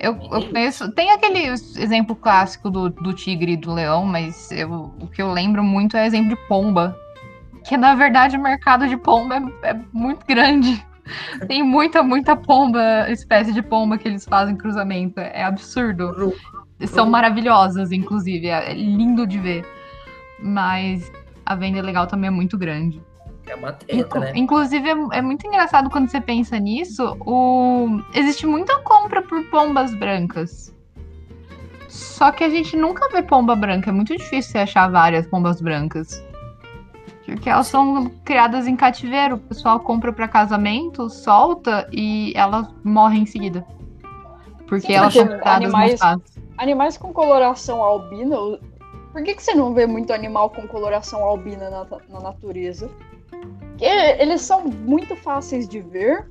[0.00, 0.92] Eu, eu conheço.
[0.92, 5.32] Tem aquele exemplo clássico do, do tigre e do leão, mas eu- o que eu
[5.32, 6.96] lembro muito é o exemplo de pomba.
[7.66, 10.84] Que na verdade o mercado de pomba é, é muito grande.
[11.48, 15.18] Tem muita, muita pomba, espécie de pomba que eles fazem cruzamento.
[15.18, 16.32] É absurdo.
[16.86, 18.46] São maravilhosas, inclusive.
[18.46, 19.66] É lindo de ver.
[20.38, 21.10] Mas
[21.48, 23.02] a venda legal também é muito grande.
[23.46, 24.32] É uma treta, né?
[24.34, 27.16] Inclusive, é, é muito engraçado quando você pensa nisso.
[27.20, 28.02] O...
[28.12, 30.74] Existe muita compra por pombas brancas.
[31.88, 33.88] Só que a gente nunca vê pomba branca.
[33.88, 36.22] É muito difícil você achar várias pombas brancas.
[37.24, 39.36] Porque elas são criadas em cativeiro.
[39.36, 43.64] O pessoal compra para casamento, solta e elas morrem em seguida.
[44.66, 46.00] Porque Sim, elas porque são criadas animais-.
[46.58, 48.36] Animais com coloração albina.
[49.12, 52.90] Por que, que você não vê muito animal com coloração albina na, na natureza?
[53.30, 56.28] Porque eles são muito fáceis de ver,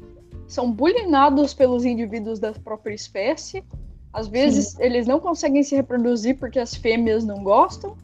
[0.47, 3.63] são bulinados pelos indivíduos da própria espécie.
[4.13, 7.95] Às vezes eles não conseguem se reproduzir porque as fêmeas não gostam.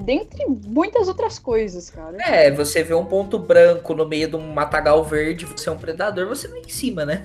[0.00, 2.16] Dentre muitas outras coisas, cara.
[2.20, 5.78] É, você vê um ponto branco no meio de um matagal verde, você é um
[5.78, 7.24] predador, você vai em cima, né?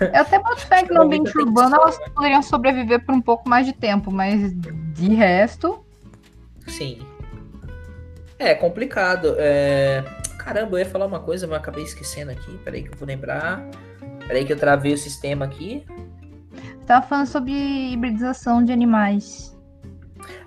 [0.00, 3.66] Eu até boto fé que no ambiente urbano elas poderiam sobreviver por um pouco mais
[3.66, 5.84] de tempo, mas de resto.
[6.66, 7.00] Sim.
[8.38, 9.34] É complicado.
[9.38, 10.02] É...
[10.38, 12.58] Caramba, eu ia falar uma coisa, mas eu acabei esquecendo aqui.
[12.64, 13.62] Peraí que eu vou lembrar.
[14.26, 15.84] Peraí que eu travei o sistema aqui.
[16.86, 17.52] Tava falando sobre
[17.92, 19.49] hibridização de animais.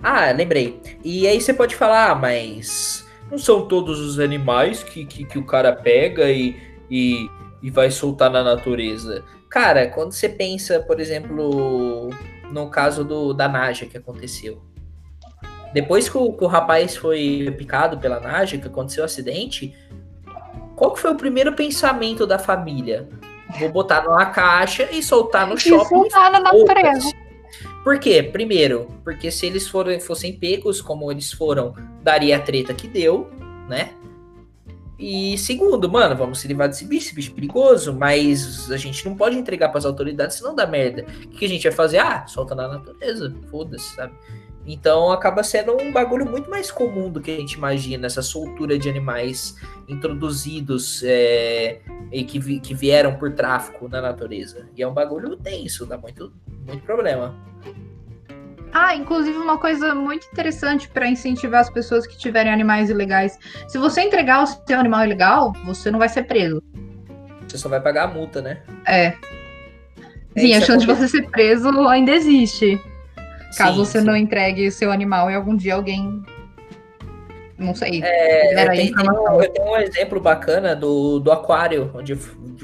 [0.02, 0.80] Ah, lembrei.
[1.02, 5.38] E aí você pode falar, ah, mas não são todos os animais que, que, que
[5.38, 6.56] o cara pega e,
[6.90, 7.28] e,
[7.62, 9.24] e vai soltar na natureza.
[9.48, 12.10] Cara, quando você pensa, por exemplo,
[12.50, 14.62] no caso do, da Naja que aconteceu.
[15.72, 19.74] Depois que o, que o rapaz foi picado pela Naja, que aconteceu o acidente,
[20.76, 23.08] qual que foi o primeiro pensamento da família?
[23.58, 25.88] Vou botar numa caixa e soltar no E shopping.
[25.88, 27.12] soltar na natureza.
[27.84, 28.22] Por quê?
[28.22, 33.30] Primeiro, porque se eles forem, fossem pegos como eles foram, daria a treta que deu,
[33.68, 33.92] né?
[34.98, 39.04] E segundo, mano, vamos se livrar desse bicho, esse bicho é perigoso, mas a gente
[39.04, 41.04] não pode entregar para as autoridades, senão dá merda.
[41.26, 41.98] O que a gente vai fazer?
[41.98, 44.14] Ah, solta na natureza, foda-se, sabe?
[44.66, 48.78] Então acaba sendo um bagulho muito mais comum do que a gente imagina, essa soltura
[48.78, 51.80] de animais introduzidos é,
[52.10, 54.66] e que, vi- que vieram por tráfico na natureza.
[54.76, 56.32] E é um bagulho tenso, dá muito,
[56.66, 57.34] muito problema.
[58.72, 63.38] Ah, inclusive uma coisa muito interessante para incentivar as pessoas que tiverem animais ilegais.
[63.68, 66.60] Se você entregar o seu animal ilegal, você não vai ser preso.
[67.46, 68.62] Você só vai pagar a multa, né?
[68.88, 69.14] É.
[70.34, 72.80] É, Sim, a isso chance de você ser preso ainda existe.
[73.56, 74.04] Caso Sim, você sim.
[74.04, 76.22] não entregue seu animal e algum dia alguém.
[77.56, 78.02] Não sei.
[78.02, 82.16] É, eu, eu tenho um exemplo bacana do, do aquário, onde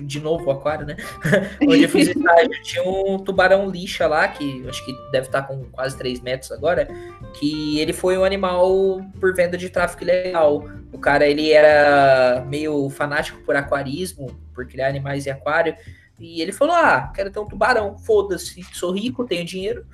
[0.03, 0.97] de novo o aquário, né?
[1.63, 2.63] onde eu fiz estágio.
[2.63, 6.89] Tinha um tubarão lixa lá, que acho que deve estar com quase 3 metros agora,
[7.35, 10.65] que ele foi um animal por venda de tráfico ilegal.
[10.93, 15.77] O cara, ele era meio fanático por aquarismo, por criar animais em aquário,
[16.19, 19.87] e ele falou, ah, quero ter um tubarão, foda-se, sou rico, tenho dinheiro.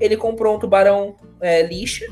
[0.00, 2.06] Ele comprou um tubarão é, lixa,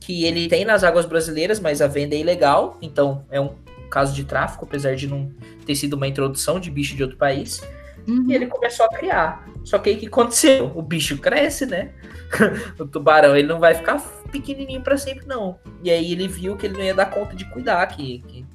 [0.00, 3.54] que ele tem nas águas brasileiras, mas a venda é ilegal, então é um
[3.90, 5.30] caso de tráfico, apesar de não
[5.66, 7.62] ter sido uma introdução de bicho de outro país.
[8.06, 8.26] Uhum.
[8.28, 9.46] E ele começou a criar.
[9.64, 10.72] Só que aí o que aconteceu?
[10.74, 11.90] O bicho cresce, né?
[12.78, 15.58] o tubarão, ele não vai ficar pequenininho para sempre, não.
[15.82, 18.46] E aí ele viu que ele não ia dar conta de cuidar, que, que,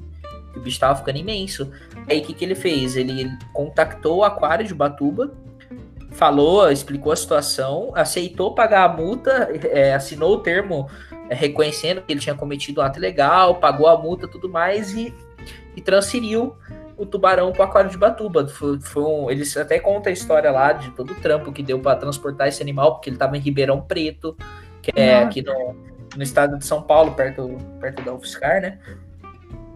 [0.53, 1.71] que o bicho tava ficando imenso.
[2.09, 2.95] Aí o que, que ele fez?
[2.95, 5.31] Ele contactou o aquário de Batuba,
[6.13, 10.89] falou, explicou a situação, aceitou pagar a multa, é, assinou o termo
[11.29, 15.13] é, reconhecendo que ele tinha cometido um ato ilegal, pagou a multa tudo mais e,
[15.75, 16.55] e transferiu
[16.95, 18.47] o tubarão para o aquário de Batuba.
[18.47, 21.79] Foi, foi um, eles até contam a história lá de todo o trampo que deu
[21.79, 24.37] para transportar esse animal, porque ele estava em Ribeirão Preto,
[24.81, 25.27] que é Nossa.
[25.27, 25.75] aqui no,
[26.15, 28.79] no estado de São Paulo, perto, perto da UFSCar, né?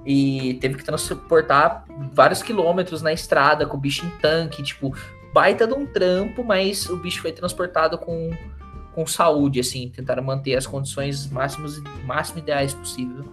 [0.05, 1.83] E teve que transportar
[2.13, 4.95] vários quilômetros na estrada com o bicho em tanque, tipo,
[5.37, 8.31] baita de um trampo, mas o bicho foi transportado com,
[8.95, 13.23] com saúde, assim, tentaram manter as condições máximas, máximo ideais possível.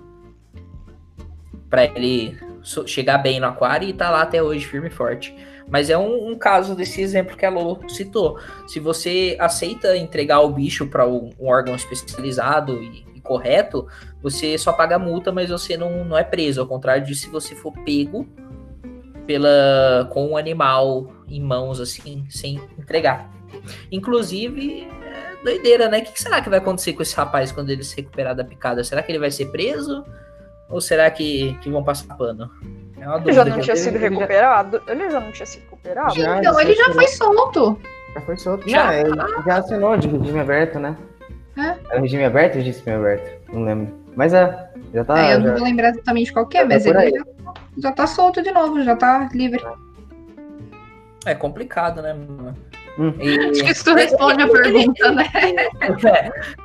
[1.71, 2.39] Pra ele
[2.85, 5.35] chegar bem no aquário e tá lá até hoje, firme e forte.
[5.67, 8.39] Mas é um, um caso desse exemplo que a Lô citou.
[8.67, 13.89] Se você aceita entregar o bicho para um, um órgão especializado e, e correto,
[14.23, 16.61] você só paga multa, mas você não, não é preso.
[16.61, 18.29] Ao contrário de se você for pego
[19.27, 23.29] pela com um animal em mãos, assim, sem entregar.
[23.91, 25.99] Inclusive, é doideira, né?
[25.99, 28.83] O que será que vai acontecer com esse rapaz quando ele se recuperar da picada?
[28.85, 30.05] Será que ele vai ser preso?
[30.69, 32.51] Ou será que, que vão passar pano?
[32.99, 34.83] É uma Ele já não tinha sido ele já- recuperado?
[34.89, 36.15] Ele já não tinha sido recuperado?
[36.15, 37.79] Já, Então, ele já foi solto.
[38.15, 38.69] Já foi solto.
[38.69, 38.79] Já?
[38.93, 40.97] Já, ele já assinou de regime aberto, né?
[41.57, 41.77] É.
[41.91, 43.53] Era regime aberto ou regime aberto?
[43.53, 43.95] Não lembro.
[44.17, 45.19] Mas é, já tá.
[45.19, 47.25] É, eu já- não vou lembrar exatamente qual que é, Tá mas ele já,
[47.79, 49.63] já tá solto de novo, já tá livre.
[51.25, 52.55] É complicado, né, mano?
[52.99, 53.13] Hum.
[53.21, 55.25] E- Acho que isso responde a pergunta, né?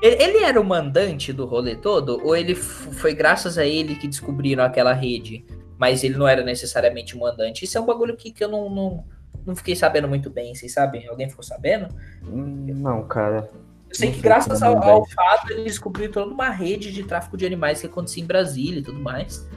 [0.04, 0.24] É.
[0.24, 2.20] Ele era o mandante do rolê todo?
[2.24, 5.46] Ou ele foi graças a ele que descobriram aquela rede?
[5.78, 7.66] Mas ele não era necessariamente o mandante.
[7.66, 9.04] Isso é um bagulho que, que eu não, não,
[9.46, 11.08] não fiquei sabendo muito bem, vocês sabem?
[11.08, 11.88] Alguém ficou sabendo?
[12.22, 13.50] Não, cara.
[13.90, 16.92] Eu sei Não que sei graças é ao, ao fato ele descobriu toda uma rede
[16.92, 19.48] de tráfico de animais que acontecia em Brasília e tudo mais.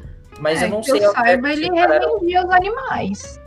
[0.40, 3.40] Mas É, eu não que sei eu saiba, ele revendia os animais.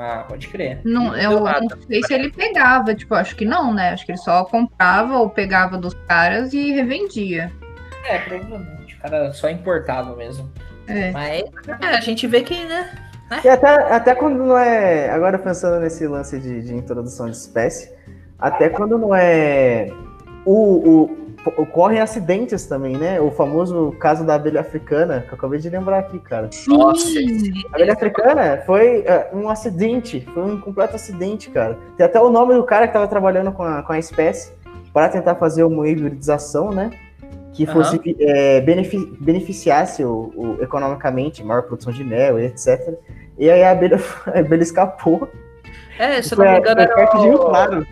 [0.00, 0.80] Ah, pode crer.
[0.84, 3.90] Não, eu não sei se ele pegava, tipo, acho que não, né?
[3.90, 7.50] Acho que ele só comprava ou pegava dos caras e revendia.
[8.06, 8.94] É, provavelmente.
[8.94, 10.48] O cara só importava mesmo.
[10.86, 11.10] É.
[11.10, 11.42] Mas
[11.82, 12.90] é, a gente vê que, né?
[13.44, 15.10] E até, até quando não é.
[15.10, 17.92] Agora pensando nesse lance de, de introdução de espécie,
[18.38, 19.90] até quando não é.
[20.44, 20.54] O,
[20.88, 23.20] o, ocorrem acidentes também, né?
[23.20, 26.50] O famoso caso da abelha africana, que eu acabei de lembrar aqui, cara.
[26.66, 27.18] Nossa,
[27.72, 31.78] A abelha africana foi é, um acidente, foi um completo acidente, cara.
[31.96, 34.52] Tem até o nome do cara que tava trabalhando com a, com a espécie
[34.92, 36.90] para tentar fazer uma hibridização, né?
[37.52, 42.94] Que fosse é, benefi- beneficiasse o, o- economicamente, maior produção de mel e etc.
[43.38, 45.28] E aí a abelha, a abelha escapou.
[45.98, 47.46] É, se eu não me engano, era perto de Rio o...
[47.46, 47.86] Claro.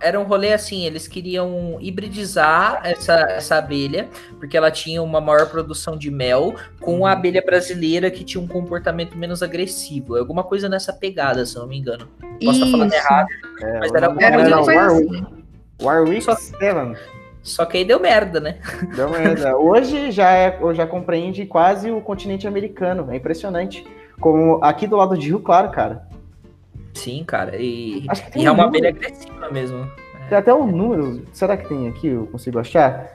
[0.00, 4.08] Era um rolê assim, eles queriam hibridizar essa, essa abelha,
[4.38, 8.46] porque ela tinha uma maior produção de mel, com a abelha brasileira que tinha um
[8.46, 10.16] comportamento menos agressivo.
[10.16, 12.08] Alguma coisa nessa pegada, se eu não me engano.
[12.44, 13.28] Posso estar falando errado,
[13.62, 14.76] É, mas era alguma Era coisa assim.
[14.76, 15.26] Warwick, assim.
[15.82, 16.98] Warwick Só- 7.
[17.42, 18.58] Só que aí deu merda, né?
[18.96, 19.56] Deu merda.
[19.56, 23.06] Hoje já, é, já compreende quase o continente americano.
[23.12, 23.86] É impressionante.
[24.20, 26.08] Como aqui do lado de Rio Claro, cara.
[26.96, 27.56] Sim, cara.
[27.56, 28.86] E, Acho que tem e é um uma número.
[28.88, 29.90] abelha agressiva mesmo.
[30.28, 31.24] Tem até um número.
[31.32, 32.08] Será que tem aqui?
[32.08, 33.08] Eu consigo achar?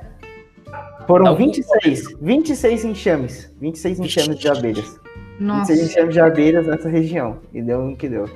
[1.08, 2.16] Foram Algum- 26.
[2.22, 3.54] 26 enxames.
[3.60, 5.00] 26 enxames de abelhas.
[5.40, 5.74] Nossa.
[5.74, 7.40] 26 enxames de abelhas nessa região.
[7.54, 8.30] E deu no que deu.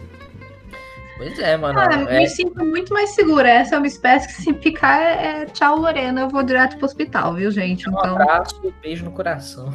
[1.18, 1.80] Pois é, mano.
[1.80, 3.48] Ah, é, me sinto muito mais segura.
[3.48, 6.22] Essa é uma espécie que se picar é, é tchau, Lorena.
[6.22, 7.88] Eu vou direto pro hospital, viu, gente?
[7.90, 9.72] um Então, abraço e um beijo no coração.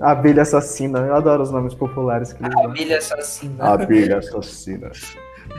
[0.00, 0.98] Abelha assassina.
[1.00, 2.64] Eu adoro os nomes populares que eles dão.
[2.64, 3.64] Abelha assassina.
[3.64, 4.90] Abelha assassina.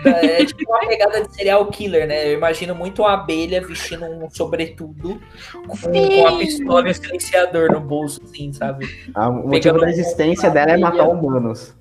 [0.05, 2.27] É tipo uma pegada de serial killer, né?
[2.27, 5.19] Eu imagino muito uma abelha vestindo um sobretudo
[5.68, 8.88] com, com a pistola e o silenciador no bolso, assim, sabe?
[9.15, 11.73] Ah, o motivo da existência dela é matar humanos.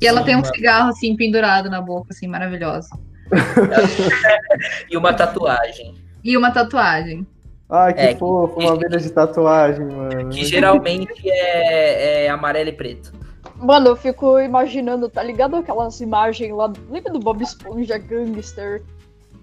[0.00, 0.54] e ela Sim, tem um mano.
[0.54, 2.88] cigarro assim pendurado na boca, assim, maravilhosa.
[4.88, 5.94] E uma tatuagem.
[6.22, 7.26] E uma tatuagem.
[7.68, 10.30] Ai, que É, que- fofo, uma abelha de tatuagem, mano.
[10.30, 13.12] Que geralmente é, é amarelo e preto.
[13.56, 16.72] Mano, eu fico imaginando, tá ligado aquelas imagens lá.
[16.90, 18.82] Lembra do Bob Esponja Gangster?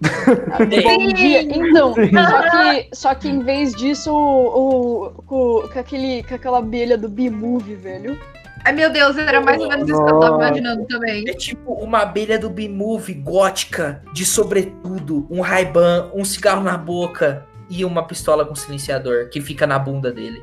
[0.82, 1.42] Bom dia.
[1.42, 6.58] Então, só que, só que em vez disso, o, o- com, com, aquele, com aquela
[6.58, 8.18] abelha do B-Movie, velho.
[8.64, 11.24] Ai, meu Deus, era mais ou menos isso que eu tava imaginando também.
[11.28, 17.44] É tipo uma abelha do B-Movie gótica, de sobretudo, um Ray-Ban, um cigarro na boca
[17.74, 20.40] e uma pistola com silenciador que fica na bunda dele.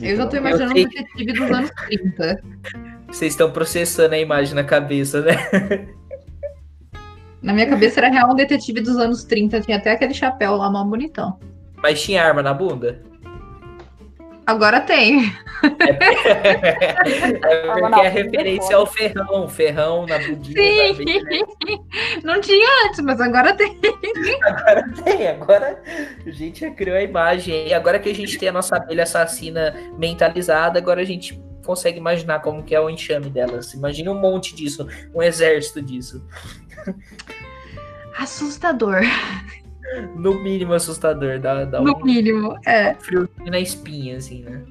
[0.00, 2.42] Eu já tô imaginando um detetive dos anos 30.
[3.06, 5.34] Vocês estão processando a imagem na cabeça, né?
[7.40, 9.62] Na minha cabeça era real um detetive dos anos 30.
[9.62, 11.40] Tinha até aquele chapéu lá, mal bonitão.
[11.82, 13.02] Mas tinha arma na bunda?
[14.46, 15.32] Agora tem.
[15.62, 15.68] É
[17.78, 20.54] porque é é referência ao ferrão, ferrão na bundinha.
[20.54, 20.90] da Sim.
[20.90, 21.46] abelha.
[22.24, 23.78] Não tinha antes, mas agora tem.
[24.42, 25.82] Agora tem, agora
[26.26, 27.68] a gente já criou a imagem.
[27.68, 31.98] E agora que a gente tem a nossa abelha assassina mentalizada, agora a gente consegue
[31.98, 33.72] imaginar como que é o enxame delas.
[33.74, 36.24] Imagina um monte disso, um exército disso.
[38.18, 39.02] Assustador,
[40.16, 42.56] No mínimo assustador, dá, dá no um mínimo.
[42.66, 42.94] É.
[42.94, 44.62] frio na espinha, assim, né?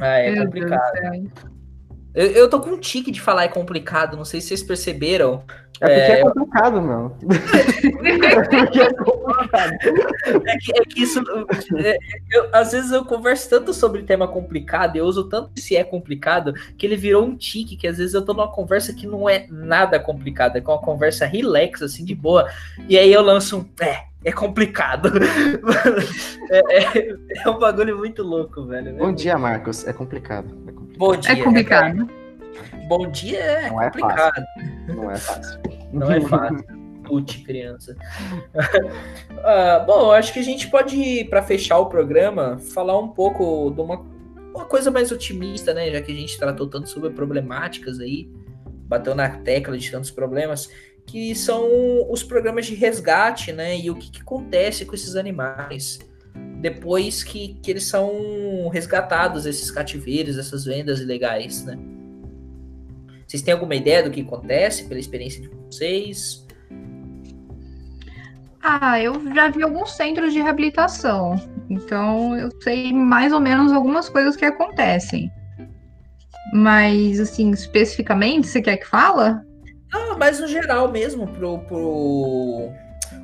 [0.00, 1.51] Ah, é Meu complicado.
[2.14, 5.42] Eu, eu tô com um tique de falar é complicado, não sei se vocês perceberam.
[5.80, 6.22] É porque é, É.
[6.22, 7.16] complicado, meu.
[8.04, 9.72] é porque é complicado.
[10.46, 11.20] É que, é que isso.
[11.78, 11.96] é,
[12.30, 16.52] eu- às vezes eu converso tanto sobre tema complicado, eu uso tanto se é complicado,
[16.76, 19.46] que ele virou um tique, que às vezes eu tô numa conversa que não é
[19.50, 22.48] nada complicada, é uma conversa relax, assim, de boa.
[22.88, 23.84] E aí eu lanço um.
[23.84, 25.10] É, é complicado.
[26.50, 28.94] é, é- é um bagulho muito louco, velho.
[28.96, 29.86] Bom dia, Marcos.
[29.86, 30.56] É complicado.
[30.66, 30.98] É complicado.
[30.98, 31.32] Bom dia.
[31.32, 32.08] É complicado.
[32.88, 34.44] Bom dia é Não é complicado.
[34.88, 35.60] Não é fácil.
[35.92, 36.64] Não é fácil.
[37.04, 37.96] Pute, criança.
[39.44, 43.80] Ah, bom, acho que a gente pode, para fechar o programa, falar um pouco de
[43.80, 44.00] uma,
[44.54, 45.90] uma coisa mais otimista, né?
[45.90, 48.30] Já que a gente tratou tanto sobre problemáticas aí,
[48.86, 50.70] bateu na tecla de tantos problemas,
[51.06, 51.66] que são
[52.10, 53.78] os programas de resgate, né?
[53.78, 55.98] E o que, que acontece com esses animais
[56.60, 61.76] depois que, que eles são resgatados, esses cativeiros, essas vendas ilegais, né?
[63.26, 66.46] Vocês têm alguma ideia do que acontece pela experiência de vocês?
[68.62, 71.34] Ah, eu já vi alguns centros de reabilitação.
[71.68, 75.30] Então eu sei mais ou menos algumas coisas que acontecem.
[76.52, 79.44] Mas, assim, especificamente, você quer que fala?
[80.22, 82.70] Mas no geral mesmo, pro, pro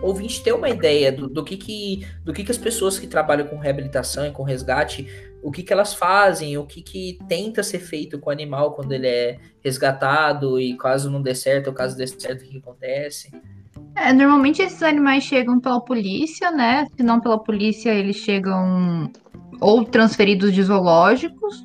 [0.03, 3.47] ouvinte ter uma ideia do, do que, que, do que, que as pessoas que trabalham
[3.47, 5.07] com reabilitação e com resgate,
[5.41, 8.91] o que, que elas fazem, o que, que tenta ser feito com o animal quando
[8.91, 13.31] ele é resgatado e caso não dê certo, ou caso dê certo, o que acontece.
[13.95, 16.85] É, normalmente esses animais chegam pela polícia, né?
[16.97, 19.09] Se não pela polícia, eles chegam
[19.61, 21.63] ou transferidos de zoológicos,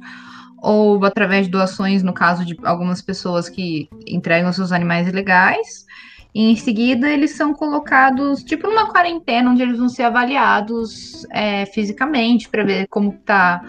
[0.64, 5.86] ou através de doações, no caso de algumas pessoas que entregam seus animais ilegais.
[6.34, 11.66] E em seguida, eles são colocados, tipo, numa quarentena, onde eles vão ser avaliados é,
[11.66, 13.62] fisicamente para ver como tá,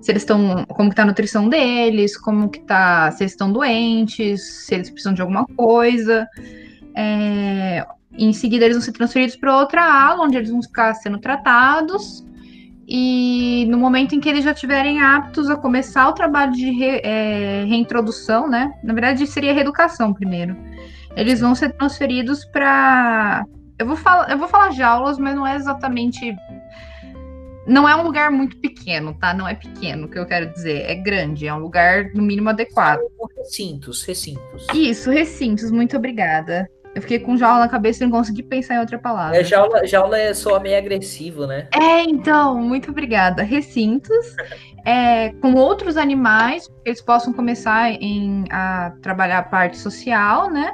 [0.00, 4.64] se eles estão, como tá a nutrição deles, como que tá, se eles estão doentes,
[4.64, 6.26] se eles precisam de alguma coisa.
[6.96, 11.18] É, em seguida, eles vão ser transferidos para outra ala, onde eles vão ficar sendo
[11.18, 12.26] tratados.
[12.90, 17.02] E no momento em que eles já estiverem aptos a começar o trabalho de re-
[17.04, 18.72] é, reintrodução, né?
[18.82, 20.56] Na verdade, seria reeducação primeiro.
[21.14, 23.44] Eles vão ser transferidos para.
[23.78, 26.34] Eu vou falar, eu vou falar jaulas, mas não é exatamente.
[27.66, 29.34] Não é um lugar muito pequeno, tá?
[29.34, 30.84] Não é pequeno, o que eu quero dizer.
[30.88, 33.00] É grande, é um lugar no mínimo adequado.
[33.36, 34.66] Recintos, recintos.
[34.72, 36.66] Isso, recintos, muito obrigada.
[36.94, 39.38] Eu fiquei com jaula na cabeça e não consegui pensar em outra palavra.
[39.38, 41.68] É, jaula, jaula é só meio agressivo, né?
[41.72, 43.42] É, então, muito obrigada.
[43.42, 44.34] Recintos
[44.84, 50.72] é, com outros animais, que eles possam começar em, a trabalhar a parte social, né?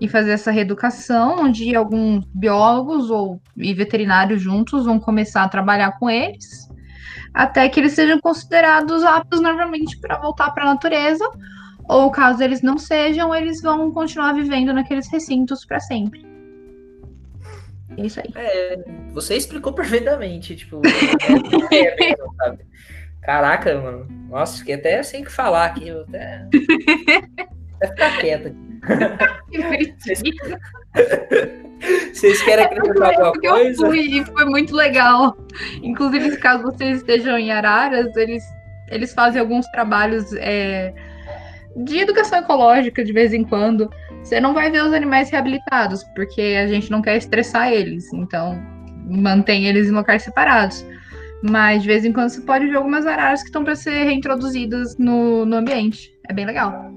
[0.00, 5.98] E fazer essa reeducação, onde alguns biólogos ou e veterinários juntos vão começar a trabalhar
[5.98, 6.68] com eles,
[7.34, 11.28] até que eles sejam considerados aptos novamente para voltar para a natureza,
[11.90, 16.24] ou caso eles não sejam, eles vão continuar vivendo naqueles recintos para sempre.
[17.96, 18.30] É isso aí.
[18.36, 22.64] É, você explicou perfeitamente, tipo, é sabe?
[23.22, 24.06] Caraca, mano.
[24.28, 25.88] Nossa, fiquei até sem o que falar aqui.
[25.88, 26.46] Eu até,
[27.76, 28.70] até ficar quieto aqui.
[32.12, 33.86] Vocês querem acrescentar alguma Porque eu coisa?
[33.86, 35.36] fui e foi muito legal.
[35.82, 38.44] Inclusive, caso vocês estejam em Araras, eles,
[38.90, 40.92] eles fazem alguns trabalhos é,
[41.76, 43.90] de educação ecológica de vez em quando.
[44.22, 48.12] Você não vai ver os animais reabilitados, porque a gente não quer estressar eles.
[48.12, 48.60] Então,
[49.06, 50.84] mantém eles em locais separados.
[51.42, 54.98] Mas de vez em quando você pode ver algumas araras que estão para ser reintroduzidas
[54.98, 56.12] no, no ambiente.
[56.28, 56.92] É bem legal.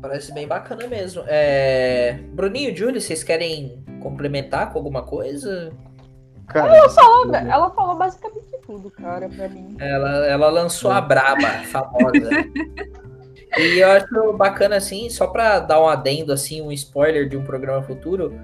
[0.00, 1.24] Parece bem bacana mesmo.
[1.26, 2.18] É...
[2.32, 5.72] Bruninho, Júlio, vocês querem complementar com alguma coisa?
[6.46, 9.76] Cara, Ela, ela falou basicamente tudo, cara, pra mim.
[9.80, 12.30] Ela, ela lançou a braba, famosa.
[13.58, 17.44] E eu acho bacana, assim, só pra dar um adendo, assim, um spoiler de um
[17.44, 18.38] programa futuro,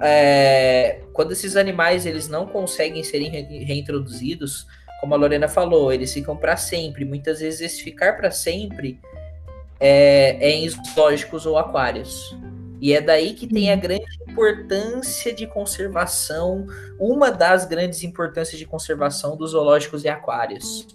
[0.00, 4.66] é, quando esses animais eles não conseguem serem re- reintroduzidos,
[5.00, 7.04] como a Lorena falou, eles ficam para sempre.
[7.04, 9.00] Muitas vezes esse ficar para sempre
[9.78, 12.36] é, é em zoológicos ou aquários.
[12.80, 16.66] E é daí que tem a grande importância de conservação,
[16.98, 20.86] uma das grandes importâncias de conservação dos zoológicos e aquários.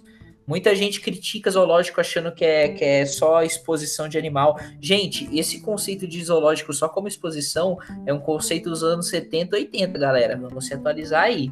[0.46, 4.58] Muita gente critica zoológico achando que é, que é só exposição de animal.
[4.80, 9.98] Gente, esse conceito de zoológico só como exposição é um conceito dos anos 70, 80,
[9.98, 10.36] galera.
[10.36, 11.50] Vamos se atualizar aí.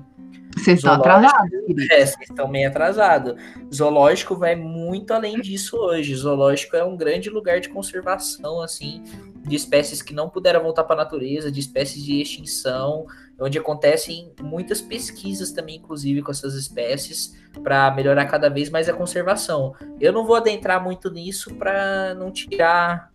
[0.57, 1.51] Vocês estão atrasados.
[1.91, 3.35] É, vocês estão meio atrasados.
[3.75, 6.15] Zoológico vai muito além disso hoje.
[6.15, 9.03] Zoológico é um grande lugar de conservação, assim,
[9.47, 13.07] de espécies que não puderam voltar para a natureza, de espécies de extinção,
[13.43, 18.93] onde acontecem muitas pesquisas também, inclusive, com essas espécies, para melhorar cada vez mais a
[18.93, 19.75] conservação.
[20.01, 23.13] Eu não vou adentrar muito nisso para não tirar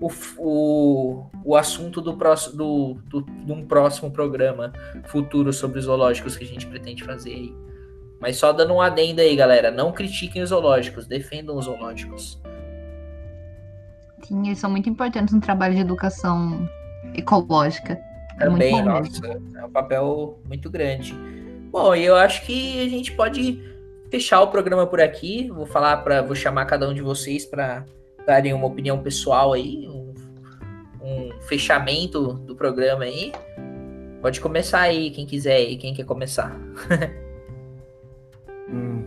[0.00, 4.72] o, o, o assunto do próximo do, do, de um próximo programa
[5.04, 7.54] futuro sobre os zoológicos que a gente pretende fazer aí.
[8.20, 9.70] Mas só dando um adendo aí, galera.
[9.70, 12.40] Não critiquem os zoológicos, defendam os zoológicos.
[14.22, 16.68] Sim, eles são muito importantes no trabalho de educação
[17.14, 17.98] ecológica.
[18.38, 21.14] É muito Também, bom nossa, é um papel muito grande.
[21.70, 23.60] Bom, e eu acho que a gente pode
[24.10, 25.50] fechar o programa por aqui.
[25.50, 27.84] Vou falar para, vou chamar cada um de vocês para
[28.26, 30.14] darem uma opinião pessoal aí, um,
[31.02, 33.32] um fechamento do programa aí.
[34.20, 36.56] Pode começar aí, quem quiser aí, quem quer começar.
[38.70, 39.02] hum,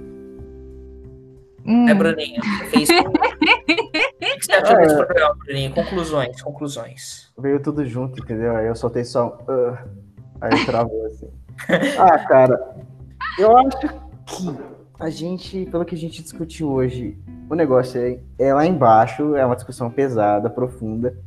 [1.90, 2.90] É, Bruninho, você fez.
[4.56, 5.72] o que você achou desse programa, Bruninho?
[5.74, 7.32] Conclusões, conclusões.
[7.38, 8.56] veio tudo junto, entendeu?
[8.56, 9.38] Aí eu soltei só.
[9.48, 9.84] um, "Ah",
[10.41, 11.30] aí travou assim.
[11.99, 12.76] Ah, cara,
[13.40, 14.56] eu acho que
[14.99, 17.18] a gente, pelo que a gente discutiu hoje,
[17.49, 21.18] o negócio é, é lá embaixo, é uma discussão pesada, profunda.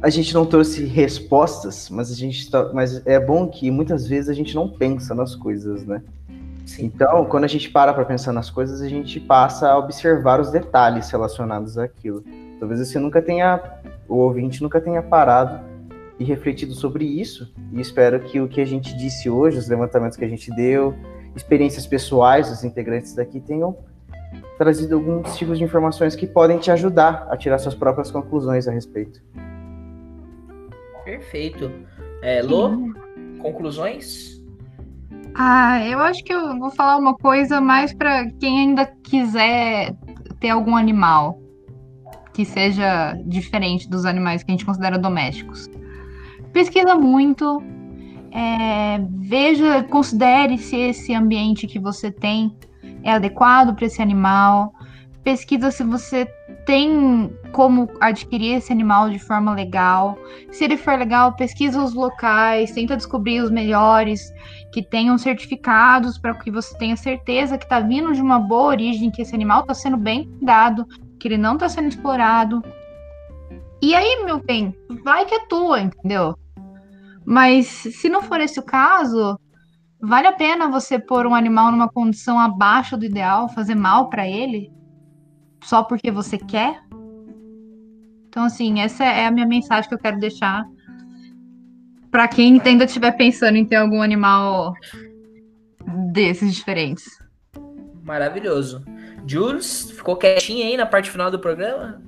[0.00, 4.30] A gente não trouxe respostas, mas a gente tá, mas é bom que muitas vezes
[4.30, 6.02] a gente não pensa nas coisas, né?
[6.68, 6.84] Sim.
[6.84, 10.50] Então, quando a gente para para pensar nas coisas, a gente passa a observar os
[10.50, 12.22] detalhes relacionados àquilo.
[12.60, 13.58] Talvez você nunca tenha,
[14.06, 15.64] o ouvinte nunca tenha parado
[16.18, 17.50] e refletido sobre isso.
[17.72, 20.94] E espero que o que a gente disse hoje, os levantamentos que a gente deu,
[21.34, 23.74] experiências pessoais dos integrantes daqui tenham
[24.58, 28.72] trazido alguns tipos de informações que podem te ajudar a tirar suas próprias conclusões a
[28.72, 29.22] respeito.
[31.02, 31.72] Perfeito.
[32.20, 32.92] É, Lô,
[33.40, 34.37] conclusões?
[35.34, 39.94] Ah, eu acho que eu vou falar uma coisa mais para quem ainda quiser
[40.40, 41.40] ter algum animal
[42.32, 45.68] que seja diferente dos animais que a gente considera domésticos.
[46.52, 47.62] Pesquisa muito,
[48.30, 52.56] é, veja, considere se esse ambiente que você tem
[53.02, 54.72] é adequado para esse animal.
[55.24, 56.26] Pesquisa se você
[56.68, 60.18] tem como adquirir esse animal de forma legal.
[60.52, 64.30] Se ele for legal, pesquisa os locais, tenta descobrir os melhores
[64.70, 69.10] que tenham certificados para que você tenha certeza que está vindo de uma boa origem,
[69.10, 70.86] que esse animal está sendo bem cuidado,
[71.18, 72.62] que ele não está sendo explorado.
[73.80, 76.36] E aí, meu bem, vai que é tua, entendeu?
[77.24, 79.40] Mas se não for esse o caso,
[80.02, 84.28] vale a pena você pôr um animal numa condição abaixo do ideal, fazer mal para
[84.28, 84.70] ele?
[85.62, 86.82] Só porque você quer.
[88.28, 90.64] Então, assim, essa é a minha mensagem que eu quero deixar
[92.10, 94.74] para quem ainda estiver pensando em ter algum animal
[96.12, 97.06] desses diferentes.
[98.02, 98.82] Maravilhoso.
[99.26, 102.02] Jules, ficou quietinha aí na parte final do programa?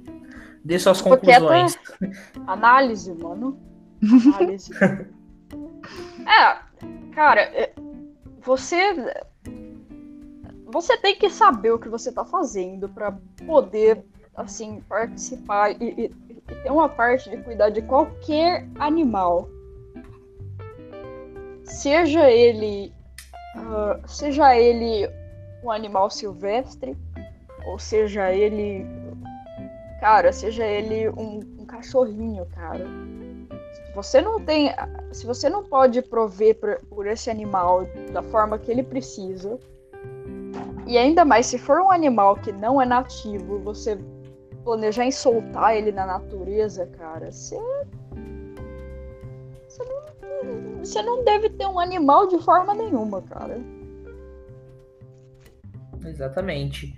[0.65, 1.79] Dê suas conclusões.
[2.47, 3.59] Análise, mano.
[4.03, 4.71] Análise.
[6.27, 6.59] é,
[7.15, 7.75] cara, é,
[8.43, 8.95] você
[10.71, 13.13] você tem que saber o que você está fazendo para
[13.47, 14.05] poder
[14.37, 19.49] assim participar e, e, e, ter uma parte de cuidar de qualquer animal,
[21.65, 22.93] seja ele
[23.57, 25.09] uh, seja ele
[25.63, 26.97] um animal silvestre
[27.67, 28.87] ou seja ele
[30.01, 32.87] cara, seja ele um, um cachorrinho, cara.
[33.75, 34.71] Se você não tem,
[35.13, 39.59] se você não pode prover por, por esse animal da forma que ele precisa,
[40.91, 43.97] e ainda mais, se for um animal que não é nativo, você
[44.65, 47.57] planejar em soltar ele na natureza, cara, você.
[49.69, 53.61] Você não, você não deve ter um animal de forma nenhuma, cara.
[56.05, 56.93] Exatamente.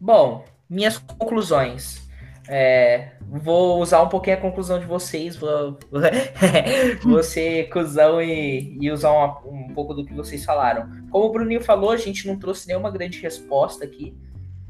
[0.00, 2.03] Bom, minhas conclusões.
[2.46, 5.78] É, vou usar um pouquinho a conclusão de vocês, vou,
[7.02, 10.88] vou ser cuzão e, e usar uma, um pouco do que vocês falaram.
[11.10, 14.14] Como o Bruninho falou, a gente não trouxe nenhuma grande resposta aqui,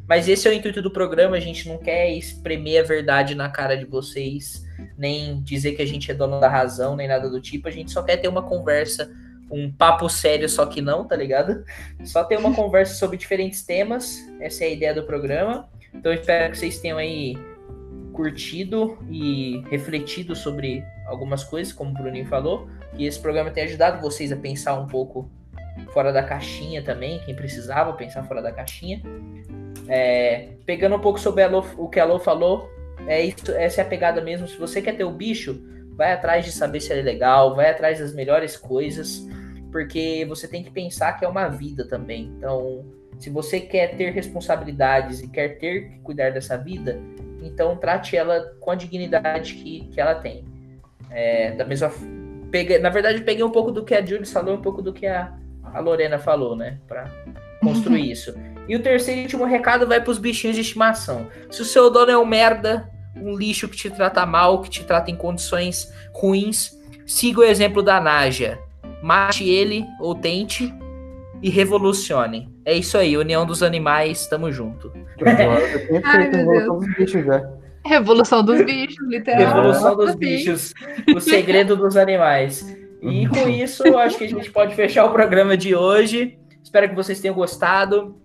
[0.08, 3.48] mas esse é o intuito do programa, a gente não quer espremer a verdade na
[3.48, 4.64] cara de vocês,
[4.96, 7.90] nem dizer que a gente é dono da razão, nem nada do tipo, a gente
[7.90, 9.10] só quer ter uma conversa,
[9.50, 11.64] um papo sério, só que não, tá ligado?
[12.04, 15.68] Só ter uma conversa sobre diferentes temas, essa é a ideia do programa.
[15.92, 17.36] Então espero que vocês tenham aí
[18.14, 24.00] curtido e refletido sobre algumas coisas, como o Bruninho falou, e esse programa tem ajudado
[24.00, 25.28] vocês a pensar um pouco
[25.92, 29.02] fora da caixinha também, quem precisava pensar fora da caixinha.
[29.88, 32.70] É, pegando um pouco sobre a o que a Lô falou,
[33.06, 34.46] é isso, essa é a pegada mesmo.
[34.48, 35.60] Se você quer ter o bicho,
[35.96, 39.26] vai atrás de saber se ele é legal, vai atrás das melhores coisas,
[39.70, 42.32] porque você tem que pensar que é uma vida também.
[42.38, 42.84] Então,
[43.18, 46.98] se você quer ter responsabilidades e quer ter que cuidar dessa vida,
[47.46, 50.44] então trate ela com a dignidade que, que ela tem.
[51.10, 51.90] É, da mesma
[52.54, 55.06] peguei, na verdade, peguei um pouco do que a Julie falou, um pouco do que
[55.06, 55.32] a,
[55.64, 56.78] a Lorena falou, né?
[56.86, 57.10] Para
[57.60, 58.32] construir isso.
[58.68, 61.26] E o terceiro e último recado vai para os bichinhos de estimação.
[61.50, 64.84] Se o seu dono é um merda, um lixo que te trata mal, que te
[64.84, 68.58] trata em condições ruins, siga o exemplo da Naja.
[69.02, 70.72] Mate ele ou tente
[71.42, 72.48] e revolucione.
[72.64, 74.92] É isso aí, União dos Animais, tamo junto.
[76.04, 77.50] Ai, Revolução dos bichos já.
[77.84, 79.54] Revolução dos bichos, literalmente.
[79.54, 80.74] Revolução dos bichos.
[81.14, 82.74] O segredo dos animais.
[83.02, 86.38] E com isso, acho que a gente pode fechar o programa de hoje.
[86.62, 88.16] Espero que vocês tenham gostado.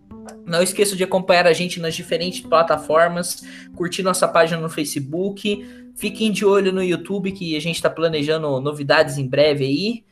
[0.46, 3.44] Não esqueça de acompanhar a gente nas diferentes plataformas,
[3.76, 5.66] curtir nossa página no Facebook.
[5.96, 10.04] Fiquem de olho no YouTube, que a gente está planejando novidades em breve aí.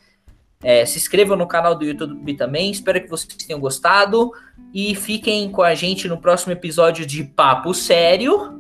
[0.64, 2.72] É, se inscrevam no canal do YouTube também.
[2.72, 4.32] Espero que vocês tenham gostado.
[4.74, 8.58] E fiquem com a gente no próximo episódio de Papo Sério.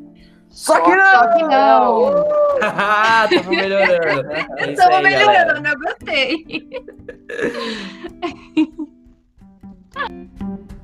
[0.49, 1.11] Só que não!
[1.11, 2.28] Só que não!
[3.30, 4.32] Tamo melhorando.
[4.32, 5.69] É Tamo melhorando, galera.
[5.69, 6.68] eu gostei.